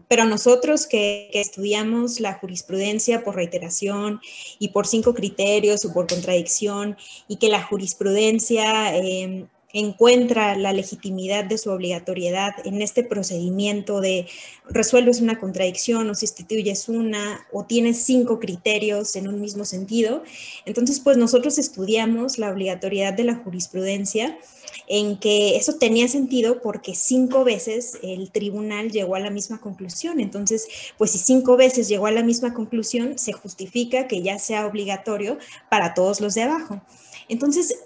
pero 0.06 0.24
nosotros 0.24 0.86
que, 0.86 1.30
estudiamos 1.32 2.20
la 2.20 2.34
jurisprudencia 2.34 3.24
por 3.24 3.36
reiteración 3.36 4.20
y 4.58 4.68
por 4.68 4.86
cinco 4.86 5.14
criterios 5.14 5.84
o 5.84 5.92
por 5.92 6.06
contradicción 6.06 6.96
y 7.26 7.36
que 7.36 7.48
la 7.48 7.62
jurisprudencia 7.62 8.96
em, 8.96 9.46
encuentra 9.72 10.56
la 10.56 10.72
legitimidad 10.72 11.44
de 11.44 11.58
su 11.58 11.70
obligatoriedad 11.70 12.52
en 12.64 12.80
este 12.80 13.04
procedimiento 13.04 14.00
de 14.00 14.26
resuelves 14.68 15.20
una 15.20 15.38
contradicción 15.38 16.08
o 16.08 16.14
sustituyes 16.14 16.88
una 16.88 17.46
o 17.52 17.64
tienes 17.64 18.02
cinco 18.02 18.40
criterios 18.40 19.14
en 19.16 19.28
un 19.28 19.40
mismo 19.40 19.66
sentido. 19.66 20.22
Entonces, 20.64 21.00
pues 21.00 21.18
nosotros 21.18 21.58
estudiamos 21.58 22.38
la 22.38 22.50
obligatoriedad 22.50 23.12
de 23.12 23.24
la 23.24 23.34
jurisprudencia 23.34 24.38
en 24.86 25.18
que 25.18 25.56
eso 25.56 25.74
tenía 25.74 26.08
sentido 26.08 26.62
porque 26.62 26.94
cinco 26.94 27.44
veces 27.44 27.98
el 28.02 28.30
tribunal 28.30 28.90
llegó 28.90 29.16
a 29.16 29.20
la 29.20 29.30
misma 29.30 29.60
conclusión. 29.60 30.18
Entonces, 30.20 30.66
pues 30.96 31.10
si 31.10 31.18
cinco 31.18 31.58
veces 31.58 31.88
llegó 31.88 32.06
a 32.06 32.10
la 32.10 32.22
misma 32.22 32.54
conclusión, 32.54 33.18
se 33.18 33.32
justifica 33.32 34.08
que 34.08 34.22
ya 34.22 34.38
sea 34.38 34.66
obligatorio 34.66 35.38
para 35.68 35.92
todos 35.92 36.22
los 36.22 36.34
de 36.34 36.42
abajo. 36.42 36.80
Entonces, 37.28 37.76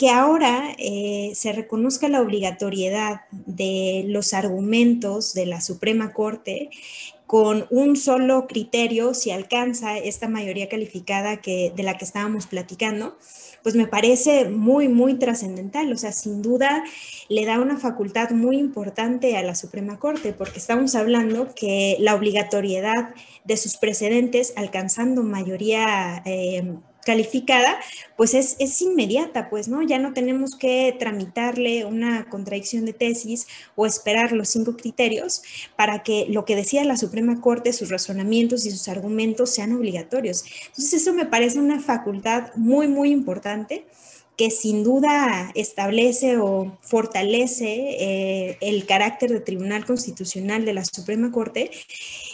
que 0.00 0.08
ahora 0.08 0.74
eh, 0.78 1.32
se 1.34 1.52
reconozca 1.52 2.08
la 2.08 2.22
obligatoriedad 2.22 3.20
de 3.30 4.04
los 4.06 4.32
argumentos 4.32 5.34
de 5.34 5.44
la 5.44 5.60
Suprema 5.60 6.14
Corte 6.14 6.70
con 7.26 7.66
un 7.68 7.96
solo 7.96 8.46
criterio, 8.46 9.12
si 9.12 9.30
alcanza 9.30 9.98
esta 9.98 10.26
mayoría 10.26 10.70
calificada 10.70 11.42
que, 11.42 11.74
de 11.76 11.82
la 11.82 11.98
que 11.98 12.06
estábamos 12.06 12.46
platicando, 12.46 13.18
pues 13.62 13.74
me 13.74 13.86
parece 13.86 14.48
muy, 14.48 14.88
muy 14.88 15.18
trascendental. 15.18 15.92
O 15.92 15.96
sea, 15.98 16.12
sin 16.12 16.40
duda 16.40 16.82
le 17.28 17.44
da 17.44 17.60
una 17.60 17.76
facultad 17.76 18.30
muy 18.30 18.56
importante 18.56 19.36
a 19.36 19.42
la 19.42 19.54
Suprema 19.54 19.98
Corte, 19.98 20.32
porque 20.32 20.60
estamos 20.60 20.94
hablando 20.94 21.54
que 21.54 21.98
la 22.00 22.14
obligatoriedad 22.14 23.14
de 23.44 23.56
sus 23.58 23.76
precedentes 23.76 24.54
alcanzando 24.56 25.22
mayoría 25.22 26.22
eh, 26.24 26.78
calificada, 27.10 27.80
pues 28.16 28.34
es, 28.34 28.54
es, 28.60 28.80
inmediata, 28.80 29.50
pues, 29.50 29.66
¿no? 29.66 29.82
Ya 29.82 29.98
no 29.98 30.12
tenemos 30.12 30.54
que 30.54 30.94
tramitarle 30.96 31.84
una 31.84 32.28
contradicción 32.28 32.84
de 32.84 32.92
tesis 32.92 33.48
o 33.74 33.84
esperar 33.84 34.30
los 34.30 34.50
cinco 34.50 34.76
criterios 34.76 35.42
para 35.74 36.04
que 36.04 36.26
lo 36.28 36.44
que 36.44 36.54
decía 36.54 36.84
la 36.84 36.96
Suprema 36.96 37.40
Corte, 37.40 37.72
sus 37.72 37.88
razonamientos 37.88 38.64
y 38.64 38.70
sus 38.70 38.86
argumentos 38.86 39.50
sean 39.50 39.72
obligatorios. 39.72 40.44
Entonces, 40.68 41.02
eso 41.02 41.12
me 41.12 41.26
parece 41.26 41.58
una 41.58 41.80
facultad 41.80 42.54
muy, 42.54 42.86
muy 42.86 43.10
importante 43.10 43.86
que 44.40 44.50
sin 44.50 44.82
duda 44.84 45.52
establece 45.54 46.38
o 46.38 46.74
fortalece 46.80 47.66
eh, 47.66 48.56
el 48.62 48.86
carácter 48.86 49.30
de 49.30 49.40
Tribunal 49.40 49.84
Constitucional 49.84 50.64
de 50.64 50.72
la 50.72 50.82
Suprema 50.82 51.30
Corte, 51.30 51.70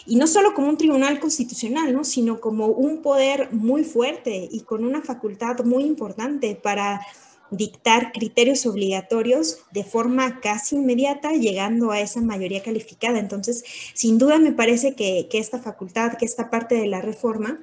y 0.07 0.15
no 0.15 0.29
solo 0.29 0.55
como 0.55 0.69
un 0.69 0.77
tribunal 0.77 1.19
constitucional, 1.19 1.93
¿no? 1.93 2.05
sino 2.05 2.41
como 2.41 2.69
un 2.69 3.03
poder 3.03 3.53
muy 3.53 3.83
fuerte 3.83 4.49
y 4.53 4.61
con 4.61 4.85
una 4.85 5.03
facultad 5.03 5.65
muy 5.65 5.83
importante 5.83 6.55
para 6.55 7.05
dictar 7.51 8.13
criterios 8.13 8.67
obligatorios 8.67 9.59
de 9.73 9.83
forma 9.83 10.39
casi 10.39 10.77
inmediata, 10.77 11.33
llegando 11.33 11.91
a 11.91 11.99
esa 11.99 12.21
mayoría 12.21 12.63
calificada. 12.63 13.19
Entonces, 13.19 13.65
sin 13.95 14.19
duda 14.19 14.39
me 14.39 14.53
parece 14.53 14.95
que, 14.95 15.27
esta 15.33 15.59
facultad, 15.59 16.13
que 16.17 16.25
esta 16.25 16.51
parte 16.51 16.77
de 16.77 16.87
la 16.87 17.01
reforma, 17.01 17.59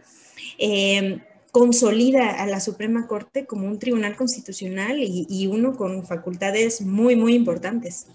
eh, 0.58 1.22
consolida 1.54 2.41
a 2.41 2.47
la 2.47 2.60
Suprema 2.60 3.06
Corte 3.06 3.45
como 3.45 3.68
un 3.68 3.78
tribunal 3.78 4.16
constitucional 4.16 4.97
y, 4.99 5.45
uno 5.45 5.74
con 5.74 6.04
facultades 6.04 6.82
muy, 6.82 7.16
muy 7.16 7.36
importantes. 7.36 8.08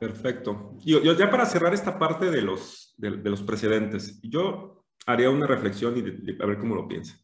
Perfecto. 0.00 0.72
Yo, 0.82 1.02
ya 1.02 1.30
para 1.30 1.44
cerrar 1.44 1.74
esta 1.74 1.98
parte 1.98 2.30
de 2.30 2.40
los, 2.40 2.94
de, 2.96 3.10
los 3.10 3.42
precedentes, 3.42 4.18
yo 4.22 4.82
haría 5.04 5.28
una 5.28 5.46
reflexión 5.46 5.94
y 5.98 6.42
a 6.42 6.46
ver 6.46 6.58
cómo 6.58 6.74
lo 6.74 6.88
piensa. 6.88 7.20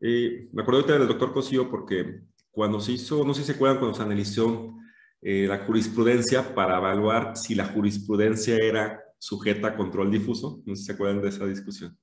Eh, 0.00 0.48
me 0.54 0.62
acuerdo 0.62 0.80
ahorita 0.80 0.98
del 0.98 1.08
doctor 1.08 1.34
Cosío 1.34 1.70
porque 1.70 2.22
cuando 2.50 2.80
se 2.80 2.92
hizo, 2.92 3.22
no 3.26 3.34
sé 3.34 3.42
si 3.42 3.48
se 3.48 3.52
acuerdan, 3.52 3.78
cuando 3.78 3.94
se 3.94 4.02
analizó 4.02 4.74
eh, 5.20 5.44
la 5.46 5.58
jurisprudencia 5.66 6.54
para 6.54 6.78
evaluar 6.78 7.36
si 7.36 7.54
la 7.54 7.66
jurisprudencia 7.66 8.56
era 8.56 9.02
sujeta 9.18 9.68
a 9.68 9.76
control 9.76 10.10
difuso, 10.10 10.62
no 10.64 10.74
sé 10.74 10.80
si 10.80 10.86
se 10.86 10.92
acuerdan 10.92 11.20
de 11.20 11.28
esa 11.28 11.44
discusión. 11.44 11.94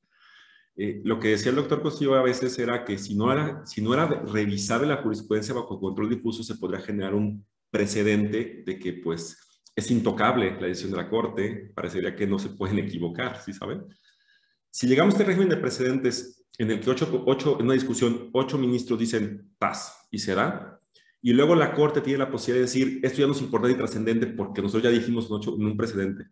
Eh, 0.79 1.01
lo 1.03 1.19
que 1.19 1.29
decía 1.29 1.49
el 1.49 1.55
doctor 1.55 1.81
Costillo 1.81 2.13
a 2.13 2.21
veces 2.21 2.57
era 2.59 2.85
que 2.85 2.99
si 2.99 3.15
no 3.15 3.33
era, 3.33 3.65
si 3.65 3.83
revisable 3.83 4.87
la 4.87 5.01
jurisprudencia 5.01 5.55
bajo 5.55 5.79
control 5.79 6.09
difuso, 6.09 6.43
se 6.43 6.55
podría 6.55 6.79
generar 6.79 7.15
un 7.15 7.43
precedente 7.71 8.63
de 8.63 8.77
que 8.77 8.93
pues 8.93 9.37
es 9.75 9.91
intocable 9.91 10.59
la 10.59 10.67
decisión 10.67 10.91
de 10.91 10.97
la 10.97 11.09
Corte, 11.09 11.71
parecería 11.73 12.15
que 12.15 12.27
no 12.27 12.37
se 12.37 12.49
pueden 12.49 12.79
equivocar, 12.79 13.41
¿sí 13.43 13.53
saben? 13.53 13.85
Si 14.69 14.87
llegamos 14.87 15.15
a 15.15 15.17
este 15.17 15.27
régimen 15.27 15.49
de 15.49 15.57
precedentes, 15.57 16.45
en 16.59 16.69
el 16.71 16.79
que 16.79 16.89
ocho, 16.89 17.23
ocho, 17.25 17.57
en 17.59 17.65
una 17.65 17.73
discusión, 17.73 18.29
ocho 18.33 18.57
ministros 18.57 18.99
dicen 18.99 19.53
paz 19.57 20.07
y 20.11 20.19
se 20.19 20.35
y 21.21 21.33
luego 21.33 21.55
la 21.55 21.73
Corte 21.73 22.01
tiene 22.01 22.19
la 22.19 22.29
posibilidad 22.29 22.65
de 22.65 22.71
decir, 22.71 22.99
esto 23.03 23.19
ya 23.19 23.27
no 23.27 23.33
es 23.33 23.41
importante 23.41 23.75
y 23.75 23.77
trascendente 23.77 24.27
porque 24.27 24.61
nosotros 24.61 24.83
ya 24.83 24.97
dijimos 24.97 25.27
en 25.29 25.65
un 25.65 25.75
precedente. 25.75 26.25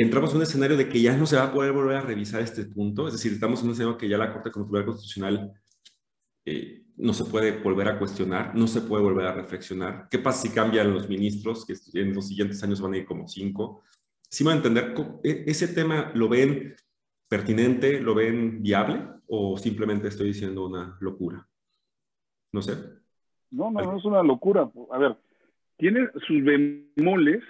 Entramos 0.00 0.30
en 0.30 0.36
un 0.36 0.42
escenario 0.44 0.76
de 0.76 0.88
que 0.88 1.02
ya 1.02 1.16
no 1.16 1.26
se 1.26 1.34
va 1.34 1.42
a 1.42 1.52
poder 1.52 1.72
volver 1.72 1.96
a 1.96 2.02
revisar 2.02 2.40
este 2.40 2.64
punto, 2.64 3.08
es 3.08 3.14
decir, 3.14 3.32
estamos 3.32 3.58
en 3.60 3.66
un 3.66 3.72
escenario 3.72 3.98
que 3.98 4.08
ya 4.08 4.16
la 4.16 4.32
Corte 4.32 4.52
Constitucional 4.52 5.52
eh, 6.46 6.84
no 6.96 7.12
se 7.12 7.24
puede 7.24 7.60
volver 7.60 7.88
a 7.88 7.98
cuestionar, 7.98 8.54
no 8.54 8.68
se 8.68 8.82
puede 8.82 9.02
volver 9.02 9.26
a 9.26 9.34
reflexionar. 9.34 10.06
¿Qué 10.08 10.20
pasa 10.20 10.42
si 10.42 10.54
cambian 10.54 10.94
los 10.94 11.08
ministros, 11.08 11.66
que 11.66 11.74
en 12.00 12.14
los 12.14 12.28
siguientes 12.28 12.62
años 12.62 12.80
van 12.80 12.94
a 12.94 12.98
ir 12.98 13.06
como 13.06 13.26
cinco? 13.26 13.82
Si 14.20 14.44
van 14.44 14.54
a 14.54 14.56
entender, 14.58 14.94
e, 15.24 15.42
¿ese 15.48 15.66
tema 15.66 16.12
lo 16.14 16.28
ven 16.28 16.76
pertinente, 17.28 18.00
lo 18.00 18.14
ven 18.14 18.62
viable 18.62 19.04
o 19.26 19.58
simplemente 19.58 20.06
estoy 20.06 20.28
diciendo 20.28 20.64
una 20.64 20.96
locura? 21.00 21.44
No 22.52 22.62
sé. 22.62 22.74
No, 23.50 23.68
no, 23.72 23.82
no 23.82 23.98
es 23.98 24.04
una 24.04 24.22
locura. 24.22 24.70
A 24.92 24.98
ver, 24.98 25.16
tiene 25.76 26.08
sus 26.24 26.40
bemoles. 26.44 27.42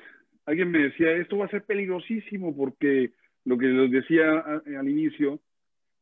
Alguien 0.48 0.70
me 0.70 0.78
decía, 0.78 1.12
esto 1.12 1.36
va 1.36 1.44
a 1.44 1.50
ser 1.50 1.64
peligrosísimo 1.64 2.56
porque 2.56 3.10
lo 3.44 3.58
que 3.58 3.66
les 3.66 3.90
decía 3.90 4.40
al 4.78 4.88
inicio, 4.88 5.40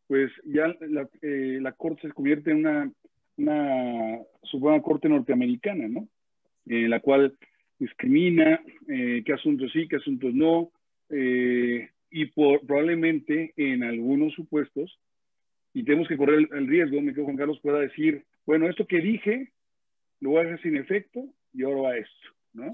pues 0.07 0.30
ya 0.44 0.68
la, 0.82 1.09
eh, 1.20 1.59
la 1.61 1.72
Corte 1.72 2.03
se 2.03 2.14
convierte 2.14 2.53
en 2.53 2.59
una, 2.59 2.92
una 3.38 4.18
suprema 4.44 4.80
Corte 4.82 5.09
norteamericana, 5.09 5.88
¿no? 5.88 6.09
En 6.64 6.90
la 6.90 7.01
cual 7.01 7.36
discrimina 7.80 8.61
eh, 8.86 9.24
qué 9.26 9.32
asuntos 9.32 9.72
sí, 9.72 9.88
qué 9.88 9.97
asuntos 9.97 10.32
no, 10.32 10.70
eh, 11.11 11.90
y 12.12 12.26
por, 12.26 12.64
probablemente 12.64 13.53
en 13.57 13.82
algunos 13.82 14.32
supuestos, 14.34 14.97
y 15.74 15.82
tenemos 15.82 16.07
que 16.07 16.16
correr 16.16 16.49
el, 16.53 16.68
riesgo, 16.68 17.01
me 17.01 17.12
quedo 17.12 17.24
Juan 17.24 17.36
Carlos 17.36 17.59
pueda 17.61 17.80
decir, 17.80 18.24
bueno, 18.47 18.68
esto 18.68 18.86
que 18.86 19.01
dije 19.01 19.51
lo 20.20 20.30
voy 20.30 20.38
a 20.38 20.44
dejar 20.44 20.62
sin 20.62 20.76
efecto 20.76 21.26
y 21.53 21.64
ahora 21.64 21.80
va 21.80 21.97
esto, 21.97 22.28
¿no? 22.53 22.72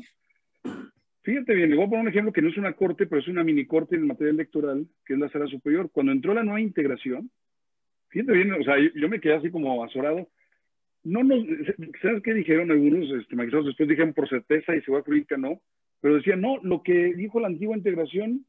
Fíjate 1.23 1.55
bien, 1.55 1.71
le 1.71 1.77
voy 1.77 1.85
a 1.85 1.89
poner 1.89 2.03
un 2.03 2.09
ejemplo 2.09 2.33
que 2.33 2.43
no 2.43 2.49
es 2.49 2.57
una 2.57 2.73
corte, 2.73 3.07
pero 3.07 3.21
es 3.21 3.29
una 3.29 3.45
mini 3.45 3.65
corte 3.65 3.95
en 3.95 4.09
materia 4.09 4.33
electoral, 4.33 4.87
que 5.07 5.15
es 5.15 5.19
la 5.21 5.31
sala 5.31 5.47
superior. 5.47 5.89
Cuando 5.93 6.11
entró 6.11 6.35
la 6.35 6.43
nueva 6.43 6.61
integración, 6.61 7.31
fíjate 8.09 8.33
bien, 8.33 8.53
o 8.53 8.65
sea, 8.65 8.75
yo, 8.79 9.09
me 9.09 9.21
quedé 9.21 9.35
así 9.35 9.51
como 9.51 9.85
azorado. 9.85 10.29
No 11.05 11.23
nos, 11.23 11.45
¿sabes 12.01 12.23
qué 12.23 12.35
dijeron 12.35 12.71
algunos 12.73 13.09
este, 13.11 13.37
magistrados? 13.37 13.67
Después 13.67 13.89
dijeron 13.89 14.15
por 14.15 14.29
certeza 14.29 14.75
y 14.75 14.83
se 14.83 14.91
va 14.91 14.99
a 14.99 15.05
que 15.05 15.39
no, 15.39 15.61
pero 16.01 16.17
decían, 16.17 16.41
no, 16.41 16.59
lo 16.63 16.83
que 16.83 17.15
dijo 17.15 17.39
la 17.39 17.47
antigua 17.47 17.77
integración 17.77 18.45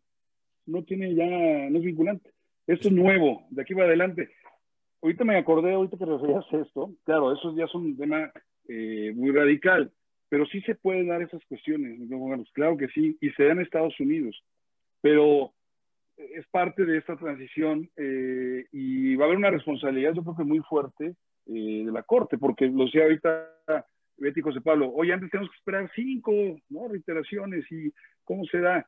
no 0.65 0.83
tiene 0.83 1.13
ya, 1.13 1.69
no 1.69 1.77
es 1.77 1.83
vinculante. 1.83 2.31
Esto 2.65 2.87
es 2.87 2.93
nuevo, 2.93 3.45
de 3.51 3.61
aquí 3.61 3.75
va 3.75 3.83
adelante. 3.83 4.29
Ahorita 5.01 5.23
me 5.25 5.37
acordé, 5.37 5.73
ahorita 5.73 5.97
que 5.97 6.05
referías 6.05 6.45
esto, 6.53 6.95
claro, 7.03 7.33
eso 7.33 7.55
ya 7.55 7.65
es 7.65 7.75
un 7.75 7.95
tema 7.97 8.31
eh, 8.67 9.11
muy 9.15 9.31
radical, 9.31 9.91
pero 10.33 10.47
sí 10.47 10.61
se 10.61 10.73
pueden 10.73 11.09
dar 11.09 11.21
esas 11.21 11.45
cuestiones, 11.45 11.99
claro 12.53 12.75
que 12.75 12.87
sí, 12.87 13.15
y 13.21 13.29
se 13.33 13.43
da 13.43 13.51
en 13.51 13.61
Estados 13.61 13.99
Unidos, 13.99 14.43
pero 14.99 15.53
es 16.17 16.47
parte 16.47 16.85
de 16.85 16.97
esta 16.97 17.15
transición 17.15 17.87
eh, 17.95 18.65
y 18.71 19.15
va 19.15 19.25
a 19.25 19.27
haber 19.27 19.37
una 19.37 19.51
responsabilidad, 19.51 20.15
yo 20.15 20.23
creo 20.23 20.35
que 20.35 20.43
muy 20.43 20.57
fuerte 20.61 21.13
eh, 21.45 21.83
de 21.85 21.91
la 21.91 22.01
Corte, 22.01 22.39
porque 22.39 22.65
lo 22.65 22.85
decía 22.85 23.03
ahorita 23.03 23.47
Betty 24.17 24.41
José 24.41 24.61
Pablo, 24.61 24.91
oye, 24.95 25.13
antes 25.13 25.29
tenemos 25.29 25.51
que 25.51 25.57
esperar 25.57 25.91
cinco 25.93 26.31
¿no? 26.67 26.87
reiteraciones 26.87 27.71
y 27.71 27.93
cómo 28.23 28.43
se 28.45 28.57
da. 28.57 28.87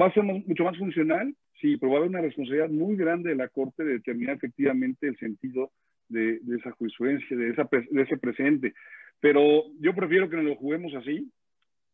¿Va 0.00 0.06
a 0.06 0.14
ser 0.14 0.22
mucho 0.22 0.64
más 0.64 0.78
funcional? 0.78 1.34
Sí, 1.60 1.76
pero 1.76 1.92
va 1.92 1.96
a 1.96 1.98
haber 1.98 2.08
una 2.08 2.22
responsabilidad 2.22 2.70
muy 2.70 2.96
grande 2.96 3.28
de 3.28 3.36
la 3.36 3.48
Corte 3.48 3.84
de 3.84 3.98
determinar 3.98 4.36
efectivamente 4.36 5.08
el 5.08 5.18
sentido 5.18 5.72
de, 6.08 6.40
esa 6.56 6.70
jurisprudencia, 6.70 7.36
de, 7.36 7.50
esa, 7.50 7.68
de 7.70 8.02
ese 8.02 8.16
presente. 8.16 8.72
Pero 9.20 9.64
yo 9.80 9.94
prefiero 9.94 10.28
que 10.28 10.36
nos 10.36 10.44
lo 10.44 10.56
juguemos 10.56 10.94
así, 10.94 11.30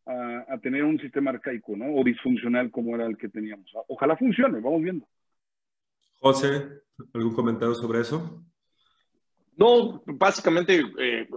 a, 0.05 0.57
tener 0.61 0.83
un 0.83 0.99
sistema 0.99 1.31
arcaico, 1.31 1.75
¿no? 1.75 1.93
O 1.95 2.03
disfuncional 2.03 2.69
como 2.71 2.95
era 2.95 3.05
el 3.05 3.17
que 3.17 3.29
teníamos. 3.29 3.71
Ojalá 3.87 4.15
funcione, 4.15 4.59
vamos 4.59 4.81
viendo. 4.81 5.07
José, 6.19 6.81
¿algún 7.13 7.33
comentario 7.33 7.73
sobre 7.73 8.01
eso? 8.01 8.43
No, 9.57 10.03
básicamente 10.05 10.83
eh, 10.99 11.27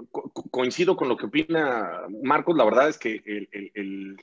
coincido 0.50 0.96
con 0.96 1.08
lo 1.08 1.16
que 1.16 1.26
opina 1.26 2.02
Marcos. 2.22 2.56
La 2.56 2.64
verdad 2.64 2.88
es 2.88 2.98
que 2.98 3.22
el, 3.24 4.16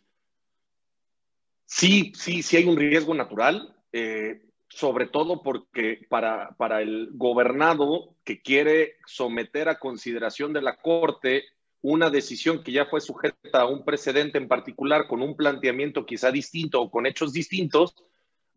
sí, 1.66 2.12
sí, 2.16 2.44
sí 2.44 2.58
hay 2.58 2.66
un 2.66 2.78
riesgo 2.78 3.14
natural. 3.14 3.76
Eh, 3.92 4.42
sobre 4.68 5.08
todo 5.08 5.42
porque 5.42 6.06
para, 6.10 6.56
para 6.58 6.82
el 6.82 7.12
gobernado 7.14 8.16
que 8.26 8.42
quiere 8.42 8.96
someter 9.06 9.70
a 9.70 9.80
consideración 9.80 10.52
de 10.52 10.62
la 10.62 10.76
Corte 10.78 11.46
una 11.88 12.10
decisión 12.10 12.64
que 12.64 12.72
ya 12.72 12.88
fue 12.88 13.00
sujeta 13.00 13.62
a 13.62 13.68
un 13.68 13.86
precedente 13.86 14.40
en 14.40 14.48
particular 14.48 15.08
con 15.08 15.22
un 15.22 15.36
planteamiento 15.36 16.04
quizá 16.06 16.32
distinto 16.32 16.82
o 16.82 16.90
con 16.90 17.06
hechos 17.06 17.32
distintos, 17.32 17.94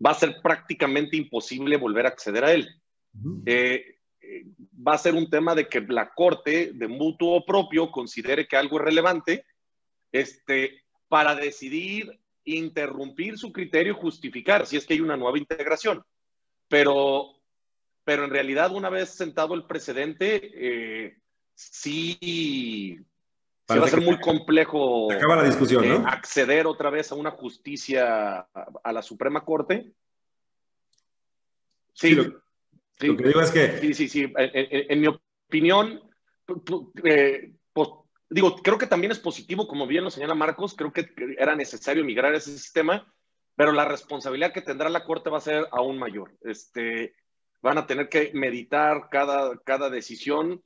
va 0.05 0.13
a 0.13 0.15
ser 0.15 0.41
prácticamente 0.43 1.17
imposible 1.17 1.77
volver 1.77 2.07
a 2.07 2.09
acceder 2.09 2.45
a 2.45 2.53
él. 2.53 2.69
Eh, 3.45 3.99
eh, 4.23 4.45
va 4.75 4.95
a 4.95 4.99
ser 4.99 5.15
un 5.15 5.29
tema 5.29 5.55
de 5.55 5.69
que 5.69 5.83
la 5.83 6.11
Corte 6.15 6.73
de 6.73 6.89
mutuo 6.89 7.45
propio 7.45 7.91
considere 7.91 8.49
que 8.49 8.57
algo 8.57 8.79
es 8.79 8.85
relevante 8.85 9.45
este, 10.11 10.85
para 11.09 11.35
decidir 11.35 12.19
interrumpir 12.45 13.37
su 13.37 13.53
criterio 13.53 13.93
y 13.93 14.01
justificar 14.01 14.67
si 14.67 14.79
es 14.79 14.87
que 14.87 14.95
hay 14.95 15.01
una 15.01 15.19
nueva 15.19 15.37
integración. 15.37 16.03
Pero, 16.67 17.35
pero 18.05 18.25
en 18.25 18.31
realidad, 18.31 18.73
una 18.73 18.89
vez 18.89 19.11
sentado 19.11 19.55
el 19.55 19.65
precedente, 19.65 20.51
eh, 20.55 21.19
sí, 21.55 23.05
va 23.77 23.85
a 23.85 23.89
ser 23.89 24.01
muy 24.01 24.19
complejo 24.19 25.13
acaba 25.13 25.37
la 25.37 25.45
discusión, 25.45 25.87
¿no? 25.87 25.95
Eh, 25.97 26.03
acceder 26.07 26.67
otra 26.67 26.91
vez 26.91 27.13
a 27.13 27.15
una 27.15 27.31
justicia 27.31 28.49
a, 28.83 28.93
la 28.93 29.03
Suprema 29.03 29.45
Corte. 29.45 29.93
Sí, 31.93 32.15
lo, 32.15 32.41
que 32.99 33.09
digo 33.09 33.41
es 33.41 33.51
que... 33.51 33.79
Sí, 33.79 33.95
sí, 33.95 34.09
sí. 34.09 34.33
En, 34.37 35.01
mi 35.01 35.09
opinión, 35.09 36.01
eh, 37.05 37.53
pues, 37.73 37.89
digo, 38.31 38.57
creo 38.57 38.79
que 38.79 38.87
también 38.87 39.13
es 39.13 39.19
positivo, 39.19 39.67
como 39.69 39.87
bien 39.87 40.05
lo 40.05 40.11
señala 40.11 40.35
Marcos, 40.35 40.75
creo 40.75 40.93
que 40.93 41.11
era 41.39 41.55
necesario 41.55 42.05
migrar 42.05 42.35
a 42.35 42.39
ese 42.39 42.53
sistema, 42.53 43.13
pero 43.57 43.73
la 43.73 43.85
responsabilidad 43.85 44.53
que 44.53 44.63
tendrá 44.63 44.89
la 44.89 45.05
Corte 45.05 45.31
va 45.31 45.39
a 45.39 45.43
ser 45.43 45.67
aún 45.73 45.99
mayor. 45.99 46.33
Este, 46.43 47.15
van 47.61 47.79
a 47.79 47.87
tener 47.87 48.09
que 48.09 48.31
meditar 48.35 49.09
cada, 49.11 49.59
cada 49.59 49.91
decisión 49.91 50.63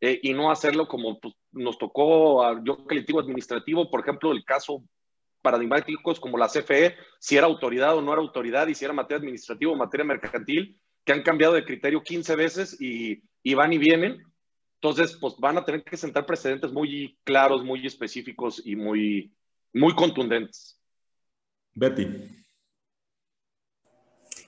eh, 0.00 0.20
y 0.22 0.32
no 0.34 0.50
hacerlo 0.50 0.86
como 0.86 1.18
pues, 1.18 1.34
nos 1.52 1.78
tocó, 1.78 2.44
a, 2.44 2.62
yo 2.64 2.86
que 2.86 2.96
le 2.96 3.02
digo 3.02 3.20
administrativo, 3.20 3.90
por 3.90 4.00
ejemplo, 4.00 4.32
el 4.32 4.44
caso 4.44 4.84
paradigmáticos 5.42 6.18
como 6.18 6.38
la 6.38 6.48
CFE, 6.48 6.96
si 7.20 7.36
era 7.36 7.46
autoridad 7.46 7.96
o 7.96 8.02
no 8.02 8.12
era 8.12 8.20
autoridad, 8.20 8.66
y 8.66 8.74
si 8.74 8.84
era 8.84 8.92
materia 8.92 9.18
administrativa 9.18 9.70
o 9.70 9.76
materia 9.76 10.04
mercantil, 10.04 10.76
que 11.04 11.12
han 11.12 11.22
cambiado 11.22 11.54
de 11.54 11.64
criterio 11.64 12.02
15 12.02 12.34
veces 12.34 12.80
y, 12.80 13.22
y 13.42 13.54
van 13.54 13.72
y 13.72 13.78
vienen. 13.78 14.20
Entonces, 14.80 15.16
pues 15.20 15.34
van 15.38 15.56
a 15.56 15.64
tener 15.64 15.84
que 15.84 15.96
sentar 15.96 16.26
precedentes 16.26 16.72
muy 16.72 17.16
claros, 17.22 17.64
muy 17.64 17.86
específicos 17.86 18.60
y 18.64 18.74
muy, 18.74 19.32
muy 19.72 19.94
contundentes. 19.94 20.80
Betty. 21.74 22.45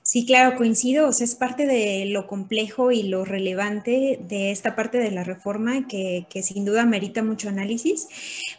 Sí, 0.09 0.25
claro, 0.25 0.57
coincido, 0.57 1.07
o 1.07 1.13
sea, 1.13 1.23
es 1.25 1.35
parte 1.35 1.67
de 1.67 2.05
lo 2.05 2.25
complejo 2.25 2.91
y 2.91 3.03
lo 3.03 3.25
relevante 3.25 4.19
de 4.27 4.49
esta 4.49 4.75
parte 4.75 4.97
de 4.97 5.11
la 5.11 5.23
reforma 5.23 5.87
que, 5.87 6.25
sin 6.41 6.65
duda 6.65 6.83
merita 6.87 7.21
mucho 7.21 7.47
análisis, 7.47 8.07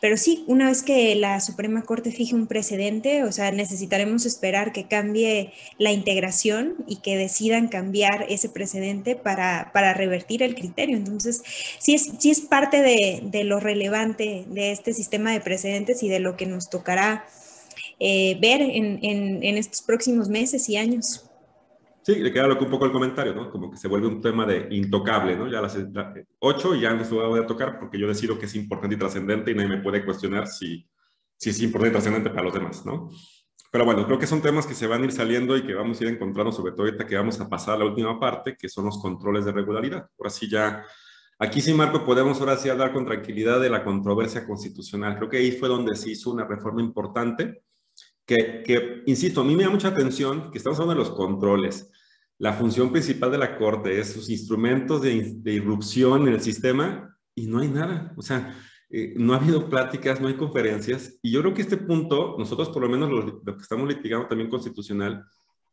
pero 0.00 0.16
sí, 0.16 0.44
una 0.46 0.68
vez 0.68 0.84
que 0.84 1.12
la 1.16 1.40
Suprema 1.40 1.82
Corte 1.82 2.12
fije 2.12 2.36
un 2.36 2.46
precedente, 2.46 3.24
o 3.24 3.32
sea, 3.32 3.50
necesitaremos 3.50 4.26
esperar 4.26 4.72
que 4.72 4.86
cambie 4.86 5.52
la 5.76 5.90
integración 5.90 6.76
y 6.86 7.00
que 7.00 7.16
decidan 7.16 7.66
cambiar 7.66 8.26
ese 8.28 8.48
precedente 8.48 9.16
para, 9.16 9.72
revertir 9.94 10.44
el 10.44 10.54
criterio. 10.54 10.96
Entonces, 10.96 11.42
sí 11.80 11.94
es, 11.94 12.12
sí 12.20 12.30
es 12.30 12.42
parte 12.42 12.80
de, 12.80 13.22
de 13.24 13.42
lo 13.42 13.58
relevante 13.58 14.44
de 14.46 14.70
este 14.70 14.94
sistema 14.94 15.32
de 15.32 15.40
precedentes 15.40 16.04
y 16.04 16.08
de 16.08 16.20
lo 16.20 16.36
que 16.36 16.46
nos 16.46 16.70
tocará 16.70 17.24
eh, 17.98 18.38
ver 18.40 18.62
en, 18.62 19.00
en 19.02 19.58
estos 19.58 19.82
próximos 19.82 20.28
meses 20.28 20.68
y 20.68 20.76
años. 20.76 21.24
Sí, 22.02 22.14
le 22.16 22.32
queda 22.32 22.46
un 22.46 22.70
poco 22.70 22.86
el 22.86 22.92
comentario, 22.92 23.34
¿no? 23.34 23.50
Como 23.50 23.70
que 23.70 23.76
se 23.76 23.86
vuelve 23.86 24.06
un 24.06 24.22
tema 24.22 24.46
de 24.46 24.68
intocable, 24.70 25.36
¿no? 25.36 25.48
Ya 25.48 25.60
las 25.60 25.76
ocho 26.38 26.74
y 26.74 26.80
ya 26.80 26.94
no 26.94 27.04
se 27.04 27.14
va 27.14 27.26
a 27.26 27.28
poder 27.28 27.46
tocar 27.46 27.78
porque 27.78 27.98
yo 27.98 28.08
decido 28.08 28.38
que 28.38 28.46
es 28.46 28.54
importante 28.54 28.96
y 28.96 28.98
trascendente 28.98 29.50
y 29.50 29.54
nadie 29.54 29.68
me 29.68 29.82
puede 29.82 30.04
cuestionar 30.04 30.46
si, 30.46 30.88
si 31.36 31.50
es 31.50 31.60
importante 31.60 31.90
y 31.90 31.92
trascendente 31.92 32.30
para 32.30 32.44
los 32.44 32.54
demás, 32.54 32.86
¿no? 32.86 33.10
Pero 33.70 33.84
bueno, 33.84 34.04
creo 34.06 34.18
que 34.18 34.26
son 34.26 34.40
temas 34.40 34.66
que 34.66 34.74
se 34.74 34.86
van 34.86 35.02
a 35.02 35.04
ir 35.04 35.12
saliendo 35.12 35.56
y 35.56 35.62
que 35.62 35.74
vamos 35.74 36.00
a 36.00 36.04
ir 36.04 36.10
encontrando, 36.10 36.50
sobre 36.50 36.72
todo 36.72 36.86
ahorita 36.86 37.06
que 37.06 37.16
vamos 37.16 37.38
a 37.40 37.48
pasar 37.48 37.74
a 37.74 37.78
la 37.78 37.84
última 37.84 38.18
parte, 38.18 38.56
que 38.56 38.68
son 38.68 38.86
los 38.86 38.98
controles 38.98 39.44
de 39.44 39.52
regularidad. 39.52 40.08
Ahora 40.18 40.30
sí 40.30 40.48
ya, 40.48 40.84
aquí 41.38 41.60
sí, 41.60 41.72
Marco, 41.74 42.04
podemos 42.04 42.40
ahora 42.40 42.56
sí 42.56 42.68
hablar 42.68 42.92
con 42.92 43.04
tranquilidad 43.04 43.60
de 43.60 43.70
la 43.70 43.84
controversia 43.84 44.44
constitucional. 44.46 45.16
Creo 45.16 45.28
que 45.28 45.36
ahí 45.36 45.52
fue 45.52 45.68
donde 45.68 45.94
se 45.94 46.10
hizo 46.10 46.32
una 46.32 46.46
reforma 46.46 46.80
importante 46.80 47.62
que, 48.36 49.02
insisto, 49.06 49.40
a 49.40 49.44
mí 49.44 49.56
me 49.56 49.64
da 49.64 49.70
mucha 49.70 49.88
atención 49.88 50.50
que 50.50 50.58
estamos 50.58 50.78
hablando 50.78 51.02
de 51.02 51.08
los 51.08 51.16
controles, 51.16 51.90
la 52.38 52.52
función 52.52 52.90
principal 52.90 53.30
de 53.30 53.38
la 53.38 53.58
Corte 53.58 53.98
es 53.98 54.12
sus 54.12 54.30
instrumentos 54.30 55.02
de, 55.02 55.12
irrupción 55.44 56.26
en 56.26 56.34
el 56.34 56.40
sistema 56.40 57.16
y 57.34 57.46
no 57.46 57.58
hay 57.58 57.68
nada. 57.68 58.14
O 58.16 58.22
sea, 58.22 58.56
eh, 58.88 59.12
no 59.16 59.34
ha 59.34 59.36
habido 59.36 59.68
pláticas, 59.68 60.20
no 60.20 60.28
hay 60.28 60.34
conferencias. 60.34 61.18
Y 61.22 61.32
yo 61.32 61.42
creo 61.42 61.54
que 61.54 61.62
este 61.62 61.76
punto, 61.76 62.36
nosotros 62.38 62.70
por 62.70 62.82
lo 62.82 62.88
menos 62.88 63.10
lo, 63.10 63.42
que 63.42 63.62
estamos 63.62 63.86
litigando 63.88 64.26
también 64.26 64.48
constitucional, 64.48 65.24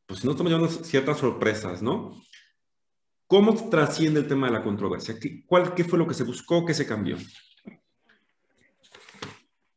pues 0.05 0.25
no 0.25 0.31
estamos 0.31 0.51
llevando 0.51 0.69
ciertas 0.83 1.19
sorpresas, 1.19 1.81
¿no? 1.81 2.21
¿Cómo 3.27 3.69
trasciende 3.69 4.19
el 4.21 4.27
tema 4.27 4.47
de 4.47 4.53
la 4.53 4.63
controversia? 4.63 5.17
¿Qué, 5.19 5.45
cuál, 5.45 5.73
¿Qué 5.73 5.83
fue 5.83 5.99
lo 5.99 6.07
que 6.07 6.13
se 6.13 6.23
buscó? 6.23 6.65
¿Qué 6.65 6.73
se 6.73 6.85
cambió? 6.85 7.17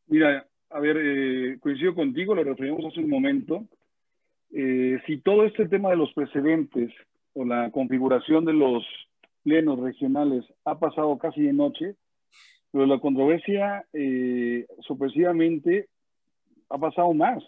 Mira, 0.09 0.50
a 0.71 0.81
ver, 0.81 0.97
eh, 0.99 1.59
coincido 1.61 1.95
contigo, 1.95 2.35
lo 2.35 2.45
referimos 2.45 2.85
hace 2.85 3.01
un 3.01 3.11
momento. 3.11 3.64
Eh, 4.53 4.99
si 5.07 5.18
todo 5.18 5.45
este 5.45 5.68
tema 5.68 5.91
de 5.91 5.97
los 5.97 6.12
precedentes 6.12 6.93
o 7.35 7.45
la 7.45 7.71
configuración 7.71 8.45
de 8.45 8.53
los 8.53 8.85
plenos 9.43 9.81
regionales 9.81 10.45
ha 10.64 10.79
pasado 10.79 11.18
casi 11.18 11.43
de 11.43 11.53
noche, 11.53 11.97
pero 12.71 12.87
la 12.87 13.01
controversia 13.01 13.85
eh, 13.93 14.66
sorpresivamente 14.87 15.89
ha 16.68 16.79
pasado 16.79 17.12
más. 17.14 17.43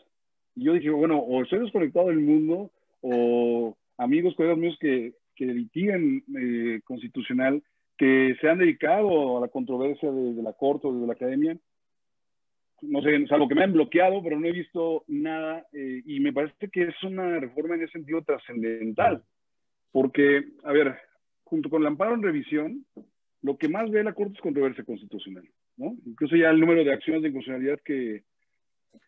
Y 0.57 0.65
yo 0.65 0.73
dije, 0.73 0.91
bueno, 0.91 1.19
o 1.19 1.43
estoy 1.43 1.61
desconectado 1.61 2.09
del 2.09 2.21
mundo, 2.21 2.71
o 3.01 3.77
amigos, 3.99 4.35
colegas 4.35 4.59
míos 4.59 4.77
que, 4.81 5.15
que 5.37 5.47
litigan 5.47 6.23
eh, 6.37 6.81
constitucional, 6.85 7.63
que 7.97 8.37
se 8.41 8.49
han 8.49 8.59
dedicado 8.59 9.39
a 9.39 9.41
la 9.41 9.49
controversia 9.49 10.11
de, 10.11 10.35
de 10.35 10.43
la 10.43 10.53
Corte 10.55 10.89
o 10.89 10.93
de 10.93 11.07
la 11.07 11.13
Academia, 11.13 11.57
no 12.83 13.01
sé, 13.01 13.27
salvo 13.27 13.49
que 13.49 13.55
me 13.55 13.65
han 13.65 13.73
bloqueado, 13.73 14.23
pero 14.23 14.39
no 14.39 14.47
he 14.47 14.53
visto 14.53 15.05
nada 15.07 15.67
eh, 15.73 16.03
y 16.05 16.21
me 16.21 16.33
parece 16.33 16.69
que 16.71 16.83
es 16.83 17.03
una 17.03 17.39
reforma 17.39 17.77
en 17.77 17.83
ese 17.83 17.93
sentido 17.93 18.23
trascendental, 18.23 19.23
porque, 19.93 20.45
a 20.65 20.73
ver, 20.73 20.97
junto 21.45 21.71
con 21.71 21.83
el 21.83 21.89
amparo 21.89 22.15
en 22.15 22.23
revisión, 22.23 22.85
lo 23.43 23.57
que 23.57 23.69
más 23.69 23.91
ve 23.91 24.03
la 24.03 24.15
Corte 24.15 24.35
es 24.35 24.41
controversia 24.41 24.85
constitucional, 24.85 25.49
¿no? 25.77 25.97
Incluso 26.07 26.37
ya 26.37 26.51
el 26.51 26.61
número 26.61 26.85
de 26.85 26.93
acciones 26.93 27.23
de 27.23 27.29
inconstitucionalidad 27.29 27.81
que, 27.85 28.25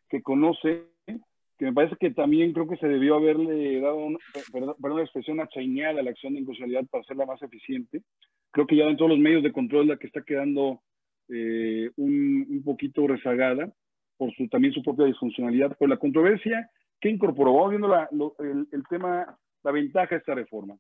que 0.09 0.23
conoce, 0.23 0.85
que 1.07 1.65
me 1.65 1.73
parece 1.73 1.97
que 1.99 2.11
también 2.11 2.53
creo 2.53 2.69
que 2.69 2.77
se 2.77 2.89
debió 2.89 3.17
haberle 3.17 3.81
dado, 3.81 3.97
una, 3.97 4.19
perdón, 4.53 4.77
perdón, 4.81 5.01
expresión, 5.01 5.41
achaineada 5.41 6.01
a 6.01 6.03
la 6.03 6.11
acción 6.11 6.35
de 6.35 6.41
inconstitucionalidad 6.41 6.89
para 6.91 7.03
hacerla 7.03 7.27
más 7.27 7.43
eficiente. 7.43 8.03
Creo 8.51 8.67
que 8.67 8.77
ya 8.77 8.85
en 8.85 8.97
todos 8.97 9.11
los 9.11 9.19
medios 9.19 9.43
de 9.43 9.53
control 9.53 9.89
la 9.89 9.97
que 9.97 10.07
está 10.07 10.23
quedando 10.23 10.81
eh, 11.29 11.91
un, 11.97 12.63
poquito 12.65 13.07
rezagada 13.07 13.73
por 14.17 14.35
su, 14.35 14.49
también 14.49 14.73
su 14.73 14.83
propia 14.83 15.07
disfuncionalidad. 15.07 15.77
Por 15.77 15.89
la 15.89 15.97
controversia 15.97 16.71
que 17.01 17.11
incorporó, 17.11 17.55
vamos 17.55 17.71
viendo 17.71 17.89
la, 17.89 18.09
lo, 18.13 18.35
el, 18.39 18.85
tema, 18.89 19.39
la 19.63 19.71
ventaja 19.73 20.15
de 20.15 20.19
esta 20.19 20.35
reforma. 20.35 20.77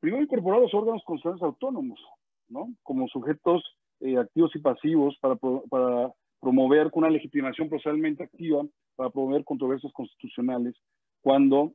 Primero 0.00 0.22
incorporó 0.22 0.60
los 0.60 0.74
órganos 0.74 1.02
constitucionales 1.04 1.42
autónomos, 1.42 2.00
¿no? 2.48 2.68
Como 2.82 3.08
sujetos 3.08 3.62
eh, 4.00 4.18
activos 4.18 4.54
y 4.54 4.58
pasivos 4.58 5.16
para, 5.20 5.36
para 5.36 6.12
promover 6.40 6.90
con 6.90 7.04
una 7.04 7.12
legitimación 7.12 7.68
proceduralmente 7.68 8.24
activa, 8.24 8.64
para 8.94 9.10
promover 9.10 9.44
controversias 9.44 9.92
constitucionales, 9.92 10.74
cuando 11.22 11.72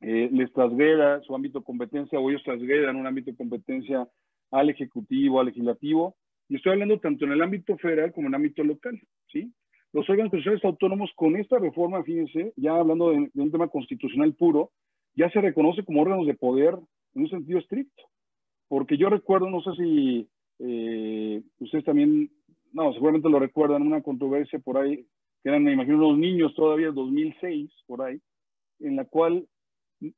eh, 0.00 0.28
les 0.32 0.52
trasgreda 0.52 1.20
su 1.22 1.34
ámbito 1.34 1.60
de 1.60 1.64
competencia 1.64 2.18
o 2.18 2.30
ellos 2.30 2.42
trasgredan 2.42 2.96
un 2.96 3.06
ámbito 3.06 3.30
de 3.30 3.36
competencia 3.36 4.08
al 4.50 4.70
Ejecutivo, 4.70 5.40
al 5.40 5.46
Legislativo, 5.46 6.16
y 6.52 6.56
estoy 6.56 6.72
hablando 6.72 7.00
tanto 7.00 7.24
en 7.24 7.32
el 7.32 7.40
ámbito 7.40 7.78
federal 7.78 8.12
como 8.12 8.26
en 8.26 8.34
el 8.34 8.36
ámbito 8.36 8.62
local, 8.62 9.00
¿sí? 9.32 9.50
Los 9.94 10.06
órganos 10.10 10.30
constitucionales 10.30 10.64
autónomos 10.66 11.10
con 11.16 11.34
esta 11.36 11.58
reforma, 11.58 12.04
fíjense, 12.04 12.52
ya 12.56 12.76
hablando 12.76 13.08
de, 13.08 13.30
un 13.32 13.50
tema 13.50 13.68
constitucional 13.68 14.34
puro, 14.34 14.70
ya 15.14 15.30
se 15.30 15.40
reconoce 15.40 15.82
como 15.82 16.02
órganos 16.02 16.26
de 16.26 16.34
poder 16.34 16.74
en 17.14 17.22
un 17.22 17.30
sentido 17.30 17.58
estricto. 17.58 18.02
Porque 18.68 18.98
yo 18.98 19.08
recuerdo, 19.08 19.48
no 19.48 19.62
sé 19.62 19.70
si 19.78 20.28
eh, 20.58 21.42
ustedes 21.58 21.86
también, 21.86 22.30
no, 22.74 22.92
seguramente 22.92 23.30
lo 23.30 23.38
recuerdan, 23.38 23.80
una 23.80 24.02
controversia 24.02 24.58
por 24.58 24.76
ahí, 24.76 25.06
que 25.42 25.48
eran, 25.48 25.64
me 25.64 25.72
imagino, 25.72 26.06
unos 26.06 26.18
niños 26.18 26.54
todavía, 26.54 26.90
2006, 26.90 27.70
por 27.86 28.02
ahí, 28.02 28.20
en 28.80 28.96
la 28.96 29.06
cual 29.06 29.46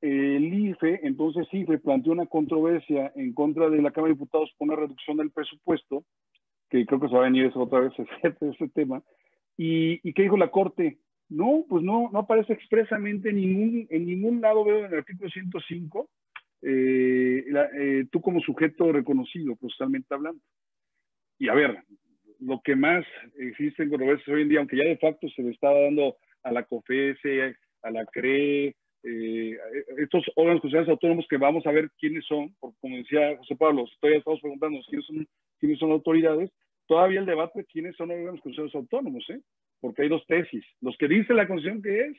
el 0.01 0.55
IFE, 0.71 1.01
entonces 1.07 1.47
IFE 1.53 1.79
planteó 1.79 2.13
una 2.13 2.27
controversia 2.27 3.13
en 3.15 3.35
contra 3.35 3.69
de 3.69 3.83
la 3.83 3.91
Cámara 3.91 4.13
de 4.13 4.19
Diputados 4.19 4.51
por 4.57 4.69
una 4.69 4.77
reducción 4.77 5.17
del 5.17 5.31
presupuesto, 5.31 6.05
que 6.79 6.87
creo 6.87 7.01
que 7.01 7.09
se 7.09 7.15
va 7.15 7.21
a 7.21 7.31
venir 7.31 7.47
eso 7.47 7.61
otra 7.61 7.81
vez 7.81 7.93
ese, 8.23 8.37
ese 8.41 8.69
tema, 8.69 9.03
y, 9.57 10.01
y 10.09 10.13
¿qué 10.13 10.23
dijo 10.23 10.37
la 10.37 10.51
Corte? 10.51 10.99
No, 11.29 11.65
pues 11.69 11.83
no, 11.83 12.11
no 12.13 12.19
aparece 12.19 12.53
expresamente 12.53 13.31
en 13.31 13.37
ningún, 13.37 13.87
en 13.91 14.07
ningún 14.07 14.41
lado, 14.41 14.65
veo 14.65 14.81
en 14.81 14.87
el 14.87 14.99
artículo 14.99 15.31
105, 15.31 16.11
eh, 16.63 17.45
la, 17.49 17.69
eh, 17.79 18.07
tú 18.11 18.21
como 18.21 18.41
sujeto 18.41 18.93
reconocido, 18.93 19.57
processalmente 19.57 20.15
hablando. 20.15 20.41
Y 21.39 21.49
a 21.49 21.55
ver, 21.55 21.79
lo 22.41 22.61
que 22.63 22.77
más 22.77 23.05
existe 23.39 23.85
en 23.85 23.91
controversias 23.91 24.29
hoy 24.29 24.43
en 24.43 24.49
día, 24.49 24.59
aunque 24.59 24.77
ya 24.77 24.85
de 24.85 24.99
facto 24.99 25.29
se 25.29 25.43
le 25.43 25.51
estaba 25.51 25.81
dando 25.81 26.17
a 26.43 26.53
la 26.53 26.65
COFESE, 26.65 27.57
a 27.83 27.91
la 27.91 28.05
CRE, 28.07 28.75
eh, 29.07 29.59
estos 29.99 30.25
órganos 30.35 30.61
constitucionales 30.61 30.91
autónomos 30.91 31.27
que 31.29 31.37
vamos 31.37 31.67
a 31.67 31.73
ver 31.73 31.91
quiénes 31.99 32.25
son, 32.27 32.55
porque 32.59 32.77
como 32.81 32.97
decía 32.97 33.37
José 33.39 33.57
Pablo, 33.57 33.85
todavía 34.01 34.19
estamos 34.19 34.41
preguntando 34.41 34.81
quiénes 34.89 35.07
son, 35.07 35.29
quiénes 35.59 35.79
son 35.79 35.93
autoridades, 35.93 36.51
todavía 36.87 37.21
el 37.21 37.27
debate 37.27 37.61
de 37.61 37.65
quiénes 37.67 37.97
son 37.97 38.11
órganos 38.11 38.41
constitucionales 38.41 38.75
autónomos, 38.75 39.25
¿eh? 39.31 39.41
porque 39.81 40.03
hay 40.03 40.09
dos 40.09 40.25
tesis, 40.27 40.65
los 40.81 40.97
que 40.97 41.09
dice 41.09 41.35
la 41.35 41.47
Constitución 41.47 41.83
que 41.83 42.07
es, 42.07 42.17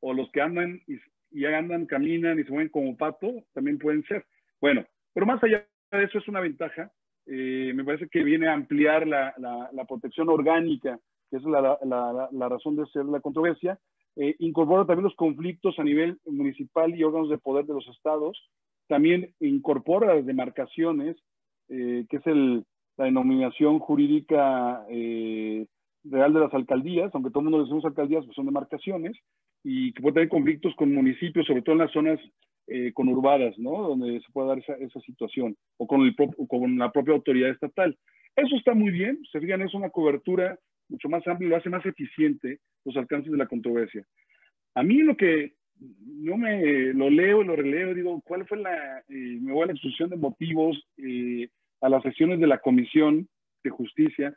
o 0.00 0.12
los 0.12 0.30
que 0.32 0.40
andan 0.40 0.80
y, 0.86 0.96
y 1.30 1.44
andan, 1.46 1.86
caminan 1.86 2.38
y 2.38 2.44
se 2.44 2.50
mueven 2.50 2.68
como 2.68 2.96
pato, 2.96 3.44
también 3.52 3.78
pueden 3.78 4.02
ser. 4.04 4.24
Bueno, 4.60 4.84
pero 5.12 5.26
más 5.26 5.42
allá 5.42 5.66
de 5.92 6.04
eso 6.04 6.18
es 6.18 6.28
una 6.28 6.40
ventaja, 6.40 6.90
eh, 7.26 7.72
me 7.74 7.84
parece 7.84 8.08
que 8.08 8.22
viene 8.22 8.48
a 8.48 8.52
ampliar 8.52 9.06
la, 9.06 9.34
la, 9.38 9.84
protección 9.84 10.28
orgánica, 10.28 10.98
que 11.30 11.38
es 11.38 11.42
la, 11.44 11.78
la, 11.82 12.48
razón 12.48 12.76
de 12.76 12.86
ser 12.86 13.04
la 13.06 13.20
controversia, 13.20 13.78
eh, 14.16 14.36
incorpora 14.38 14.86
también 14.86 15.04
los 15.04 15.16
conflictos 15.16 15.78
a 15.78 15.84
nivel 15.84 16.18
municipal 16.24 16.94
y 16.94 17.02
órganos 17.02 17.28
de 17.28 17.38
poder 17.38 17.66
de 17.66 17.74
los 17.74 17.86
estados, 17.88 18.48
también 18.86 19.34
incorpora 19.40 20.14
las 20.14 20.24
demarcaciones, 20.24 21.16
eh, 21.68 22.06
que 22.08 22.16
es 22.18 22.26
el, 22.26 22.64
la 22.96 23.04
denominación 23.06 23.78
jurídica 23.78 24.84
eh, 24.88 25.66
real 26.04 26.32
de 26.32 26.40
las 26.40 26.54
alcaldías, 26.54 27.10
aunque 27.14 27.30
todo 27.30 27.40
el 27.40 27.44
mundo 27.44 27.58
le 27.58 27.64
decimos 27.64 27.84
alcaldías, 27.84 28.24
pues 28.24 28.36
son 28.36 28.46
demarcaciones, 28.46 29.16
y 29.62 29.92
que 29.92 30.02
puede 30.02 30.14
tener 30.14 30.28
conflictos 30.28 30.74
con 30.76 30.94
municipios, 30.94 31.46
sobre 31.46 31.62
todo 31.62 31.74
en 31.74 31.80
las 31.80 31.92
zonas 31.92 32.20
eh, 32.68 32.92
conurbadas, 32.92 33.58
¿no? 33.58 33.88
Donde 33.88 34.20
se 34.20 34.32
puede 34.32 34.48
dar 34.48 34.58
esa, 34.58 34.74
esa 34.74 35.00
situación, 35.00 35.56
o 35.76 35.86
con, 35.86 36.02
el 36.02 36.14
o 36.18 36.46
con 36.46 36.78
la 36.78 36.92
propia 36.92 37.14
autoridad 37.14 37.50
estatal. 37.50 37.96
Eso 38.36 38.56
está 38.56 38.74
muy 38.74 38.90
bien, 38.90 39.18
se 39.32 39.40
fijan, 39.40 39.62
es 39.62 39.74
una 39.74 39.90
cobertura 39.90 40.58
mucho 40.88 41.08
más 41.08 41.26
amplia 41.26 41.50
lo 41.50 41.56
hace 41.56 41.70
más 41.70 41.84
eficiente 41.84 42.60
los 42.84 42.96
alcances 42.96 43.32
de 43.32 43.38
la 43.38 43.46
controversia. 43.46 44.06
A 44.74 44.82
mí 44.82 44.98
lo 44.98 45.16
que 45.16 45.54
no 45.78 46.36
me 46.36 46.92
lo 46.94 47.10
leo 47.10 47.42
y 47.42 47.46
lo 47.46 47.56
releo, 47.56 47.94
digo, 47.94 48.20
¿cuál 48.24 48.46
fue 48.46 48.58
la, 48.58 48.98
eh, 49.08 49.38
me 49.40 49.52
voy 49.52 49.64
a 49.64 49.66
la 49.66 49.72
exposición 49.72 50.10
de 50.10 50.16
motivos 50.16 50.80
eh, 50.98 51.48
a 51.80 51.88
las 51.88 52.02
sesiones 52.02 52.40
de 52.40 52.46
la 52.46 52.58
Comisión 52.58 53.28
de 53.62 53.70
Justicia, 53.70 54.36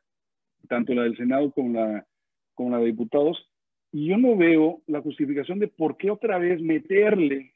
tanto 0.68 0.94
la 0.94 1.04
del 1.04 1.18
Senado 1.18 1.52
como 1.52 1.74
la, 1.74 2.80
de 2.80 2.86
diputados, 2.86 3.50
y 3.92 4.08
yo 4.08 4.18
no 4.18 4.36
veo 4.36 4.82
la 4.88 5.02
justificación 5.02 5.60
de 5.60 5.68
por 5.68 5.98
qué 5.98 6.12
otra 6.12 6.38
vez 6.38 6.62
meterle 6.62 7.54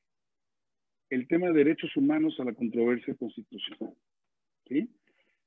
el 1.09 1.27
tema 1.27 1.47
de 1.47 1.53
derechos 1.53 1.95
humanos 1.95 2.39
a 2.39 2.45
la 2.45 2.53
controversia 2.53 3.13
constitucional. 3.15 3.93
¿sí? 4.67 4.89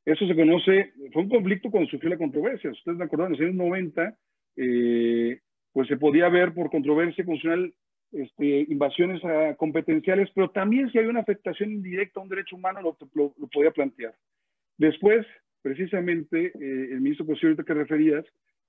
Eso 0.05 0.27
se 0.27 0.37
conoce, 0.37 0.93
fue 1.13 1.23
un 1.23 1.29
conflicto 1.29 1.71
cuando 1.71 1.91
surgió 1.91 2.09
la 2.09 2.19
controversia. 2.19 2.71
Ustedes 2.71 2.97
me 2.97 3.05
acuerdan, 3.05 3.29
en 3.29 3.33
los 3.33 3.41
años 3.41 3.55
90, 3.57 4.19
eh, 4.57 5.41
pues 5.73 5.89
se 5.89 5.97
podía 5.97 6.29
ver 6.29 6.55
por 6.55 6.71
controversia 6.71 7.25
constitucional 7.25 7.75
este, 8.13 8.67
invasiones 8.69 9.25
a 9.25 9.55
competenciales, 9.57 10.31
pero 10.35 10.51
también 10.51 10.91
si 10.91 10.99
hay 10.99 11.07
una 11.07 11.21
afectación 11.21 11.73
indirecta 11.73 12.21
a 12.21 12.23
un 12.23 12.29
derecho 12.29 12.57
humano 12.57 12.81
lo, 12.81 12.97
lo, 13.15 13.35
lo 13.39 13.47
podía 13.49 13.71
plantear. 13.71 14.15
Después, 14.79 15.27
precisamente, 15.63 16.47
eh, 16.47 16.89
el 16.93 17.01
ministro 17.01 17.27
Posterior 17.27 17.65
que 17.65 17.75
referías, 17.75 18.25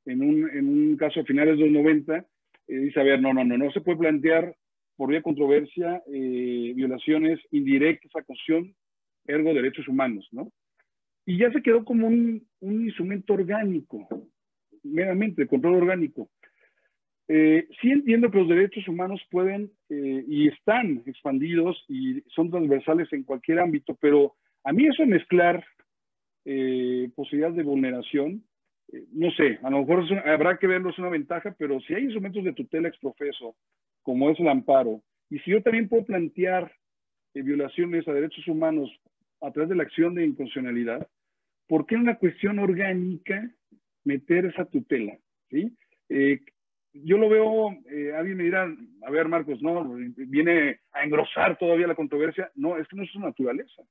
en 0.06 0.22
un, 0.22 0.50
en 0.50 0.68
un 0.68 0.98
caso 0.98 1.20
a 1.20 1.26
finales 1.26 1.58
de 1.58 1.66
los 1.66 1.74
90, 1.74 2.18
eh, 2.18 2.26
dice, 2.68 3.00
a 3.00 3.04
ver, 3.04 3.22
no, 3.22 3.34
no, 3.34 3.44
no, 3.44 3.58
no 3.58 3.72
se 3.72 3.82
puede 3.82 4.00
plantear 4.00 4.56
por 4.96 5.10
vía 5.10 5.22
controversia 5.22 6.02
eh, 6.08 6.74
violaciones 6.76 7.40
indirectas 7.52 8.12
a 8.16 8.24
Constitución, 8.24 8.74
ergo 9.28 9.54
derechos 9.54 9.88
humanos, 9.88 10.28
¿no? 10.32 10.52
Y 11.26 11.38
ya 11.38 11.52
se 11.52 11.62
quedó 11.62 11.84
como 11.84 12.08
un, 12.08 12.48
un 12.62 12.86
instrumento 12.86 13.34
orgánico, 13.34 14.08
meramente, 14.84 15.42
de 15.44 15.48
control 15.48 15.76
orgánico. 15.76 16.30
Eh, 17.30 17.68
sí 17.82 17.92
entiendo 17.92 18.32
que 18.32 18.38
los 18.38 18.48
derechos 18.48 18.88
humanos 18.88 19.22
pueden 19.30 19.70
eh, 19.90 20.24
y 20.28 20.48
están 20.48 21.04
expandidos 21.06 21.84
y 21.90 22.22
son 22.34 22.50
transversales 22.50 23.12
en 23.12 23.24
cualquier 23.24 23.60
ámbito, 23.60 23.98
pero 24.00 24.36
a 24.64 24.72
mí 24.72 24.88
eso 24.88 25.06
mezclar 25.06 25.66
eh, 26.46 27.10
posibilidades 27.16 27.58
de 27.58 27.64
vulneración, 27.64 28.44
eh, 28.94 29.04
no 29.12 29.30
sé, 29.32 29.60
a 29.62 29.70
lo 29.70 29.80
mejor 29.80 30.06
habrá 30.26 30.58
que 30.58 30.68
verlo, 30.68 30.90
es 30.90 31.00
una 31.00 31.10
ventaja, 31.10 31.54
pero 31.60 31.82
si 31.82 31.94
hay 31.94 32.04
instrumentos 32.04 32.46
de 32.46 32.54
tutela 32.54 32.88
exprofeso, 32.88 33.56
como 34.04 34.30
es 34.30 34.40
el 34.40 34.48
amparo, 34.48 35.02
y 35.30 35.40
si 35.40 35.52
yo 35.52 35.62
también 35.62 35.90
puedo 35.90 36.06
plantear 36.06 36.72
violaciones 37.34 38.08
a 38.08 38.14
derechos 38.14 38.48
humanos 38.48 38.90
a 39.42 39.52
través 39.52 39.70
de 39.70 39.76
la 39.76 39.84
acción 39.84 40.16
de 40.16 40.26
inconstitucionalidad, 40.26 41.08
¿por 41.68 41.86
qué 41.86 41.96
en 41.96 42.02
una 42.02 42.18
cuestión 42.18 42.58
orgánica 42.58 43.52
meter 44.06 44.46
esa 44.46 44.66
tutela? 44.66 45.18
¿sí? 45.52 45.76
Yo 47.04 47.18
lo 47.18 47.30
veo, 47.30 47.72
eh, 47.90 48.14
alguien 48.16 48.38
me 48.38 48.44
dirá, 48.44 48.68
a 49.04 49.12
ver 49.12 49.28
Marcos, 49.28 49.62
no, 49.62 49.96
viene 50.16 50.80
a 50.92 51.04
engrosar 51.04 51.58
todavía 51.58 51.88
la 51.88 51.96
controversia. 51.96 52.52
No, 52.56 52.78
es 52.78 52.88
que 52.88 52.96
no 52.96 53.04
es 53.04 53.12
su 53.12 53.20
naturaleza. 53.20 53.84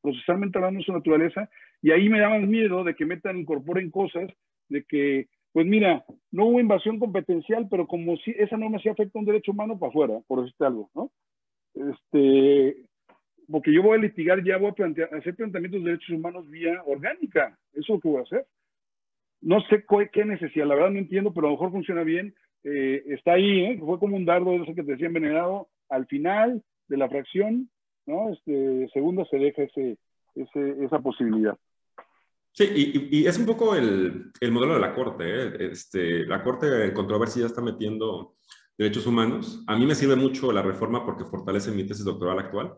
Procesalmente 0.00 0.58
hablando 0.58 0.80
es 0.80 0.86
su 0.86 0.92
naturaleza. 0.92 1.48
Y 1.82 1.90
ahí 1.90 2.08
me 2.08 2.20
daban 2.20 2.48
miedo 2.48 2.84
de 2.84 2.94
que 2.94 3.06
metan, 3.06 3.38
incorporen 3.38 3.90
cosas 3.90 4.30
de 4.68 4.84
que, 4.84 5.28
pues 5.52 5.66
mira, 5.66 6.04
no 6.30 6.46
hubo 6.46 6.60
invasión 6.60 6.98
competencial, 6.98 7.68
pero 7.70 7.86
como 7.86 8.16
si 8.18 8.32
esa 8.32 8.56
norma 8.56 8.78
sí 8.78 8.88
afecta 8.88 9.18
a 9.18 9.20
un 9.20 9.26
derecho 9.26 9.52
humano 9.52 9.78
para 9.78 9.90
afuera, 9.90 10.20
por 10.26 10.40
decirte 10.40 10.64
algo, 10.64 10.90
¿no? 10.94 11.10
Este, 11.74 12.76
porque 13.50 13.72
yo 13.72 13.82
voy 13.82 13.98
a 13.98 14.02
litigar, 14.02 14.42
ya 14.42 14.56
voy 14.56 14.68
a 14.68 14.72
plantear, 14.72 15.14
hacer 15.14 15.34
planteamientos 15.34 15.82
de 15.82 15.90
derechos 15.90 16.16
humanos 16.16 16.48
vía 16.50 16.82
orgánica. 16.86 17.58
Eso 17.72 17.80
es 17.80 17.88
lo 17.88 18.00
que 18.00 18.08
voy 18.08 18.20
a 18.20 18.22
hacer. 18.22 18.46
No 19.40 19.60
sé 19.62 19.84
qué 20.12 20.24
necesidad, 20.24 20.66
la 20.66 20.74
verdad 20.74 20.90
no 20.90 20.98
entiendo, 20.98 21.34
pero 21.34 21.48
a 21.48 21.50
lo 21.50 21.56
mejor 21.56 21.72
funciona 21.72 22.02
bien. 22.02 22.34
Eh, 22.64 23.04
está 23.08 23.34
ahí, 23.34 23.60
¿eh? 23.60 23.78
fue 23.78 23.98
como 23.98 24.16
un 24.16 24.24
dardo 24.24 24.52
ese 24.54 24.74
que 24.74 24.82
te 24.82 24.92
decía 24.92 25.06
envenenado. 25.06 25.68
Al 25.90 26.06
final 26.06 26.62
de 26.88 26.96
la 26.96 27.08
fracción, 27.08 27.70
¿no? 28.06 28.32
Este, 28.32 28.88
segunda 28.92 29.24
se 29.26 29.36
deja 29.36 29.62
ese, 29.62 29.98
esa 30.34 30.98
posibilidad. 30.98 31.56
Sí, 32.52 33.08
y, 33.10 33.26
es 33.26 33.36
un 33.36 33.46
poco 33.46 33.74
el, 33.74 34.30
el 34.40 34.52
modelo 34.52 34.74
de 34.74 34.80
la 34.80 34.94
Corte. 34.94 35.24
¿eh? 35.26 35.52
Este, 35.72 36.24
la 36.24 36.42
Corte 36.42 36.84
en 36.84 36.94
controversia 36.94 37.40
ya 37.40 37.46
está 37.46 37.60
metiendo 37.60 38.36
derechos 38.78 39.06
humanos. 39.06 39.62
A 39.66 39.76
mí 39.76 39.84
me 39.86 39.94
sirve 39.94 40.16
mucho 40.16 40.52
la 40.52 40.62
reforma 40.62 41.04
porque 41.04 41.24
fortalece 41.24 41.70
mi 41.72 41.84
tesis 41.84 42.04
doctoral 42.04 42.38
actual, 42.38 42.74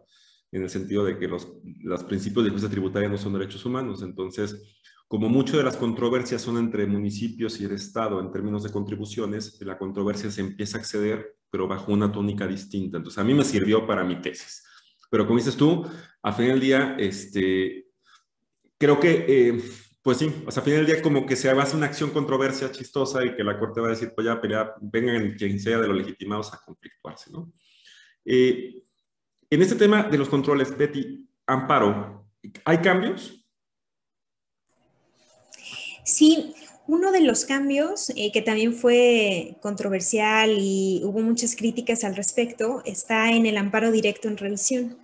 en 0.50 0.62
el 0.62 0.70
sentido 0.70 1.04
de 1.04 1.18
que 1.18 1.28
los, 1.28 1.60
los 1.82 2.04
principios 2.04 2.44
de 2.44 2.50
justicia 2.50 2.72
tributaria 2.72 3.08
no 3.08 3.18
son 3.18 3.34
derechos 3.34 3.64
humanos. 3.66 4.02
Entonces, 4.02 4.78
como 5.08 5.28
mucho 5.28 5.56
de 5.56 5.62
las 5.62 5.76
controversias 5.76 6.42
son 6.42 6.56
entre 6.56 6.86
municipios 6.86 7.60
y 7.60 7.64
el 7.64 7.72
Estado 7.72 8.20
en 8.20 8.32
términos 8.32 8.64
de 8.64 8.72
contribuciones, 8.72 9.60
la 9.60 9.78
controversia 9.78 10.30
se 10.30 10.40
empieza 10.40 10.76
a 10.78 10.80
acceder, 10.80 11.36
pero 11.48 11.68
bajo 11.68 11.92
una 11.92 12.10
tónica 12.10 12.46
distinta. 12.46 12.96
Entonces, 12.96 13.18
a 13.18 13.24
mí 13.24 13.32
me 13.32 13.44
sirvió 13.44 13.86
para 13.86 14.02
mi 14.02 14.20
tesis. 14.20 14.64
Pero 15.08 15.26
como 15.26 15.38
dices 15.38 15.56
tú, 15.56 15.86
a 16.22 16.32
fin 16.32 16.48
del 16.48 16.60
día, 16.60 16.96
este, 16.98 17.86
creo 18.78 18.98
que, 18.98 19.24
eh, 19.28 19.62
pues 20.02 20.18
sí, 20.18 20.32
o 20.44 20.50
sea, 20.50 20.60
a 20.60 20.64
fin 20.64 20.74
del 20.74 20.86
día 20.86 21.00
como 21.00 21.24
que 21.24 21.36
se 21.36 21.50
hace 21.50 21.76
una 21.76 21.86
acción 21.86 22.10
controversia 22.10 22.72
chistosa 22.72 23.24
y 23.24 23.36
que 23.36 23.44
la 23.44 23.58
Corte 23.58 23.80
va 23.80 23.86
a 23.88 23.90
decir, 23.90 24.12
pues 24.14 24.24
ya, 24.24 24.40
pelea, 24.40 24.74
vengan 24.80 25.34
quien 25.34 25.60
sea 25.60 25.78
de 25.78 25.86
los 25.86 25.96
legitimados 25.96 26.52
a 26.52 26.60
conflictuarse, 26.64 27.30
¿no? 27.30 27.52
Eh, 28.24 28.82
en 29.48 29.62
este 29.62 29.76
tema 29.76 30.02
de 30.02 30.18
los 30.18 30.28
controles, 30.28 30.76
Betty, 30.76 31.28
Amparo, 31.46 32.26
¿hay 32.64 32.78
cambios? 32.78 33.45
Sí, 36.06 36.54
uno 36.86 37.10
de 37.10 37.20
los 37.20 37.44
cambios 37.44 38.12
eh, 38.14 38.30
que 38.30 38.40
también 38.40 38.74
fue 38.74 39.56
controversial 39.60 40.56
y 40.56 41.00
hubo 41.04 41.20
muchas 41.20 41.56
críticas 41.56 42.04
al 42.04 42.14
respecto 42.14 42.80
está 42.84 43.32
en 43.32 43.44
el 43.44 43.56
amparo 43.56 43.90
directo 43.90 44.28
en 44.28 44.36
revisión. 44.36 44.96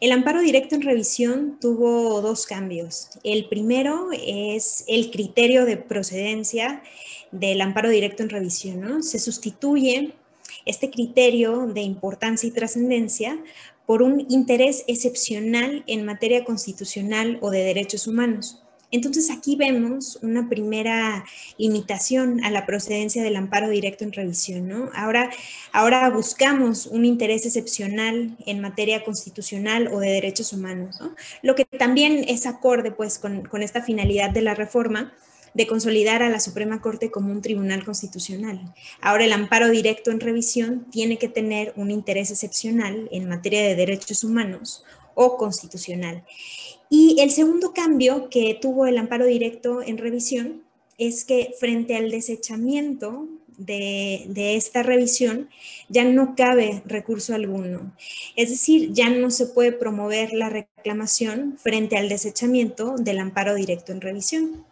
El 0.00 0.12
amparo 0.12 0.40
directo 0.40 0.76
en 0.76 0.82
revisión 0.82 1.58
tuvo 1.60 2.20
dos 2.20 2.46
cambios. 2.46 3.10
El 3.24 3.48
primero 3.48 4.10
es 4.12 4.84
el 4.86 5.10
criterio 5.10 5.64
de 5.64 5.76
procedencia 5.76 6.84
del 7.32 7.60
amparo 7.60 7.90
directo 7.90 8.22
en 8.22 8.28
revisión. 8.28 9.02
Se 9.02 9.18
sustituye 9.18 10.12
este 10.66 10.88
criterio 10.88 11.66
de 11.66 11.80
importancia 11.80 12.46
y 12.46 12.52
trascendencia 12.52 13.42
por 13.86 14.02
un 14.02 14.24
interés 14.28 14.84
excepcional 14.86 15.82
en 15.88 16.04
materia 16.04 16.44
constitucional 16.44 17.38
o 17.40 17.50
de 17.50 17.64
derechos 17.64 18.06
humanos. 18.06 18.62
Entonces 18.90 19.30
aquí 19.30 19.56
vemos 19.56 20.18
una 20.22 20.48
primera 20.48 21.24
limitación 21.58 22.42
a 22.42 22.50
la 22.50 22.64
procedencia 22.64 23.22
del 23.22 23.36
amparo 23.36 23.68
directo 23.68 24.04
en 24.04 24.12
revisión. 24.12 24.66
¿no? 24.66 24.90
Ahora, 24.94 25.30
ahora 25.72 26.08
buscamos 26.10 26.86
un 26.86 27.04
interés 27.04 27.44
excepcional 27.44 28.36
en 28.46 28.60
materia 28.60 29.04
constitucional 29.04 29.88
o 29.92 30.00
de 30.00 30.10
derechos 30.10 30.52
humanos, 30.52 30.98
lo 31.42 31.54
que 31.54 31.64
también 31.64 32.24
es 32.28 32.46
acorde 32.46 32.90
pues, 32.90 33.18
con, 33.18 33.42
con 33.42 33.62
esta 33.62 33.82
finalidad 33.82 34.30
de 34.30 34.42
la 34.42 34.54
reforma 34.54 35.12
de 35.54 35.66
consolidar 35.66 36.22
a 36.22 36.28
la 36.28 36.40
Suprema 36.40 36.80
Corte 36.80 37.10
como 37.10 37.32
un 37.32 37.42
tribunal 37.42 37.84
constitucional. 37.84 38.74
Ahora 39.00 39.24
el 39.24 39.32
amparo 39.32 39.68
directo 39.68 40.10
en 40.10 40.20
revisión 40.20 40.86
tiene 40.90 41.18
que 41.18 41.28
tener 41.28 41.72
un 41.76 41.90
interés 41.90 42.30
excepcional 42.30 43.08
en 43.12 43.28
materia 43.28 43.62
de 43.62 43.74
derechos 43.74 44.24
humanos 44.24 44.84
o 45.14 45.36
constitucional. 45.36 46.24
Y 46.90 47.20
el 47.20 47.30
segundo 47.30 47.72
cambio 47.72 48.28
que 48.30 48.58
tuvo 48.60 48.86
el 48.86 48.98
amparo 48.98 49.26
directo 49.26 49.82
en 49.82 49.98
revisión 49.98 50.62
es 50.96 51.24
que 51.24 51.54
frente 51.58 51.96
al 51.96 52.10
desechamiento 52.10 53.28
de, 53.58 54.56
esta 54.56 54.82
revisión 54.82 55.48
ya 55.88 56.04
no 56.04 56.34
cabe 56.36 56.82
recurso 56.86 57.34
alguno. 57.34 57.92
Es 58.36 58.50
decir, 58.50 58.92
ya 58.92 59.10
no 59.10 59.30
se 59.30 59.46
puede 59.46 59.72
promover 59.72 60.32
la 60.32 60.48
reclamación 60.48 61.58
frente 61.58 61.96
al 61.96 62.08
desechamiento 62.08 62.94
del 62.96 63.18
amparo 63.18 63.54
directo 63.54 63.92
en 63.92 64.00
revisión. 64.00 64.64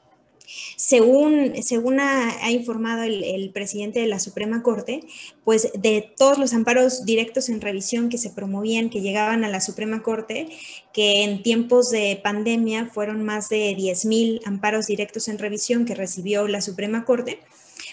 Según, 0.76 1.62
según 1.62 2.00
ha, 2.00 2.50
informado 2.50 3.02
el, 3.02 3.50
presidente 3.52 4.00
de 4.00 4.06
la 4.06 4.18
Suprema 4.18 4.62
Corte, 4.62 5.00
pues 5.44 5.70
de 5.74 6.12
todos 6.16 6.38
los 6.38 6.54
amparos 6.54 7.04
directos 7.04 7.48
en 7.48 7.60
revisión 7.60 8.08
que 8.08 8.18
se 8.18 8.30
promovían, 8.30 8.90
que 8.90 9.00
llegaban 9.00 9.44
a 9.44 9.48
la 9.48 9.60
Suprema 9.60 10.02
Corte, 10.02 10.48
que 10.92 11.24
en 11.24 11.42
tiempos 11.42 11.90
de 11.90 12.20
pandemia 12.22 12.86
fueron 12.86 13.24
más 13.24 13.48
de 13.48 13.76
10.000 13.76 14.42
amparos 14.44 14.86
directos 14.86 15.28
en 15.28 15.38
revisión 15.38 15.84
que 15.84 15.94
recibió 15.94 16.46
la 16.48 16.60
Suprema 16.60 17.04
Corte, 17.04 17.40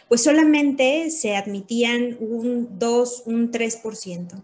pues 0.07 0.23
solamente 0.23 1.09
se 1.09 1.35
admitían 1.35 2.17
un 2.19 2.79
2, 2.79 3.23
un 3.25 3.51
3%. 3.51 4.43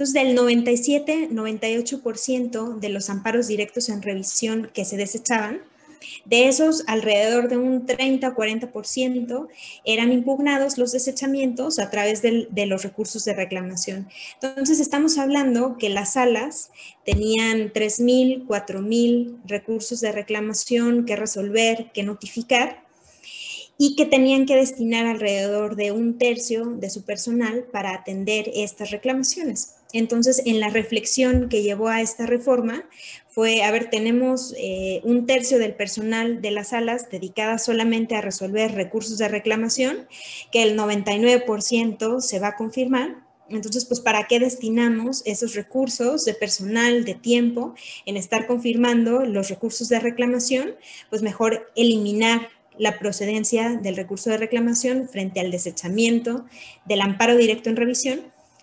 Entonces, 0.00 0.14
del 0.14 0.34
97, 0.34 1.28
98% 1.30 2.78
de 2.78 2.88
los 2.88 3.10
amparos 3.10 3.48
directos 3.48 3.90
en 3.90 4.00
revisión 4.00 4.70
que 4.72 4.86
se 4.86 4.96
desechaban, 4.96 5.60
de 6.24 6.48
esos, 6.48 6.84
alrededor 6.86 7.48
de 7.48 7.56
un 7.56 7.86
30 7.86 8.28
o 8.28 8.34
40% 8.34 9.48
eran 9.84 10.12
impugnados 10.12 10.78
los 10.78 10.92
desechamientos 10.92 11.78
a 11.78 11.90
través 11.90 12.22
de, 12.22 12.48
los 12.66 12.82
recursos 12.82 13.24
de 13.24 13.34
reclamación. 13.34 14.08
Entonces, 14.40 14.80
estamos 14.80 15.18
hablando 15.18 15.76
que 15.78 15.88
las 15.88 16.14
salas 16.14 16.70
tenían 17.04 17.72
3.000, 17.72 18.46
4.000 18.46 19.38
recursos 19.46 20.00
de 20.00 20.12
reclamación 20.12 21.04
que 21.04 21.16
resolver, 21.16 21.90
que 21.92 22.02
notificar 22.02 22.84
y 23.82 23.96
que 23.96 24.04
tenían 24.04 24.44
que 24.44 24.56
destinar 24.56 25.06
alrededor 25.06 25.74
de 25.74 25.90
un 25.90 26.18
tercio 26.18 26.66
de 26.66 26.90
su 26.90 27.02
personal 27.04 27.64
para 27.72 27.94
atender 27.94 28.50
estas 28.54 28.90
reclamaciones. 28.90 29.76
Entonces, 29.94 30.42
en 30.44 30.60
la 30.60 30.68
reflexión 30.68 31.48
que 31.48 31.62
llevó 31.62 31.88
a 31.88 32.02
esta 32.02 32.26
reforma 32.26 32.84
fue, 33.30 33.62
a 33.62 33.70
ver, 33.70 33.90
tenemos 33.90 34.54
eh, 34.58 35.00
un 35.04 35.26
tercio 35.26 35.58
del 35.58 35.74
personal 35.74 36.42
de 36.42 36.50
las 36.50 36.68
salas 36.68 37.10
dedicada 37.10 37.58
solamente 37.58 38.16
a 38.16 38.20
resolver 38.20 38.72
recursos 38.72 39.18
de 39.18 39.28
reclamación, 39.28 40.08
que 40.50 40.62
el 40.62 40.76
99% 40.76 42.20
se 42.20 42.38
va 42.40 42.48
a 42.48 42.56
confirmar. 42.56 43.16
Entonces, 43.48 43.84
pues, 43.84 44.00
¿para 44.00 44.26
qué 44.26 44.40
destinamos 44.40 45.22
esos 45.26 45.54
recursos 45.54 46.24
de 46.24 46.34
personal, 46.34 47.04
de 47.04 47.14
tiempo, 47.14 47.74
en 48.04 48.16
estar 48.16 48.46
confirmando 48.46 49.24
los 49.24 49.48
recursos 49.48 49.88
de 49.88 50.00
reclamación? 50.00 50.74
Pues 51.08 51.22
mejor 51.22 51.70
eliminar 51.76 52.48
la 52.78 52.98
procedencia 52.98 53.76
del 53.76 53.96
recurso 53.96 54.30
de 54.30 54.38
reclamación 54.38 55.08
frente 55.08 55.38
al 55.38 55.50
desechamiento 55.50 56.46
del 56.84 57.00
amparo 57.00 57.36
directo 57.36 57.68
en 57.68 57.76
revisión 57.76 58.20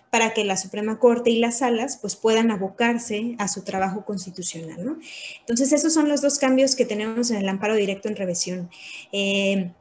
para 0.09 0.33
que 0.33 0.43
la 0.43 0.57
Suprema 0.57 0.99
Corte 0.99 1.29
y 1.29 1.39
las 1.39 1.59
salas 1.59 1.97
pues 2.01 2.15
puedan 2.15 2.51
abocarse 2.51 3.35
a 3.39 3.47
su 3.47 3.63
trabajo 3.63 4.05
constitucional. 4.05 4.85
¿no? 4.85 4.97
Entonces, 5.39 5.73
esos 5.73 5.93
son 5.93 6.09
los 6.09 6.21
dos 6.21 6.39
cambios 6.39 6.75
que 6.75 6.85
tenemos 6.85 7.31
en 7.31 7.37
el 7.37 7.49
amparo 7.49 7.75
directo 7.75 8.07
en 8.07 8.15
revisión. 8.15 8.69
Eh, 9.11 9.71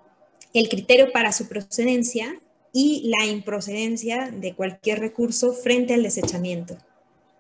el 0.53 0.69
criterio 0.69 1.13
para 1.13 1.33
su 1.33 1.49
procedencia 1.49 2.41
y 2.73 3.11
la 3.17 3.27
improcedencia 3.27 4.31
de 4.31 4.55
cualquier 4.55 5.01
recurso 5.01 5.53
frente 5.53 5.95
al 5.95 6.03
desechamiento. 6.03 6.77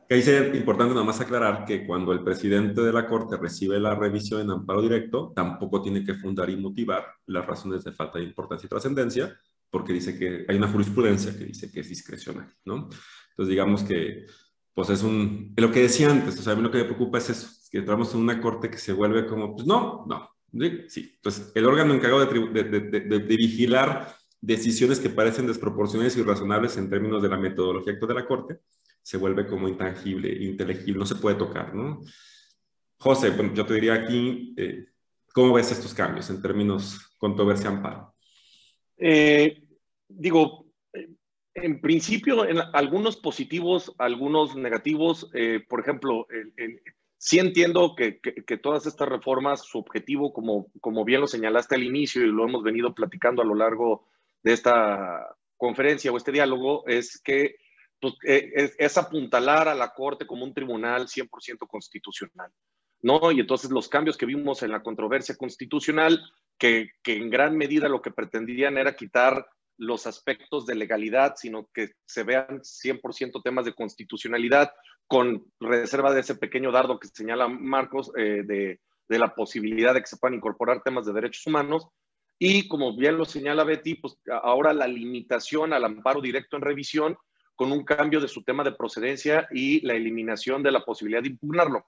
Que 0.09 0.14
ahí 0.14 0.22
sería 0.22 0.55
importante 0.57 0.95
nada 0.95 1.05
más 1.05 1.20
aclarar 1.20 1.64
que 1.64 1.84
cuando 1.84 2.12
el 2.12 2.22
presidente 2.22 2.80
de 2.80 2.93
la 2.93 3.09
Corte 3.09 3.37
recibe 3.37 3.80
la 3.80 3.95
revisión 3.95 4.41
en 4.41 4.51
amparo 4.51 4.80
directo, 4.80 5.32
tampoco 5.34 5.82
tiene 5.82 6.05
que 6.05 6.14
fundar 6.14 6.49
y 6.49 6.57
motivar 6.57 7.05
las 7.26 7.45
razones 7.45 7.82
de 7.82 7.93
falta 7.93 8.18
de 8.18 8.24
importancia 8.24 8.66
y 8.66 8.70
trascendencia, 8.70 9.37
porque 9.71 9.93
dice 9.93 10.19
que 10.19 10.45
hay 10.49 10.57
una 10.57 10.69
jurisprudencia 10.69 11.37
que 11.37 11.45
dice 11.45 11.71
que 11.71 11.81
es 11.81 11.89
discrecional, 11.89 12.53
¿no? 12.64 12.89
Entonces, 13.31 13.51
digamos 13.51 13.83
que, 13.83 14.27
pues 14.75 14.91
es 14.91 15.03
un, 15.03 15.55
lo 15.57 15.71
que 15.73 15.83
decía 15.83 16.11
antes, 16.11 16.39
o 16.39 16.43
sea, 16.43 16.53
a 16.53 16.57
mí 16.57 16.62
lo 16.62 16.71
que 16.71 16.79
me 16.79 16.85
preocupa 16.85 17.19
es 17.19 17.31
eso, 17.31 17.49
que 17.71 17.79
entramos 17.79 18.14
en 18.14 18.21
una 18.21 18.41
corte 18.41 18.71
que 18.71 18.79
se 18.79 18.93
vuelve 18.93 19.27
como, 19.27 19.55
pues 19.55 19.67
no, 19.67 20.07
no, 20.07 20.31
sí. 20.89 21.12
Entonces, 21.17 21.53
el 21.55 21.67
órgano 21.67 21.95
encargado 21.95 22.25
de, 22.25 22.62
de, 22.62 22.81
de, 22.81 23.01
de 23.01 23.37
vigilar 23.37 24.14
decisiones 24.41 25.01
que 25.01 25.11
parecen 25.11 25.47
desproporcionadas 25.47 26.17
y 26.17 26.21
irrazonables 26.21 26.77
en 26.77 26.89
términos 26.89 27.23
de 27.23 27.29
la 27.29 27.37
metodología 27.37 27.95
actual 27.95 28.09
de 28.09 28.14
la 28.14 28.27
corte, 28.27 28.61
se 29.03 29.19
vuelve 29.19 29.47
como 29.47 29.69
intangible, 29.69 30.33
inteligible, 30.43 30.99
no 30.99 31.07
se 31.07 31.14
puede 31.17 31.37
tocar, 31.37 31.75
¿no? 31.75 32.01
José, 32.99 33.33
yo 33.55 33.64
te 33.67 33.75
diría 33.75 33.95
aquí, 33.95 34.55
eh, 34.57 34.87
¿cómo 35.33 35.53
ves 35.53 35.71
estos 35.71 35.95
cambios 35.95 36.29
en 36.31 36.43
términos 36.43 37.14
controversia 37.19 37.69
amparo? 37.69 38.16
Eh, 38.99 39.63
digo, 40.09 40.67
en 41.55 41.81
principio, 41.81 42.47
en 42.47 42.59
algunos 42.73 43.17
positivos, 43.17 43.95
algunos 43.99 44.57
negativos. 44.57 45.31
Eh, 45.35 45.65
por 45.69 45.81
ejemplo, 45.81 46.27
sí 47.19 47.39
entiendo 47.39 47.95
que, 47.97 48.21
todas 48.59 48.87
estas 48.87 49.09
reformas, 49.09 49.63
su 49.63 49.79
objetivo, 49.79 50.33
como, 50.33 51.05
bien 51.05 51.21
lo 51.21 51.27
señalaste 51.27 51.75
al 51.75 51.83
inicio 51.83 52.23
y 52.23 52.27
lo 52.27 52.45
hemos 52.45 52.63
venido 52.63 52.95
platicando 52.95 53.43
a 53.43 53.45
lo 53.47 53.55
largo 53.55 54.07
de 54.43 54.53
esta 54.53 55.37
conferencia 55.57 56.13
o 56.13 56.17
este 56.17 56.33
diálogo, 56.33 56.87
es 56.87 57.21
que 57.21 57.57
pues, 58.01 58.15
eh, 58.27 58.71
es, 58.79 58.99
apuntalar 58.99 59.69
a 59.69 59.75
la 59.75 59.93
Corte 59.93 60.27
como 60.27 60.45
un 60.45 60.53
tribunal 60.53 61.09
100% 61.09 61.67
constitucional. 61.67 62.53
¿No? 63.03 63.31
Y 63.33 63.41
entonces 63.41 63.71
los 63.71 63.89
cambios 63.89 64.17
que 64.17 64.27
vimos 64.27 64.63
en 64.63 64.71
la 64.71 64.83
controversia 64.83 65.37
constitucional, 65.37 66.21
que, 66.59 66.91
que 67.03 67.17
en 67.17 67.31
gran 67.31 67.57
medida 67.57 67.89
lo 67.89 68.03
que 68.03 68.11
pretendían 68.11 68.79
era 68.79 68.97
quitar 68.97 69.47
los 69.79 70.07
aspectos 70.07 70.67
de 70.67 70.75
legalidad, 70.75 71.35
sino 71.37 71.69
que 71.73 71.91
se 72.07 72.23
vean 72.23 72.61
100% 72.63 73.43
temas 73.43 73.65
de 73.65 73.75
constitucionalidad, 73.75 74.73
con 75.07 75.45
reserva 75.61 76.13
de 76.13 76.21
ese 76.21 76.35
pequeño 76.35 76.73
dardo 76.73 76.99
que 76.99 77.09
señala 77.09 77.47
Marcos 77.49 78.11
eh, 78.17 78.43
de, 78.45 78.81
de, 79.09 79.19
la 79.19 79.35
posibilidad 79.35 79.95
de 79.95 80.01
que 80.01 80.07
se 80.07 80.17
puedan 80.17 80.37
incorporar 80.37 80.83
temas 80.83 81.07
de 81.07 81.13
derechos 81.13 81.47
humanos. 81.47 81.87
Y 82.39 82.69
como 82.69 82.97
bien 82.97 83.17
lo 83.17 83.25
señala 83.25 83.65
Betty, 83.65 83.95
pues 83.95 84.19
ahora 84.43 84.73
la 84.73 84.87
limitación 84.87 85.73
al 85.73 85.85
amparo 85.85 86.21
directo 86.21 86.57
en 86.57 86.63
revisión 86.63 87.17
con 87.55 87.73
un 87.73 87.85
cambio 87.85 88.21
de 88.21 88.29
su 88.29 88.43
tema 88.43 88.63
de 88.63 88.73
procedencia 88.73 89.49
y 89.51 89.81
la 89.87 89.95
eliminación 89.95 90.63
de 90.63 90.73
la 90.73 90.85
posibilidad 90.85 91.23
de 91.23 91.31
impugnarlo. 91.31 91.87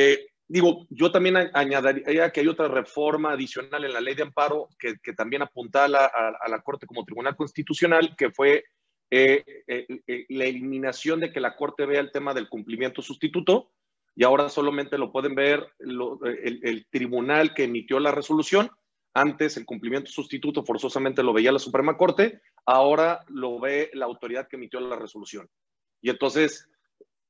Eh, 0.00 0.28
digo, 0.46 0.86
yo 0.90 1.10
también 1.10 1.50
añadiría 1.52 2.30
que 2.30 2.38
hay 2.38 2.46
otra 2.46 2.68
reforma 2.68 3.32
adicional 3.32 3.84
en 3.84 3.92
la 3.92 4.00
ley 4.00 4.14
de 4.14 4.22
amparo 4.22 4.68
que, 4.78 4.94
también 5.12 5.42
apunta 5.42 5.86
a 5.86 5.88
la, 5.88 6.62
Corte 6.62 6.86
como 6.86 7.04
Tribunal 7.04 7.34
Constitucional, 7.34 8.14
que 8.16 8.30
fue 8.30 8.64
eh, 9.10 9.44
eh, 9.66 10.26
la 10.28 10.44
eliminación 10.44 11.18
de 11.18 11.32
que 11.32 11.40
la 11.40 11.56
Corte 11.56 11.84
vea 11.84 12.00
el 12.00 12.12
tema 12.12 12.32
del 12.32 12.48
cumplimiento 12.48 13.02
sustituto 13.02 13.72
y 14.14 14.22
ahora 14.22 14.48
solamente 14.48 14.98
lo 14.98 15.10
pueden 15.10 15.34
ver 15.34 15.66
el, 15.80 16.60
el, 16.62 16.86
tribunal 16.90 17.54
que 17.54 17.64
emitió 17.64 17.98
la 17.98 18.12
resolución. 18.12 18.70
Antes 19.14 19.56
el 19.56 19.66
cumplimiento 19.66 20.12
sustituto 20.12 20.62
forzosamente 20.62 21.24
lo 21.24 21.32
veía 21.32 21.50
la 21.50 21.58
Suprema 21.58 21.96
Corte, 21.96 22.40
ahora 22.66 23.24
lo 23.26 23.58
ve 23.58 23.90
la 23.94 24.06
autoridad 24.06 24.46
que 24.46 24.54
emitió 24.54 24.78
la 24.78 24.94
resolución. 24.94 25.48
Y 26.00 26.10
entonces 26.10 26.68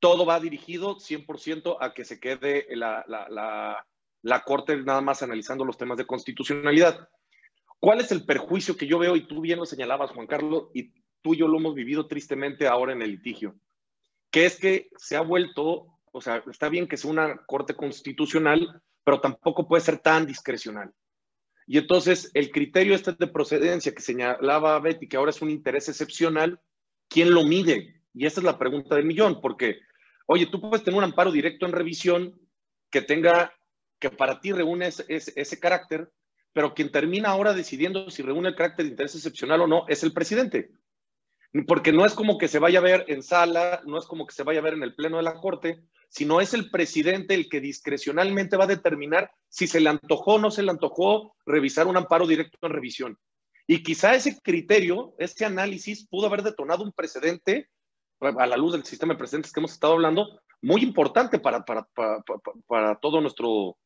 todo 0.00 0.26
va 0.26 0.40
dirigido 0.40 0.96
100% 0.96 1.76
a 1.80 1.92
que 1.92 2.04
se 2.04 2.20
quede 2.20 2.66
la, 2.76 3.04
la, 3.08 4.44
Corte 4.44 4.76
nada 4.76 5.00
más 5.00 5.22
analizando 5.22 5.64
los 5.64 5.76
temas 5.76 5.98
de 5.98 6.06
constitucionalidad. 6.06 7.08
¿Cuál 7.80 8.00
es 8.00 8.12
el 8.12 8.24
perjuicio 8.24 8.76
que 8.76 8.86
yo 8.86 8.98
veo? 8.98 9.16
Y 9.16 9.26
tú 9.26 9.40
bien 9.40 9.58
lo 9.58 9.66
señalabas, 9.66 10.10
Juan 10.10 10.26
Carlos, 10.26 10.68
y 10.74 10.92
tú 11.22 11.34
y 11.34 11.38
yo 11.38 11.48
lo 11.48 11.58
hemos 11.58 11.74
vivido 11.74 12.06
tristemente 12.06 12.66
ahora 12.66 12.92
en 12.92 13.02
el 13.02 13.12
litigio, 13.12 13.56
que 14.30 14.46
es 14.46 14.58
que 14.58 14.90
se 14.96 15.16
ha 15.16 15.20
vuelto, 15.20 15.98
o 16.12 16.20
sea, 16.20 16.42
está 16.50 16.68
bien 16.68 16.88
que 16.88 16.96
sea 16.96 17.10
una 17.10 17.44
Corte 17.46 17.74
constitucional, 17.74 18.82
pero 19.04 19.20
tampoco 19.20 19.66
puede 19.66 19.82
ser 19.82 19.98
tan 19.98 20.26
discrecional. 20.26 20.92
Y 21.66 21.76
entonces 21.76 22.30
el 22.32 22.50
criterio 22.50 22.94
este 22.94 23.12
de 23.12 23.26
procedencia 23.26 23.94
que 23.94 24.00
señalaba 24.00 24.78
Betty, 24.80 25.06
que 25.06 25.18
ahora 25.18 25.30
es 25.30 25.42
un 25.42 25.50
interés 25.50 25.88
excepcional, 25.88 26.60
¿quién 27.08 27.32
lo 27.32 27.44
mide? 27.44 28.02
Y 28.14 28.26
esa 28.26 28.40
es 28.40 28.44
la 28.44 28.58
pregunta 28.58 28.96
del 28.96 29.04
millón, 29.04 29.40
porque, 29.40 29.78
oye, 30.28 30.46
tú 30.46 30.60
puedes 30.60 30.84
tener 30.84 30.98
un 30.98 31.04
amparo 31.04 31.32
directo 31.32 31.66
en 31.66 31.72
revisión 31.72 32.38
que 32.90 33.02
tenga, 33.02 33.52
que 33.98 34.10
para 34.10 34.40
ti 34.40 34.52
reúne 34.52 34.88
ese, 34.88 35.60
carácter, 35.60 36.12
pero 36.52 36.74
quien 36.74 36.92
termina 36.92 37.30
ahora 37.30 37.54
decidiendo 37.54 38.10
si 38.10 38.22
reúne 38.22 38.50
el 38.50 38.54
carácter 38.54 38.84
de 38.84 38.90
interés 38.90 39.14
excepcional 39.14 39.62
o 39.62 39.66
no 39.66 39.86
es 39.88 40.02
el 40.02 40.12
presidente. 40.12 40.70
Porque 41.66 41.92
no 41.92 42.04
es 42.04 42.12
como 42.12 42.36
que 42.36 42.46
se 42.46 42.58
vaya 42.58 42.78
a 42.78 42.82
ver 42.82 43.06
en 43.08 43.22
sala, 43.22 43.82
no 43.86 43.96
es 43.96 44.04
como 44.04 44.26
que 44.26 44.34
se 44.34 44.42
vaya 44.42 44.60
a 44.60 44.62
ver 44.62 44.74
en 44.74 44.82
el 44.82 44.94
pleno 44.94 45.16
de 45.16 45.22
la 45.22 45.34
corte, 45.34 45.82
sino 46.10 46.42
es 46.42 46.52
el 46.52 46.70
presidente 46.70 47.34
el 47.34 47.48
que 47.48 47.62
discrecionalmente 47.62 48.58
va 48.58 48.64
a 48.64 48.68
determinar 48.68 49.30
si 49.48 49.66
se 49.66 49.80
le 49.80 49.88
antojó 49.88 50.34
o 50.34 50.38
no 50.38 50.50
se 50.50 50.62
le 50.62 50.70
antojó 50.70 51.34
revisar 51.46 51.86
un 51.86 51.96
amparo 51.96 52.26
directo 52.26 52.58
en 52.62 52.72
revisión. 52.72 53.18
Y 53.66 53.82
quizá 53.82 54.14
ese 54.14 54.38
criterio, 54.42 55.14
ese 55.18 55.46
análisis 55.46 56.06
pudo 56.06 56.26
haber 56.26 56.42
detonado 56.42 56.84
un 56.84 56.92
precedente, 56.92 57.70
a 58.20 58.46
la 58.46 58.56
luz 58.56 58.72
del 58.72 58.84
sistema 58.84 59.14
de 59.14 59.18
precedentes 59.18 59.52
que 59.52 59.60
hemos 59.60 59.72
estado 59.72 59.94
hablando, 59.94 60.40
muy 60.60 60.82
importante 60.82 61.38
para, 61.38 61.64
para, 61.64 61.86
para, 62.66 62.98
todo 63.00 63.20
nuestro 63.20 63.76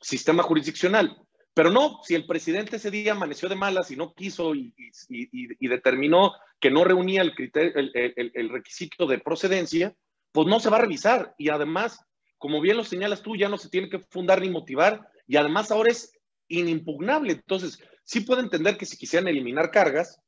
sistema 0.00 0.42
jurisdiccional. 0.42 1.16
Pero 1.54 1.70
no, 1.70 2.00
si 2.04 2.14
el 2.14 2.26
presidente 2.26 2.76
ese 2.76 2.90
día 2.90 3.12
amaneció 3.12 3.48
de 3.48 3.56
malas 3.56 3.90
y 3.90 3.96
no 3.96 4.14
quiso 4.14 4.54
y, 4.54 4.72
y, 5.08 5.68
determinó 5.68 6.32
que 6.60 6.70
no 6.70 6.84
reunía 6.84 7.22
el, 7.22 7.34
criterio, 7.34 7.72
el, 7.74 8.12
el 8.14 8.48
requisito 8.50 9.06
de 9.06 9.18
procedencia, 9.18 9.94
pues 10.30 10.46
no 10.46 10.60
se 10.60 10.70
va 10.70 10.76
a 10.76 10.82
revisar. 10.82 11.34
Y 11.36 11.48
además, 11.48 12.04
como 12.36 12.60
bien 12.60 12.76
lo 12.76 12.84
señalas 12.84 13.22
tú, 13.22 13.34
ya 13.34 13.48
no 13.48 13.58
se 13.58 13.70
tiene 13.70 13.88
que 13.88 13.98
fundar 13.98 14.40
ni 14.40 14.50
motivar. 14.50 15.08
Y 15.26 15.36
además 15.36 15.72
ahora 15.72 15.90
es 15.90 16.12
inimpugnable. 16.46 17.32
Entonces, 17.32 17.82
sí 18.04 18.20
puedo 18.20 18.40
entender 18.40 18.76
que 18.76 18.86
si 18.86 18.96
quisieran 18.96 19.28
eliminar 19.28 19.70
cargas, 19.70 20.20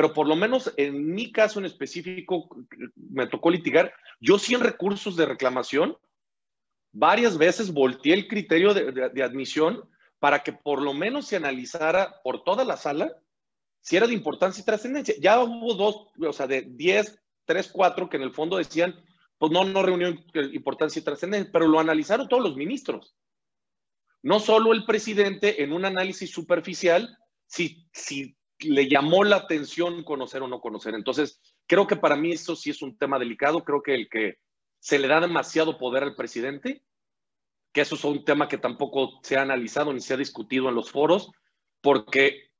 pero 0.00 0.14
por 0.14 0.26
lo 0.26 0.34
menos 0.34 0.72
en 0.78 1.12
mi 1.12 1.30
caso 1.30 1.58
en 1.58 1.66
específico 1.66 2.48
me 2.96 3.26
tocó 3.26 3.50
litigar. 3.50 3.92
Yo 4.18 4.38
sí 4.38 4.56
recursos 4.56 5.14
de 5.14 5.26
reclamación, 5.26 5.94
varias 6.90 7.36
veces 7.36 7.70
volteé 7.70 8.14
el 8.14 8.26
criterio 8.26 8.72
de, 8.72 9.22
admisión 9.22 9.86
para 10.18 10.42
que 10.42 10.54
por 10.54 10.80
lo 10.80 10.94
menos 10.94 11.26
se 11.26 11.36
analizara 11.36 12.18
por 12.24 12.44
toda 12.44 12.64
la 12.64 12.78
sala 12.78 13.14
si 13.82 13.98
era 13.98 14.06
de 14.06 14.14
importancia 14.14 14.62
y 14.62 14.64
trascendencia. 14.64 15.14
Ya 15.20 15.38
hubo 15.38 15.74
dos, 15.74 16.06
o 16.26 16.32
sea, 16.32 16.46
de 16.46 16.62
10, 16.62 17.20
3, 17.44 17.70
4 17.70 18.08
que 18.08 18.16
en 18.16 18.22
el 18.22 18.32
fondo 18.32 18.56
decían, 18.56 18.98
pues 19.36 19.52
no, 19.52 19.64
no 19.64 19.82
reunió 19.82 20.08
importancia 20.54 21.00
y 21.00 21.04
trascendencia, 21.04 21.52
pero 21.52 21.68
lo 21.68 21.78
analizaron 21.78 22.26
todos 22.26 22.42
los 22.42 22.56
ministros. 22.56 23.14
No 24.22 24.40
solo 24.40 24.72
el 24.72 24.86
presidente 24.86 25.62
en 25.62 25.74
un 25.74 25.84
análisis 25.84 26.30
superficial, 26.30 27.18
si, 27.46 27.86
si 27.92 28.34
le 28.62 28.88
llamó 28.88 29.24
la 29.24 29.36
atención 29.36 30.04
conocer 30.04 30.42
o 30.42 30.48
no 30.48 30.60
conocer. 30.60 30.94
Entonces, 30.94 31.40
creo 31.66 31.86
que 31.86 31.96
para 31.96 32.16
mí 32.16 32.32
eso 32.32 32.56
sí 32.56 32.70
es 32.70 32.82
un 32.82 32.96
tema 32.96 33.18
delicado. 33.18 33.64
Creo 33.64 33.82
que 33.82 33.94
el 33.94 34.08
que 34.08 34.38
se 34.78 34.98
le 34.98 35.08
da 35.08 35.20
demasiado 35.20 35.78
poder 35.78 36.02
al 36.02 36.16
presidente, 36.16 36.82
que 37.72 37.82
eso 37.82 37.94
es 37.94 38.04
un 38.04 38.24
tema 38.24 38.48
que 38.48 38.58
tampoco 38.58 39.20
se 39.22 39.36
ha 39.36 39.42
analizado 39.42 39.92
ni 39.92 40.00
se 40.00 40.14
ha 40.14 40.16
discutido 40.16 40.68
en 40.68 40.74
los 40.74 40.90
foros, 40.90 41.30
porque 41.80 42.50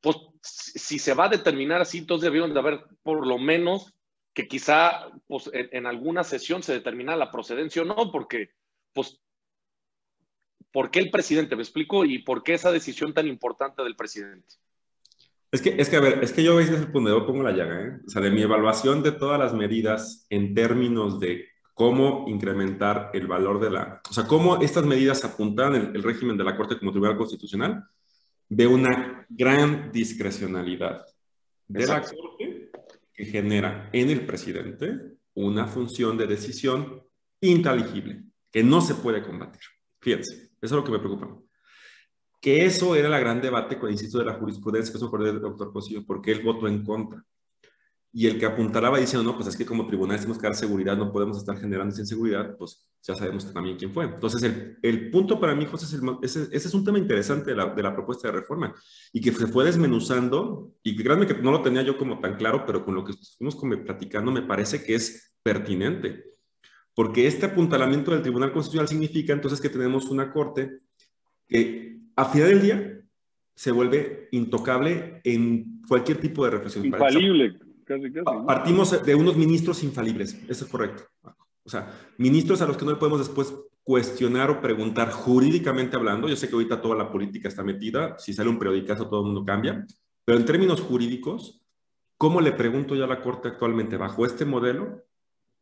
pues, 0.00 0.16
si 0.42 0.98
se 0.98 1.14
va 1.14 1.26
a 1.26 1.30
determinar 1.30 1.80
así, 1.80 1.98
entonces 1.98 2.24
debieron 2.24 2.52
de 2.52 2.60
haber 2.60 2.84
por 3.02 3.26
lo 3.26 3.38
menos 3.38 3.94
que 4.32 4.46
quizá 4.46 5.10
pues, 5.26 5.50
en, 5.52 5.86
alguna 5.86 6.24
sesión 6.24 6.62
se 6.62 6.72
determina 6.72 7.16
la 7.16 7.30
procedencia 7.30 7.82
o 7.82 7.84
no, 7.84 8.10
porque, 8.12 8.50
pues, 8.92 9.20
¿por 10.72 10.90
qué 10.90 11.00
el 11.00 11.10
presidente? 11.10 11.56
¿Me 11.56 11.62
explico? 11.62 12.04
¿Y 12.04 12.20
por 12.20 12.42
qué 12.42 12.54
esa 12.54 12.70
decisión 12.70 13.12
tan 13.12 13.26
importante 13.26 13.82
del 13.82 13.96
presidente? 13.96 14.54
Es 15.52 15.62
que, 15.62 15.74
es 15.78 15.88
que 15.88 15.96
a 15.96 16.00
ver, 16.00 16.22
es 16.22 16.32
que 16.32 16.44
yo 16.44 16.56
veis 16.56 16.70
desde 16.70 16.84
el 16.84 16.92
punto 16.92 17.26
pongo 17.26 17.42
la 17.42 17.50
llaga, 17.50 17.82
¿eh? 17.82 18.00
O 18.06 18.10
sea, 18.10 18.22
de 18.22 18.30
mi 18.30 18.42
evaluación 18.42 19.02
de 19.02 19.12
todas 19.12 19.38
las 19.38 19.52
medidas 19.52 20.26
en 20.30 20.54
términos 20.54 21.18
de 21.18 21.48
cómo 21.74 22.26
incrementar 22.28 23.10
el 23.14 23.26
valor 23.26 23.58
de 23.58 23.70
la, 23.70 24.00
o 24.08 24.12
sea, 24.12 24.26
cómo 24.26 24.60
estas 24.60 24.84
medidas 24.84 25.24
apuntan 25.24 25.74
el, 25.74 25.96
el 25.96 26.02
régimen 26.02 26.36
de 26.36 26.44
la 26.44 26.56
Corte 26.56 26.78
como 26.78 26.92
Tribunal 26.92 27.16
Constitucional, 27.16 27.84
de 28.48 28.66
una 28.66 29.26
gran 29.28 29.90
discrecionalidad 29.90 31.04
de 31.66 31.86
la 31.86 32.02
Corte 32.02 32.70
que 33.12 33.24
genera 33.24 33.90
en 33.92 34.10
el 34.10 34.26
presidente 34.26 35.16
una 35.34 35.66
función 35.66 36.16
de 36.16 36.26
decisión 36.26 37.02
inteligible, 37.40 38.24
que 38.52 38.62
no 38.62 38.80
se 38.80 38.94
puede 38.94 39.22
combatir. 39.22 39.62
Fíjense, 40.00 40.32
eso 40.34 40.50
es 40.60 40.72
lo 40.72 40.84
que 40.84 40.92
me 40.92 40.98
preocupa. 40.98 41.28
Que 42.40 42.64
eso 42.64 42.96
era 42.96 43.14
el 43.14 43.22
gran 43.22 43.40
debate, 43.40 43.78
insisto, 43.90 44.18
de 44.18 44.24
la 44.24 44.34
jurisprudencia, 44.34 44.92
que 44.92 44.98
eso 44.98 45.10
fue 45.10 45.28
el 45.28 45.40
doctor 45.40 45.72
Cosillo, 45.72 46.04
porque 46.06 46.32
él 46.32 46.42
votó 46.42 46.66
en 46.66 46.84
contra 46.84 47.24
y 48.12 48.26
el 48.26 48.38
que 48.38 48.46
apuntalaba 48.46 48.98
diciendo, 48.98 49.30
no, 49.30 49.36
pues 49.36 49.48
es 49.48 49.56
que 49.56 49.64
como 49.64 49.86
tribunal 49.86 50.16
tenemos 50.16 50.38
que 50.38 50.46
dar 50.46 50.56
seguridad, 50.56 50.96
no 50.96 51.12
podemos 51.12 51.38
estar 51.38 51.56
generando 51.58 51.92
esa 51.92 52.02
inseguridad, 52.02 52.56
pues 52.56 52.88
ya 53.02 53.14
sabemos 53.14 53.52
también 53.52 53.76
quién 53.76 53.92
fue. 53.92 54.04
Entonces, 54.04 54.42
el, 54.42 54.78
el 54.82 55.10
punto 55.10 55.38
para 55.38 55.54
mí, 55.54 55.64
José, 55.64 55.84
es 55.84 55.92
ese, 56.36 56.48
ese, 56.50 56.68
es 56.68 56.74
un 56.74 56.84
tema 56.84 56.98
interesante 56.98 57.50
de 57.50 57.56
la, 57.56 57.66
de 57.66 57.82
la, 57.82 57.94
propuesta 57.94 58.28
de 58.28 58.32
reforma 58.38 58.74
y 59.12 59.20
que 59.20 59.30
se 59.30 59.46
fue 59.46 59.64
desmenuzando 59.64 60.72
y 60.82 60.96
créanme 60.96 61.26
que 61.26 61.34
no 61.34 61.52
lo 61.52 61.62
tenía 61.62 61.82
yo 61.82 61.96
como 61.96 62.18
tan 62.18 62.36
claro, 62.36 62.64
pero 62.66 62.84
con 62.84 62.96
lo 62.96 63.04
que 63.04 63.12
estuvimos 63.12 63.56
platicando 63.84 64.32
me 64.32 64.42
parece 64.42 64.82
que 64.82 64.96
es 64.96 65.32
pertinente. 65.42 66.24
Porque 66.94 67.28
este 67.28 67.46
apuntalamiento 67.46 68.10
del 68.10 68.22
Tribunal 68.22 68.52
Constitucional 68.52 68.88
significa 68.88 69.32
entonces 69.32 69.60
que 69.60 69.68
tenemos 69.68 70.06
una 70.06 70.32
corte 70.32 70.80
que 71.46 71.89
a 72.16 72.24
final 72.26 72.48
del 72.48 72.62
día 72.62 73.00
se 73.54 73.72
vuelve 73.72 74.28
intocable 74.32 75.20
en 75.24 75.82
cualquier 75.86 76.18
tipo 76.18 76.44
de 76.44 76.50
reflexión. 76.50 76.86
Infalible 76.86 77.58
casi, 77.84 78.12
casi. 78.12 78.24
Partimos 78.46 79.04
de 79.04 79.14
unos 79.14 79.36
ministros 79.36 79.82
infalibles, 79.82 80.40
eso 80.48 80.64
es 80.64 80.70
correcto. 80.70 81.04
O 81.62 81.70
sea, 81.70 81.92
ministros 82.18 82.62
a 82.62 82.66
los 82.66 82.76
que 82.76 82.84
no 82.84 82.92
le 82.92 82.96
podemos 82.96 83.20
después 83.20 83.54
cuestionar 83.82 84.50
o 84.50 84.60
preguntar 84.60 85.10
jurídicamente 85.10 85.96
hablando. 85.96 86.28
Yo 86.28 86.36
sé 86.36 86.48
que 86.48 86.54
ahorita 86.54 86.80
toda 86.80 86.96
la 86.96 87.10
política 87.10 87.48
está 87.48 87.62
metida, 87.62 88.18
si 88.18 88.32
sale 88.32 88.50
un 88.50 88.58
periodicazo 88.58 89.08
todo 89.08 89.20
el 89.20 89.26
mundo 89.26 89.44
cambia, 89.44 89.84
pero 90.24 90.38
en 90.38 90.44
términos 90.44 90.80
jurídicos, 90.80 91.62
¿cómo 92.16 92.40
le 92.40 92.52
pregunto 92.52 92.94
yo 92.94 93.04
a 93.04 93.08
la 93.08 93.20
Corte 93.20 93.48
actualmente 93.48 93.96
bajo 93.96 94.24
este 94.24 94.44
modelo 94.44 95.04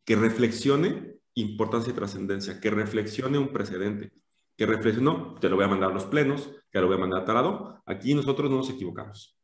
que 0.05 0.17
reflexione 0.17 1.19
importancia 1.35 1.93
y 1.93 1.97
trascendencia, 1.97 2.61
que 2.61 2.71
reflexione 2.71 3.39
un 3.39 3.49
precedente, 3.49 4.13
que 4.59 4.67
reflexione, 4.67 5.05
no, 5.05 5.35
te 5.41 5.49
lo 5.49 5.55
voy 5.55 5.65
a 5.65 5.69
mandar 5.69 5.93
a 5.93 5.95
los 5.95 6.07
plenos, 6.07 6.53
que 6.73 6.81
lo 6.81 6.89
voy 6.89 6.97
a 6.97 7.01
mandar 7.01 7.23
a 7.23 7.25
talado, 7.25 7.81
aquí 7.87 8.13
nosotros 8.13 8.51
no 8.51 8.57
nos 8.57 8.69
equivocamos. 8.69 9.39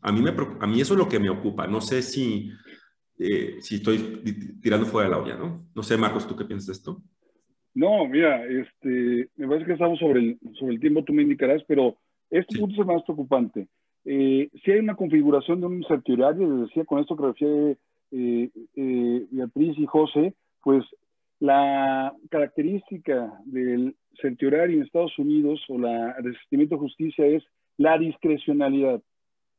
A 0.00 0.12
mí, 0.12 0.22
me, 0.22 0.30
a 0.30 0.66
mí 0.68 0.80
eso 0.80 0.94
es 0.94 0.98
lo 0.98 1.08
que 1.08 1.18
me 1.18 1.28
ocupa, 1.28 1.66
no 1.66 1.80
sé 1.80 2.02
si, 2.02 2.52
eh, 3.18 3.56
si 3.58 3.74
estoy 3.76 3.98
tirando 4.62 4.86
fuera 4.86 5.08
de 5.08 5.14
la 5.16 5.20
olla, 5.20 5.36
¿no? 5.36 5.66
No 5.74 5.82
sé, 5.82 5.96
Marcos, 5.96 6.26
¿tú 6.26 6.36
qué 6.36 6.44
piensas 6.44 6.68
de 6.68 6.72
esto? 6.74 7.02
No, 7.74 8.06
mira, 8.06 8.44
este, 8.46 9.28
me 9.34 9.48
parece 9.48 9.66
que 9.66 9.72
estamos 9.72 9.98
sobre 9.98 10.20
el, 10.20 10.38
sobre 10.54 10.74
el 10.74 10.80
tiempo, 10.80 11.02
tú 11.02 11.12
me 11.12 11.24
indicarás, 11.24 11.62
pero 11.66 11.96
este 12.30 12.60
punto 12.60 12.74
es 12.74 12.78
el 12.78 12.86
más 12.86 13.02
preocupante. 13.02 13.66
Eh, 14.04 14.50
si 14.64 14.70
hay 14.70 14.78
una 14.78 14.94
configuración 14.94 15.60
de 15.60 15.66
un 15.66 15.82
certiorario, 15.82 16.48
les 16.48 16.68
decía 16.68 16.84
con 16.84 17.00
esto 17.00 17.16
que 17.16 17.26
refiere 17.26 17.76
eh, 18.12 19.26
Beatriz 19.32 19.76
y 19.78 19.86
José, 19.86 20.32
pues 20.62 20.84
la 21.40 22.14
característica 22.30 23.32
del 23.46 23.96
certiorario 24.20 24.76
en 24.76 24.82
Estados 24.84 25.18
Unidos 25.18 25.60
o 25.68 25.78
la 25.78 26.14
resistimiento 26.18 26.76
de 26.76 26.80
justicia 26.80 27.26
es 27.26 27.42
la 27.78 27.98
discrecionalidad 27.98 29.02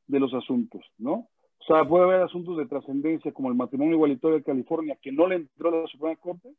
de 0.07 0.19
los 0.19 0.34
asuntos, 0.34 0.82
¿no? 0.97 1.27
O 1.59 1.63
sea, 1.67 1.86
puede 1.86 2.05
haber 2.05 2.21
asuntos 2.21 2.57
de 2.57 2.65
trascendencia 2.65 3.32
como 3.32 3.49
el 3.49 3.55
matrimonio 3.55 3.95
igualitario 3.95 4.38
de 4.38 4.43
California 4.43 4.97
que 5.01 5.11
no 5.11 5.27
le 5.27 5.36
entró 5.36 5.69
a 5.69 5.82
la 5.82 5.88
Suprema 5.88 6.15
Corte, 6.15 6.49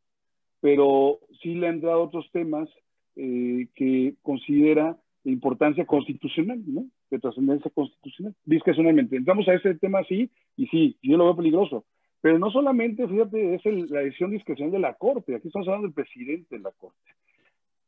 pero 0.61 1.18
sí 1.41 1.55
le 1.55 1.68
han 1.68 1.75
entrado 1.75 2.03
otros 2.03 2.29
temas 2.33 2.68
eh, 3.16 3.68
que 3.75 4.14
considera 4.23 4.97
de 5.25 5.33
importancia 5.33 5.85
constitucional, 5.87 6.61
¿no? 6.66 6.87
De 7.11 7.18
trascendencia 7.18 7.70
constitucional, 7.70 8.35
discrecionalmente. 8.45 9.16
Entramos 9.16 9.47
a 9.49 9.55
ese 9.55 9.75
tema 9.77 10.01
así, 10.01 10.31
y 10.57 10.66
sí, 10.66 10.97
yo 11.03 11.16
lo 11.16 11.25
veo 11.25 11.37
peligroso. 11.37 11.85
Pero 12.23 12.39
no 12.39 12.51
solamente, 12.51 13.07
fíjate, 13.07 13.57
es 13.57 13.91
la 13.91 14.01
decisión 14.01 14.31
discrecional 14.31 14.73
de 14.73 14.79
la 14.79 14.95
Corte, 14.95 15.35
aquí 15.35 15.49
estamos 15.49 15.68
hablando 15.68 15.89
del 15.89 15.95
presidente 15.95 16.57
de 16.57 16.62
la 16.62 16.70
Corte. 16.70 17.12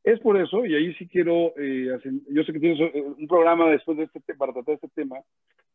Es 0.03 0.21
por 0.21 0.39
eso, 0.39 0.67
y 0.67 0.75
ahí 0.75 0.93
sí 0.95 1.09
quiero, 1.09 1.55
eh, 1.57 1.89
yo 2.29 2.43
sé 2.43 2.53
que 2.53 2.61
tienes 2.61 2.79
eh, 2.81 3.01
un 3.01 3.27
programa 3.27 3.71
después 3.71 3.97
de 3.97 4.05
este 4.05 4.35
para 4.35 4.53
tratar 4.53 4.75
este 4.75 4.89
tema, 4.89 5.17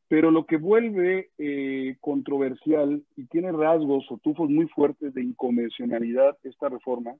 pero 0.07 0.30
lo 0.30 0.45
que 0.45 0.57
vuelve 0.57 1.30
eh, 1.38 1.95
controversial 2.01 3.01
y 3.16 3.26
tiene 3.26 3.51
rasgos 3.51 4.05
o 4.12 4.18
tufos 4.18 4.49
muy 4.49 4.68
fuertes 4.68 5.14
de 5.14 5.24
inconvencionalidad 5.24 6.38
esta 6.43 6.68
reforma, 6.68 7.16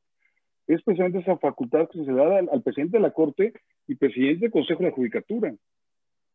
es 0.68 0.84
precisamente 0.84 1.20
esa 1.20 1.38
facultad 1.38 1.90
que 1.90 2.04
se 2.04 2.12
da 2.12 2.38
al, 2.38 2.62
presidente 2.62 2.98
de 2.98 3.02
la 3.04 3.12
Corte 3.12 3.54
y 3.88 3.96
presidente 3.96 4.42
del 4.42 4.52
Consejo 4.52 4.84
de 4.84 4.90
la 4.90 4.96
Judicatura. 4.96 5.56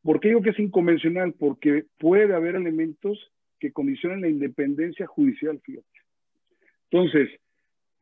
¿Por 0.03 0.19
qué 0.19 0.29
digo 0.29 0.43
que 0.43 0.51
es 0.51 0.59
inconvencional? 0.59 1.35
Porque 1.39 1.85
puede 1.99 2.35
haber 2.35 2.57
elementos 2.57 3.31
que 3.65 3.73
condicionen 3.73 4.21
la 4.21 4.29
independencia 4.29 5.07
judicial, 5.07 5.59
fíjate. 5.65 5.87
Entonces, 6.91 7.31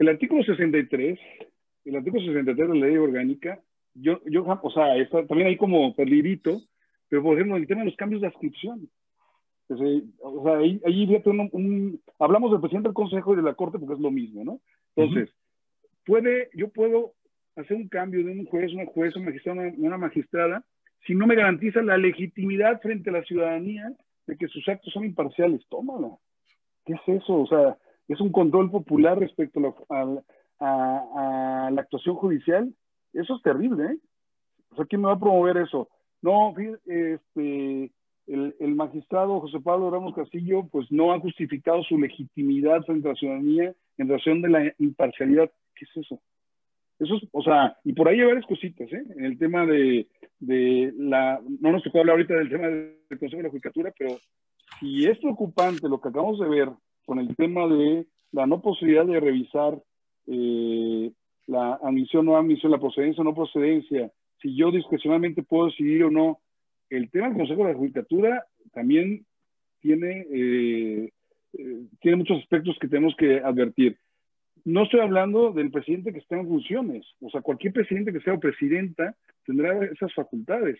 el 0.00 0.08
artículo 0.08 0.42
63, 0.42 1.16
el 1.84 1.96
artículo 1.96 2.24
63 2.24 2.68
de 2.68 2.78
la 2.78 2.86
ley 2.86 2.96
orgánica, 2.96 3.60
yo, 3.94 4.20
yo 4.26 4.44
o 4.44 4.70
sea, 4.72 4.96
está 4.96 5.24
también 5.24 5.48
hay 5.48 5.56
como 5.56 5.94
perlirito, 5.94 6.60
pero 7.08 7.22
por 7.22 7.34
ejemplo, 7.34 7.56
el 7.56 7.68
tema 7.68 7.82
de 7.82 7.86
los 7.86 7.96
cambios 7.96 8.22
de 8.22 8.26
adscripción. 8.26 8.88
Pues, 9.68 9.80
eh, 9.82 10.02
o 10.20 10.42
sea, 10.42 10.58
ahí, 10.58 10.80
ahí 10.84 11.22
un, 11.52 12.00
hablamos 12.18 12.50
del 12.50 12.60
presidente 12.60 12.88
del 12.88 12.94
Consejo 12.94 13.34
y 13.34 13.36
de 13.36 13.42
la 13.42 13.54
Corte 13.54 13.78
porque 13.78 13.94
es 13.94 14.00
lo 14.00 14.10
mismo, 14.10 14.44
¿no? 14.44 14.60
Entonces, 14.96 15.32
puede, 16.04 16.50
yo 16.54 16.70
puedo 16.70 17.12
hacer 17.54 17.76
un 17.76 17.86
cambio 17.86 18.24
de 18.24 18.32
un 18.32 18.46
juez, 18.46 18.72
una 18.72 18.86
juez, 18.86 19.14
un 19.14 19.26
magistrado, 19.26 19.60
una, 19.76 19.96
magistrada, 19.96 20.64
si 21.06 21.14
no 21.14 21.28
me 21.28 21.36
garantiza 21.36 21.82
la 21.82 21.98
legitimidad 21.98 22.80
frente 22.80 23.10
a 23.10 23.12
la 23.12 23.22
ciudadanía 23.22 23.92
de 24.26 24.36
que 24.36 24.48
sus 24.48 24.66
actos 24.68 24.92
son 24.92 25.04
imparciales. 25.04 25.66
Tómala. 25.68 26.16
¿Qué 26.84 26.94
es 26.94 27.00
eso? 27.06 27.40
O 27.40 27.46
sea, 27.46 27.76
es 28.08 28.20
un 28.20 28.32
control 28.32 28.70
popular 28.70 29.18
respecto 29.18 29.60
a, 29.88 30.04
la 31.70 31.80
actuación 31.80 32.16
judicial. 32.16 32.72
Eso 33.12 33.36
es 33.36 33.42
terrible, 33.42 33.84
¿eh? 33.84 33.98
O 34.70 34.76
sea, 34.76 34.84
¿quién 34.86 35.00
me 35.00 35.08
va 35.08 35.14
a 35.14 35.18
promover 35.18 35.56
eso? 35.58 35.88
No, 36.22 36.54
este, 36.56 37.90
el, 38.26 38.74
magistrado 38.74 39.40
José 39.40 39.60
Pablo 39.60 39.90
Ramos 39.90 40.14
Castillo, 40.14 40.66
pues 40.70 40.90
no 40.90 41.12
ha 41.12 41.20
justificado 41.20 41.82
su 41.82 41.98
legitimidad 41.98 42.82
frente 42.84 43.08
a 43.08 43.12
la 43.12 43.16
ciudadanía 43.16 43.74
en 43.98 44.08
relación 44.08 44.40
de 44.40 44.48
la 44.48 44.74
imparcialidad. 44.78 45.50
¿Qué 45.74 45.84
es 45.84 45.96
eso? 45.96 46.20
Eso 46.98 47.16
es, 47.16 47.22
o 47.32 47.42
sea, 47.42 47.76
y 47.84 47.92
por 47.92 48.08
ahí 48.08 48.20
hay 48.20 48.26
varias 48.26 48.46
cositas, 48.46 48.92
¿eh? 48.92 49.02
En 49.16 49.24
el 49.24 49.38
tema 49.38 49.66
de, 49.66 50.06
de 50.38 50.92
la, 50.96 51.40
no 51.60 51.72
nos 51.72 51.82
tocó 51.82 52.00
hablar 52.00 52.14
ahorita 52.14 52.34
del 52.34 52.48
tema 52.48 52.68
del 52.68 53.18
Consejo 53.18 53.38
de 53.38 53.42
la 53.44 53.50
Judicatura, 53.50 53.92
pero 53.98 54.18
si 54.78 55.06
es 55.06 55.18
preocupante 55.18 55.88
lo 55.88 56.00
que 56.00 56.08
acabamos 56.08 56.38
de 56.38 56.48
ver 56.48 56.68
con 57.04 57.18
el 57.18 57.34
tema 57.36 57.66
de 57.66 58.06
la 58.32 58.46
no 58.46 58.60
posibilidad 58.60 59.04
de 59.04 59.20
revisar 59.20 59.80
eh, 60.26 61.10
la 61.46 61.74
admisión 61.82 62.28
o 62.28 62.32
no 62.32 62.38
admisión, 62.38 62.72
la 62.72 62.80
procedencia 62.80 63.20
o 63.20 63.24
no 63.24 63.34
procedencia, 63.34 64.10
si 64.40 64.56
yo 64.56 64.70
discrecionalmente 64.70 65.42
puedo 65.42 65.66
decidir 65.66 66.04
o 66.04 66.10
no, 66.10 66.40
el 66.90 67.10
tema 67.10 67.28
del 67.28 67.36
Consejo 67.36 67.64
de 67.64 67.72
la 67.72 67.78
Judicatura 67.78 68.46
también 68.72 69.24
tiene, 69.80 70.26
eh, 70.32 71.12
eh, 71.58 71.86
tiene 72.00 72.16
muchos 72.16 72.38
aspectos 72.38 72.76
que 72.80 72.88
tenemos 72.88 73.14
que 73.16 73.38
advertir 73.38 73.98
no 74.64 74.84
estoy 74.84 75.00
hablando 75.00 75.52
del 75.52 75.70
presidente 75.70 76.12
que 76.12 76.18
está 76.18 76.36
en 76.36 76.48
funciones. 76.48 77.06
O 77.20 77.30
sea, 77.30 77.40
cualquier 77.40 77.72
presidente 77.72 78.12
que 78.12 78.20
sea 78.20 78.34
o 78.34 78.40
presidenta 78.40 79.14
tendrá 79.44 79.84
esas 79.86 80.12
facultades. 80.14 80.78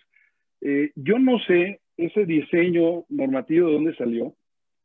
Eh, 0.61 0.91
yo 0.95 1.19
no 1.19 1.39
sé 1.39 1.81
ese 1.97 2.25
diseño 2.25 3.05
normativo 3.09 3.67
de 3.67 3.73
dónde 3.73 3.95
salió. 3.95 4.33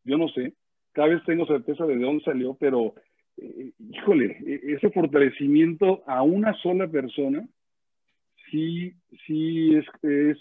Yo 0.05 0.19
no 0.19 0.29
sé. 0.29 0.55
Cada 0.93 1.09
vez 1.09 1.23
tengo 1.25 1.47
certeza 1.47 1.87
de 1.87 1.97
dónde 1.97 2.25
salió, 2.25 2.55
pero 2.55 2.95
eh, 3.37 3.73
híjole, 3.79 4.37
e, 4.45 4.73
ese 4.75 4.91
fortalecimiento 4.91 6.03
a 6.07 6.23
una 6.23 6.55
sola 6.55 6.89
persona 6.89 7.47
sí, 8.51 8.93
sí 9.27 9.77
es, 9.77 9.87
es, 10.03 10.39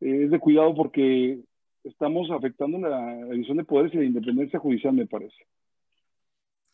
es 0.00 0.30
de 0.30 0.38
cuidado 0.38 0.74
porque 0.74 1.40
estamos 1.84 2.30
afectando 2.30 2.78
la 2.78 3.24
división 3.26 3.56
de 3.56 3.64
poderes 3.64 3.94
y 3.94 3.98
la 3.98 4.04
independencia 4.04 4.58
judicial, 4.58 4.94
me 4.94 5.06
parece. 5.06 5.36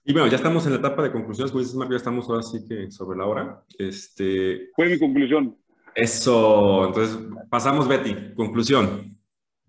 Y 0.04 0.12
bueno, 0.12 0.28
ya 0.28 0.36
estamos 0.36 0.66
en 0.66 0.72
la 0.72 0.78
etapa 0.78 1.02
de 1.02 1.12
conclusiones, 1.12 1.50
como 1.50 1.62
dices, 1.62 1.76
Marco, 1.76 1.92
ya 1.92 1.98
estamos 1.98 2.28
ahora 2.28 2.42
sí 2.42 2.58
que 2.68 2.90
sobre 2.90 3.18
la 3.18 3.26
hora. 3.26 3.64
Este... 3.78 4.70
Fue 4.76 4.88
mi 4.88 4.98
conclusión. 4.98 5.56
Eso, 5.94 6.88
entonces 6.88 7.18
pasamos, 7.48 7.88
Betty, 7.88 8.34
conclusión. 8.34 9.16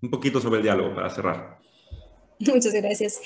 Un 0.01 0.09
poquito 0.09 0.41
sobre 0.41 0.57
el 0.57 0.63
diálogo 0.63 0.93
para 0.93 1.09
cerrar. 1.09 1.59
Muchas 2.39 2.73
gracias. 2.73 3.21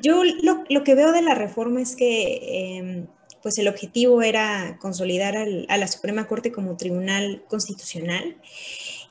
Yo 0.00 0.22
lo, 0.24 0.64
lo 0.68 0.82
que 0.82 0.94
veo 0.94 1.12
de 1.12 1.22
la 1.22 1.34
reforma 1.34 1.82
es 1.82 1.94
que 1.94 2.78
em, 2.78 3.06
pues 3.42 3.58
el 3.58 3.68
objetivo 3.68 4.22
era 4.22 4.78
consolidar 4.80 5.36
al, 5.36 5.66
a 5.68 5.76
la 5.76 5.86
Suprema 5.86 6.26
Corte 6.26 6.52
como 6.52 6.76
tribunal 6.76 7.44
constitucional 7.48 8.36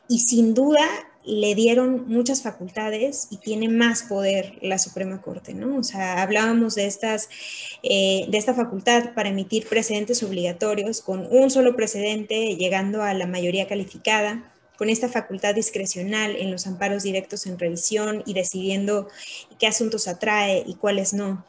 y 0.10 0.20
sin 0.20 0.54
duda 0.54 0.86
le 1.26 1.55
dieron 1.55 2.05
muchas 2.07 2.41
facultades 2.41 3.28
y 3.32 3.38
tiene 3.38 3.67
más 3.69 4.03
poder 4.03 4.57
la 4.61 4.78
Suprema 4.78 5.21
Corte, 5.21 5.53
¿no? 5.53 5.78
O 5.78 5.84
sea, 5.84 6.21
hablábamos 6.21 6.76
de, 6.76 6.86
estas, 6.86 7.30
eh, 7.84 8.26
de 8.30 8.38
esta 8.38 8.53
facultad 8.53 9.13
para 9.13 9.30
emitir 9.30 9.67
precedentes 9.67 10.21
obligatorios 10.23 11.01
con 11.01 11.28
un 11.30 11.49
solo 11.49 11.76
precedente 11.76 12.55
llegando 12.55 13.01
a 13.01 13.13
la 13.13 13.28
mayoría 13.28 13.67
calificada, 13.67 14.51
con 14.78 14.89
esta 14.89 15.07
facultad 15.09 15.55
discrecional 15.55 16.36
en 16.36 16.51
los 16.51 16.67
amparos 16.67 17.03
directos 17.03 17.45
en 17.45 17.57
revisión 17.57 18.23
y 18.26 18.34
decidiendo 18.34 19.07
qué 19.57 19.67
asuntos 19.67 20.07
atrae 20.07 20.63
y 20.67 20.76
cuáles 20.76 21.13
no. 21.13 21.45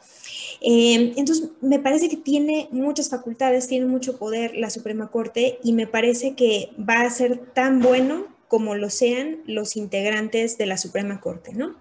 Eh, 0.61 1.13
entonces, 1.17 1.49
me 1.61 1.79
parece 1.79 2.09
que 2.09 2.17
tiene 2.17 2.67
muchas 2.71 3.09
facultades, 3.09 3.67
tiene 3.67 3.85
mucho 3.85 4.17
poder 4.17 4.55
la 4.55 4.69
Suprema 4.69 5.09
Corte 5.11 5.59
y 5.63 5.73
me 5.73 5.87
parece 5.87 6.35
que 6.35 6.71
va 6.77 7.01
a 7.01 7.09
ser 7.09 7.37
tan 7.53 7.81
bueno 7.81 8.36
como 8.47 8.75
lo 8.75 8.89
sean 8.89 9.39
los 9.45 9.75
integrantes 9.75 10.57
de 10.57 10.65
la 10.65 10.77
Suprema 10.77 11.19
Corte, 11.19 11.53
¿no? 11.53 11.75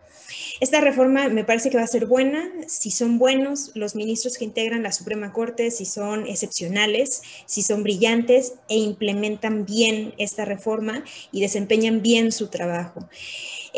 Esta 0.61 0.81
reforma 0.81 1.29
me 1.29 1.45
parece 1.45 1.71
que 1.71 1.77
va 1.77 1.85
a 1.85 1.89
ser 1.89 2.07
buena 2.07 2.51
si 2.67 2.91
son 2.91 3.19
buenos 3.19 3.71
los 3.75 3.95
ministros 3.95 4.39
que 4.39 4.45
integran 4.45 4.83
la 4.83 4.93
Suprema 4.93 5.33
Corte, 5.33 5.71
si 5.71 5.85
son 5.85 6.27
excepcionales, 6.27 7.23
si 7.47 7.63
son 7.63 7.83
brillantes 7.83 8.55
e 8.69 8.77
implementan 8.77 9.65
bien 9.65 10.15
esta 10.19 10.45
reforma 10.45 11.05
y 11.31 11.41
desempeñan 11.41 12.03
bien 12.03 12.33
su 12.33 12.49
trabajo. 12.49 13.09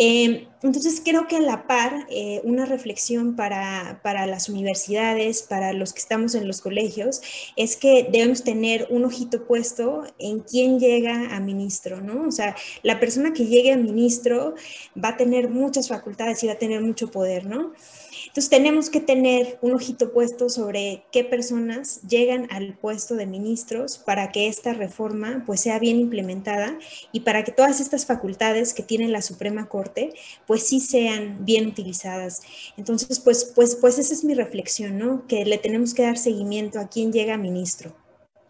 Eh, 0.01 0.47
entonces 0.63 1.03
creo 1.05 1.27
que 1.27 1.37
a 1.37 1.41
la 1.41 1.67
par, 1.67 2.07
eh, 2.09 2.41
una 2.45 2.67
reflexión 2.67 3.35
para, 3.35 4.01
para, 4.05 4.27
las 4.27 4.49
universidades, 4.49 5.43
para 5.43 5.73
los 5.73 5.93
que 5.93 5.99
estamos 5.99 6.37
en 6.37 6.47
los 6.47 6.61
colegios, 6.61 7.21
es 7.57 7.77
que 7.77 8.09
debemos 8.09 8.45
tener 8.45 8.87
un 8.91 9.05
ojito 9.05 9.45
puesto 9.45 10.05
en 10.21 10.39
quién 10.41 10.79
llega 10.79 11.35
a 11.35 11.41
ministro, 11.41 12.01
¿no? 12.01 12.29
O 12.29 12.31
sea, 12.31 12.55
la 12.85 13.01
persona 13.01 13.33
que 13.33 13.47
llegue 13.47 13.73
a 13.73 13.77
ministro 13.77 14.55
va 14.97 15.11
a 15.11 15.17
tener 15.17 15.51
muchas 15.51 15.89
facultades 15.89 16.45
y 16.45 16.47
va 16.47 16.53
a 16.53 16.59
tener 16.59 16.81
mucho 16.81 17.11
poder, 17.11 17.47
¿no? 17.47 17.73
Entonces 18.29 18.51
tenemos 18.51 18.91
que 18.91 19.01
tener 19.01 19.59
un 19.63 19.73
ojito 19.73 20.13
puesto 20.13 20.49
sobre 20.49 21.05
qué 21.11 21.25
personas 21.25 22.03
llegan 22.03 22.47
al 22.51 22.75
puesto 22.75 23.17
de 23.17 23.27
ministros 23.27 23.99
para 23.99 24.31
que 24.33 24.49
esta 24.49 24.75
reforma 24.75 25.43
pues 25.47 25.61
sea 25.61 25.79
bien 25.79 25.99
implementada 25.99 26.79
y 27.11 27.21
para 27.21 27.43
que 27.43 27.53
todas 27.53 27.81
estas 27.81 28.07
facultades 28.07 28.75
que 28.75 28.83
tiene 28.83 29.09
la 29.09 29.23
Suprema 29.23 29.69
Corte 29.69 30.13
pues 30.47 30.67
sí 30.67 30.81
sean 30.81 31.45
bien 31.45 31.67
utilizadas. 31.67 32.43
Entonces 32.77 33.19
pues 33.19 33.53
pues 33.57 33.77
pues 33.77 33.99
esa 33.99 34.13
es 34.13 34.25
mi 34.25 34.35
reflexión, 34.35 34.99
¿no? 34.99 35.27
Que 35.27 35.45
le 35.45 35.59
tenemos 35.59 35.95
que 35.95 36.03
dar 36.03 36.19
seguimiento 36.19 36.79
a 36.79 36.89
quién 36.89 37.13
llega 37.13 37.35
a 37.35 37.39
ministro. 37.39 37.95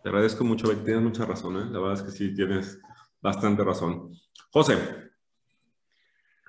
Te 0.03 0.09
agradezco 0.09 0.45
mucho, 0.45 0.69
tienes 0.85 1.03
mucha 1.03 1.25
razón, 1.25 1.57
¿eh? 1.57 1.71
La 1.71 1.79
verdad 1.79 1.95
es 1.95 2.03
que 2.03 2.11
sí 2.11 2.35
tienes 2.35 2.79
bastante 3.21 3.63
razón. 3.63 4.13
José. 4.51 4.77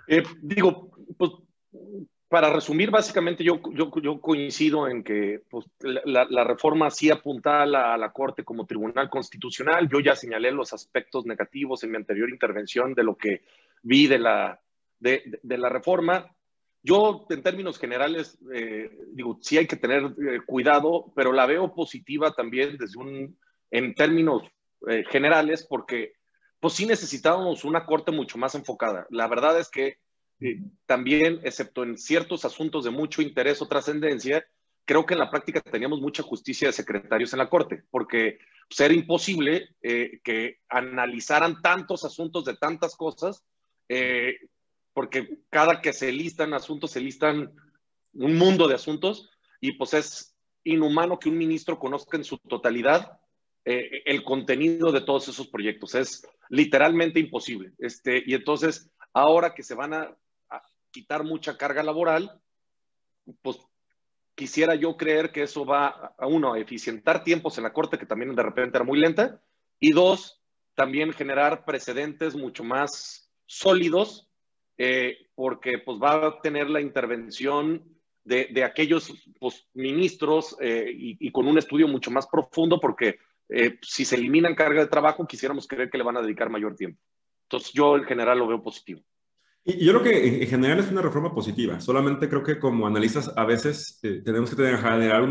Eh, 0.07 0.23
digo, 0.41 0.89
pues 1.17 1.31
para 2.29 2.53
resumir, 2.53 2.91
básicamente 2.91 3.43
yo, 3.43 3.59
yo, 3.73 3.91
yo 4.01 4.21
coincido 4.21 4.87
en 4.87 5.03
que 5.03 5.41
pues, 5.49 5.65
la, 5.81 6.25
la, 6.29 6.43
reforma 6.43 6.91
sí 6.91 7.09
apunta 7.09 7.63
a 7.63 7.65
la, 7.65 7.93
a 7.95 7.97
la, 7.97 8.11
Corte 8.11 8.43
como 8.43 8.67
tribunal 8.67 9.09
constitucional. 9.09 9.89
Yo 9.89 9.99
ya 9.99 10.15
señalé 10.15 10.51
los 10.51 10.71
aspectos 10.71 11.25
negativos 11.25 11.83
en 11.83 11.89
mi 11.89 11.97
anterior 11.97 12.29
intervención 12.29 12.93
de 12.93 13.03
lo 13.03 13.17
que 13.17 13.41
vi 13.81 14.05
de 14.05 14.19
la, 14.19 14.61
de, 14.99 15.39
de 15.41 15.57
la 15.57 15.69
reforma. 15.69 16.35
Yo, 16.83 17.25
en 17.31 17.41
términos 17.41 17.79
generales, 17.79 18.37
eh, 18.53 18.95
digo, 19.11 19.39
sí 19.41 19.57
hay 19.57 19.65
que 19.65 19.75
tener 19.75 20.03
eh, 20.03 20.41
cuidado, 20.45 21.11
pero 21.15 21.33
la 21.33 21.47
veo 21.47 21.73
positiva 21.73 22.31
también 22.33 22.77
desde 22.77 22.99
un, 22.99 23.39
en 23.71 23.95
términos 23.95 24.43
eh, 24.87 25.03
generales, 25.09 25.65
porque 25.67 26.13
pues 26.59 26.75
sí 26.75 26.85
necesitábamos 26.85 27.65
una 27.65 27.87
Corte 27.87 28.11
mucho 28.11 28.37
más 28.37 28.53
enfocada. 28.53 29.07
La 29.09 29.27
verdad 29.27 29.59
es 29.59 29.69
que 29.69 29.97
también, 30.85 31.39
excepto 31.43 31.83
en 31.83 31.97
ciertos 31.97 32.45
asuntos 32.45 32.85
de 32.85 32.91
mucho 32.91 33.21
interés 33.21 33.61
o 33.61 33.67
trascendencia, 33.67 34.45
creo 34.85 35.05
que 35.05 35.13
en 35.13 35.19
la 35.19 35.29
práctica 35.29 35.61
teníamos 35.61 36.01
mucha 36.01 36.23
justicia 36.23 36.69
de 36.69 36.73
secretarios 36.73 37.33
en 37.33 37.39
la 37.39 37.49
Corte, 37.49 37.83
porque 37.91 38.39
pues, 38.67 38.79
era 38.79 38.93
imposible 38.93 39.75
eh, 39.81 40.19
que 40.23 40.61
analizaran 40.67 41.61
tantos 41.61 42.05
asuntos 42.05 42.45
de 42.45 42.55
tantas 42.55 42.95
cosas, 42.95 43.45
eh, 43.87 44.37
porque 44.93 45.41
cada 45.49 45.81
que 45.81 45.93
se 45.93 46.11
listan 46.11 46.53
asuntos, 46.53 46.91
se 46.91 47.01
listan 47.01 47.53
un 48.13 48.35
mundo 48.35 48.67
de 48.67 48.75
asuntos, 48.75 49.29
y 49.61 49.73
pues 49.73 49.93
es 49.93 50.35
inhumano 50.63 51.19
que 51.19 51.29
un 51.29 51.37
ministro 51.37 51.77
conozca 51.77 52.17
en 52.17 52.23
su 52.23 52.37
totalidad 52.37 53.19
eh, 53.65 54.01
el 54.05 54.23
contenido 54.23 54.91
de 54.91 55.01
todos 55.01 55.27
esos 55.27 55.47
proyectos. 55.47 55.95
Es 55.95 56.25
literalmente 56.49 57.19
imposible. 57.19 57.73
Este, 57.77 58.23
y 58.25 58.33
entonces, 58.33 58.89
ahora 59.13 59.53
que 59.53 59.63
se 59.63 59.75
van 59.75 59.93
a 59.93 60.17
quitar 60.91 61.23
mucha 61.23 61.57
carga 61.57 61.83
laboral, 61.83 62.41
pues 63.41 63.59
quisiera 64.35 64.75
yo 64.75 64.95
creer 64.97 65.31
que 65.31 65.43
eso 65.43 65.65
va 65.65 66.15
a 66.17 66.27
uno 66.27 66.53
a 66.53 66.59
eficientar 66.59 67.23
tiempos 67.23 67.57
en 67.57 67.65
la 67.65 67.73
corte 67.73 67.97
que 67.97 68.05
también 68.05 68.33
de 68.35 68.43
repente 68.43 68.77
era 68.77 68.85
muy 68.85 68.99
lenta 68.99 69.41
y 69.79 69.91
dos 69.91 70.41
también 70.75 71.11
generar 71.11 71.65
precedentes 71.65 72.35
mucho 72.35 72.63
más 72.63 73.29
sólidos 73.45 74.29
eh, 74.77 75.27
porque 75.35 75.79
pues 75.79 75.97
va 76.01 76.27
a 76.27 76.41
tener 76.41 76.69
la 76.69 76.79
intervención 76.79 77.83
de, 78.23 78.63
aquellos 78.63 79.11
pues, 79.39 79.67
ministros 79.73 80.55
eh, 80.61 80.89
y, 80.89 81.17
y, 81.19 81.31
con 81.31 81.47
un 81.47 81.57
estudio 81.57 81.87
mucho 81.87 82.11
más 82.11 82.27
profundo 82.27 82.79
porque 82.79 83.17
eh, 83.49 83.79
si 83.81 84.05
se 84.05 84.15
eliminan 84.15 84.55
carga 84.55 84.81
de 84.81 84.87
trabajo 84.87 85.25
quisiéramos 85.25 85.67
creer 85.67 85.89
que 85.89 85.97
le 85.97 86.03
van 86.03 86.17
a 86.17 86.21
dedicar 86.21 86.49
mayor 86.49 86.75
tiempo. 86.75 87.01
Entonces 87.43 87.73
yo 87.73 87.97
en 87.97 88.03
general 88.03 88.37
lo 88.37 88.47
veo 88.47 88.61
positivo. 88.61 89.01
Y 89.77 89.85
yo 89.85 89.91
creo 89.93 90.03
que 90.03 90.43
en 90.43 90.47
general 90.47 90.79
es 90.79 90.91
una 90.91 91.01
reforma 91.01 91.33
positiva, 91.33 91.79
solamente 91.79 92.27
creo 92.27 92.43
que 92.43 92.59
como 92.59 92.87
analistas 92.87 93.31
a 93.35 93.45
veces 93.45 93.99
eh, 94.01 94.21
tenemos 94.25 94.49
que 94.49 94.55
tener, 94.55 94.77
generar 94.77 95.21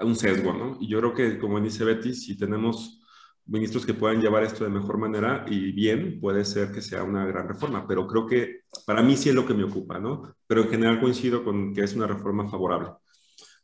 un 0.00 0.14
sesgo, 0.16 0.52
¿no? 0.52 0.76
Y 0.78 0.88
yo 0.88 0.98
creo 0.98 1.14
que, 1.14 1.38
como 1.38 1.58
dice 1.60 1.84
Betty, 1.84 2.12
si 2.12 2.36
tenemos 2.36 3.00
ministros 3.46 3.86
que 3.86 3.94
puedan 3.94 4.20
llevar 4.20 4.42
esto 4.42 4.64
de 4.64 4.70
mejor 4.70 4.98
manera 4.98 5.46
y 5.48 5.72
bien, 5.72 6.20
puede 6.20 6.44
ser 6.44 6.70
que 6.70 6.82
sea 6.82 7.02
una 7.02 7.24
gran 7.24 7.48
reforma, 7.48 7.86
pero 7.86 8.06
creo 8.06 8.26
que 8.26 8.62
para 8.84 9.02
mí 9.02 9.16
sí 9.16 9.30
es 9.30 9.34
lo 9.34 9.46
que 9.46 9.54
me 9.54 9.64
ocupa, 9.64 9.98
¿no? 9.98 10.34
Pero 10.46 10.62
en 10.62 10.68
general 10.68 11.00
coincido 11.00 11.42
con 11.42 11.72
que 11.72 11.82
es 11.82 11.94
una 11.94 12.06
reforma 12.06 12.48
favorable. 12.48 12.90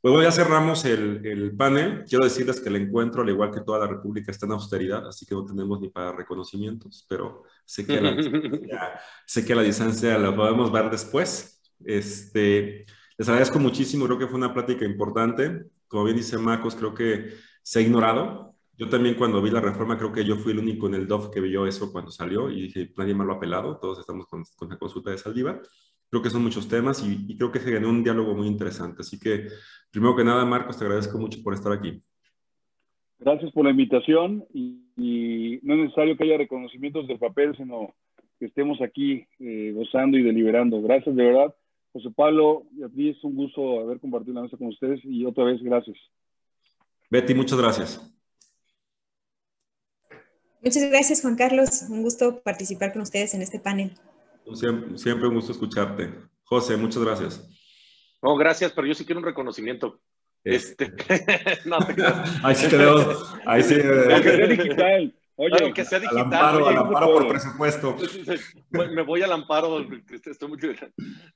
Bueno, 0.02 0.20
ya 0.20 0.32
cerramos 0.32 0.84
el, 0.84 1.24
el, 1.24 1.56
panel. 1.56 2.04
Quiero 2.08 2.24
decirles 2.24 2.60
que 2.60 2.68
el 2.68 2.74
encuentro, 2.76 3.22
al 3.22 3.28
igual 3.28 3.52
que 3.52 3.60
toda 3.60 3.78
la 3.78 3.86
República, 3.86 4.32
está 4.32 4.46
en 4.46 4.52
austeridad, 4.52 5.06
así 5.06 5.24
que 5.24 5.34
no 5.36 5.44
tenemos 5.44 5.80
ni 5.80 5.90
para 5.90 6.10
reconocimientos, 6.10 7.06
pero 7.08 7.44
sé 7.64 7.86
que 7.86 8.00
la 8.00 8.10
distancia, 8.12 9.00
sé 9.26 9.44
que 9.44 9.54
la 9.54 9.62
distancia 9.62 10.18
la 10.18 10.34
podemos 10.34 10.72
ver 10.72 10.90
después. 10.90 11.62
Este, 11.84 12.84
les 13.16 13.28
agradezco 13.28 13.60
muchísimo, 13.60 14.06
creo 14.06 14.18
que 14.18 14.26
fue 14.26 14.38
una 14.38 14.52
plática 14.52 14.84
importante. 14.84 15.66
Como 15.86 16.02
bien 16.04 16.16
dice 16.16 16.36
Marcos, 16.36 16.74
creo 16.74 16.94
que 16.94 17.34
se 17.62 17.78
ha 17.78 17.82
ignorado. 17.82 18.56
Yo 18.76 18.88
también 18.88 19.14
cuando 19.14 19.40
vi 19.40 19.50
la 19.50 19.60
reforma, 19.60 19.96
creo 19.96 20.10
que 20.10 20.24
yo 20.24 20.34
fui 20.36 20.50
el 20.50 20.58
único 20.58 20.88
en 20.88 20.94
el 20.94 21.06
DOF 21.06 21.30
que 21.30 21.40
vio 21.40 21.64
eso 21.64 21.92
cuando 21.92 22.10
salió 22.10 22.50
y 22.50 22.62
dije, 22.62 22.92
nadie 22.96 23.14
más 23.14 23.26
lo 23.28 23.34
ha 23.34 23.40
pelado, 23.40 23.78
todos 23.78 24.00
estamos 24.00 24.26
con, 24.26 24.42
con 24.56 24.68
la 24.68 24.78
consulta 24.78 25.12
de 25.12 25.18
Saldiva. 25.18 25.60
Creo 26.12 26.22
que 26.22 26.28
son 26.28 26.42
muchos 26.42 26.68
temas 26.68 27.02
y, 27.02 27.24
y 27.26 27.38
creo 27.38 27.50
que 27.50 27.58
se 27.58 27.70
ganó 27.70 27.88
un 27.88 28.04
diálogo 28.04 28.34
muy 28.34 28.46
interesante. 28.46 29.00
Así 29.00 29.18
que, 29.18 29.48
primero 29.90 30.14
que 30.14 30.22
nada, 30.22 30.44
Marcos, 30.44 30.76
te 30.76 30.84
agradezco 30.84 31.16
mucho 31.16 31.42
por 31.42 31.54
estar 31.54 31.72
aquí. 31.72 32.02
Gracias 33.18 33.50
por 33.52 33.64
la 33.64 33.70
invitación 33.70 34.44
y, 34.52 34.82
y 34.98 35.58
no 35.62 35.72
es 35.72 35.80
necesario 35.84 36.14
que 36.14 36.24
haya 36.24 36.36
reconocimientos 36.36 37.08
de 37.08 37.16
papel, 37.16 37.56
sino 37.56 37.94
que 38.38 38.44
estemos 38.44 38.82
aquí 38.82 39.24
eh, 39.38 39.72
gozando 39.74 40.18
y 40.18 40.22
deliberando. 40.22 40.82
Gracias 40.82 41.16
de 41.16 41.24
verdad. 41.24 41.54
José 41.94 42.10
Pablo, 42.14 42.64
y 42.76 42.82
a 42.82 42.90
ti 42.90 43.08
es 43.08 43.24
un 43.24 43.34
gusto 43.34 43.80
haber 43.80 43.98
compartido 43.98 44.34
la 44.34 44.42
mesa 44.42 44.58
con 44.58 44.66
ustedes 44.66 45.00
y 45.04 45.24
otra 45.24 45.44
vez 45.44 45.62
gracias. 45.62 45.96
Betty, 47.08 47.34
muchas 47.34 47.58
gracias. 47.58 48.14
Muchas 50.62 50.90
gracias, 50.90 51.22
Juan 51.22 51.36
Carlos. 51.36 51.86
Un 51.88 52.02
gusto 52.02 52.42
participar 52.42 52.92
con 52.92 53.00
ustedes 53.00 53.32
en 53.32 53.40
este 53.40 53.58
panel. 53.58 53.92
Siempre, 54.54 54.98
siempre, 54.98 55.28
un 55.28 55.34
gusto 55.34 55.52
escucharte. 55.52 56.12
José, 56.44 56.76
muchas 56.76 57.02
gracias. 57.02 57.48
No, 58.22 58.36
gracias, 58.36 58.72
pero 58.72 58.86
yo 58.86 58.94
sí 58.94 59.04
quiero 59.04 59.20
un 59.20 59.26
reconocimiento. 59.26 60.00
Este, 60.44 60.92
no, 61.64 61.78
ahí 62.42 62.54
sí 62.54 62.68
tenemos, 62.68 63.34
ahí 63.46 63.62
sí. 63.62 63.76
Aunque 64.10 64.36
sea 64.36 64.46
digital. 64.46 65.14
Oye, 65.36 65.56
aunque 65.62 65.84
sea 65.84 65.98
digital. 65.98 66.18
Al 66.18 66.24
amparo, 66.24 66.66
oye, 66.66 66.76
al 66.76 66.84
amparo 66.84 67.12
por 67.12 67.28
presupuesto. 67.28 67.96
Me 68.70 69.02
voy 69.02 69.22
al 69.22 69.32
amparo. 69.32 69.84
Estoy 70.24 70.48
muy... 70.48 70.58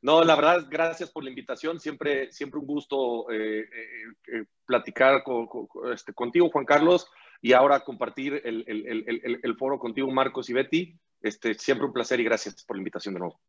No, 0.03 0.23
la 0.23 0.37
verdad, 0.37 0.67
gracias 0.69 1.11
por 1.11 1.25
la 1.25 1.31
invitación. 1.31 1.81
Siempre, 1.81 2.31
siempre 2.31 2.61
un 2.61 2.67
gusto 2.67 3.31
eh, 3.31 3.61
eh, 3.63 4.45
platicar 4.67 5.23
con, 5.23 5.47
con, 5.47 5.93
este, 5.93 6.13
contigo, 6.13 6.51
Juan 6.51 6.67
Carlos, 6.67 7.09
y 7.41 7.53
ahora 7.53 7.81
compartir 7.81 8.41
el, 8.45 8.65
el, 8.67 8.87
el, 8.87 9.41
el, 9.43 9.57
foro 9.57 9.79
contigo, 9.79 10.11
Marcos 10.11 10.51
y 10.51 10.53
Betty. 10.53 10.99
Este, 11.21 11.55
siempre 11.55 11.87
un 11.87 11.93
placer 11.93 12.21
y 12.21 12.25
gracias 12.25 12.65
por 12.65 12.77
la 12.77 12.81
invitación 12.81 13.15
de 13.15 13.21
nuevo. 13.21 13.41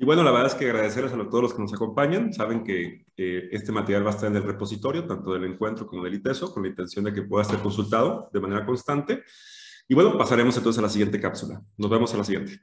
Y 0.00 0.04
bueno, 0.04 0.22
la 0.22 0.30
verdad 0.30 0.46
es 0.46 0.54
que 0.54 0.66
agradecerles 0.66 1.12
a 1.12 1.28
todos 1.28 1.42
los 1.42 1.54
que 1.54 1.60
nos 1.60 1.74
acompañan. 1.74 2.32
Saben 2.32 2.62
que 2.62 3.04
este 3.16 3.72
material 3.72 4.06
va 4.06 4.10
a 4.10 4.14
estar 4.14 4.30
en 4.30 4.36
el 4.36 4.44
repositorio, 4.44 5.04
tanto 5.04 5.32
del 5.32 5.44
encuentro 5.44 5.86
como 5.88 6.04
del 6.04 6.14
ITESO, 6.14 6.54
con 6.54 6.62
la 6.62 6.68
intención 6.68 7.04
de 7.04 7.12
que 7.12 7.22
pueda 7.22 7.42
ser 7.42 7.58
consultado 7.58 8.30
de 8.32 8.40
manera 8.40 8.64
constante. 8.64 9.24
Y 9.88 9.94
bueno, 9.94 10.16
pasaremos 10.16 10.56
entonces 10.56 10.78
a 10.78 10.82
la 10.82 10.88
siguiente 10.88 11.20
cápsula. 11.20 11.60
Nos 11.76 11.90
vemos 11.90 12.14
a 12.14 12.18
la 12.18 12.24
siguiente. 12.24 12.60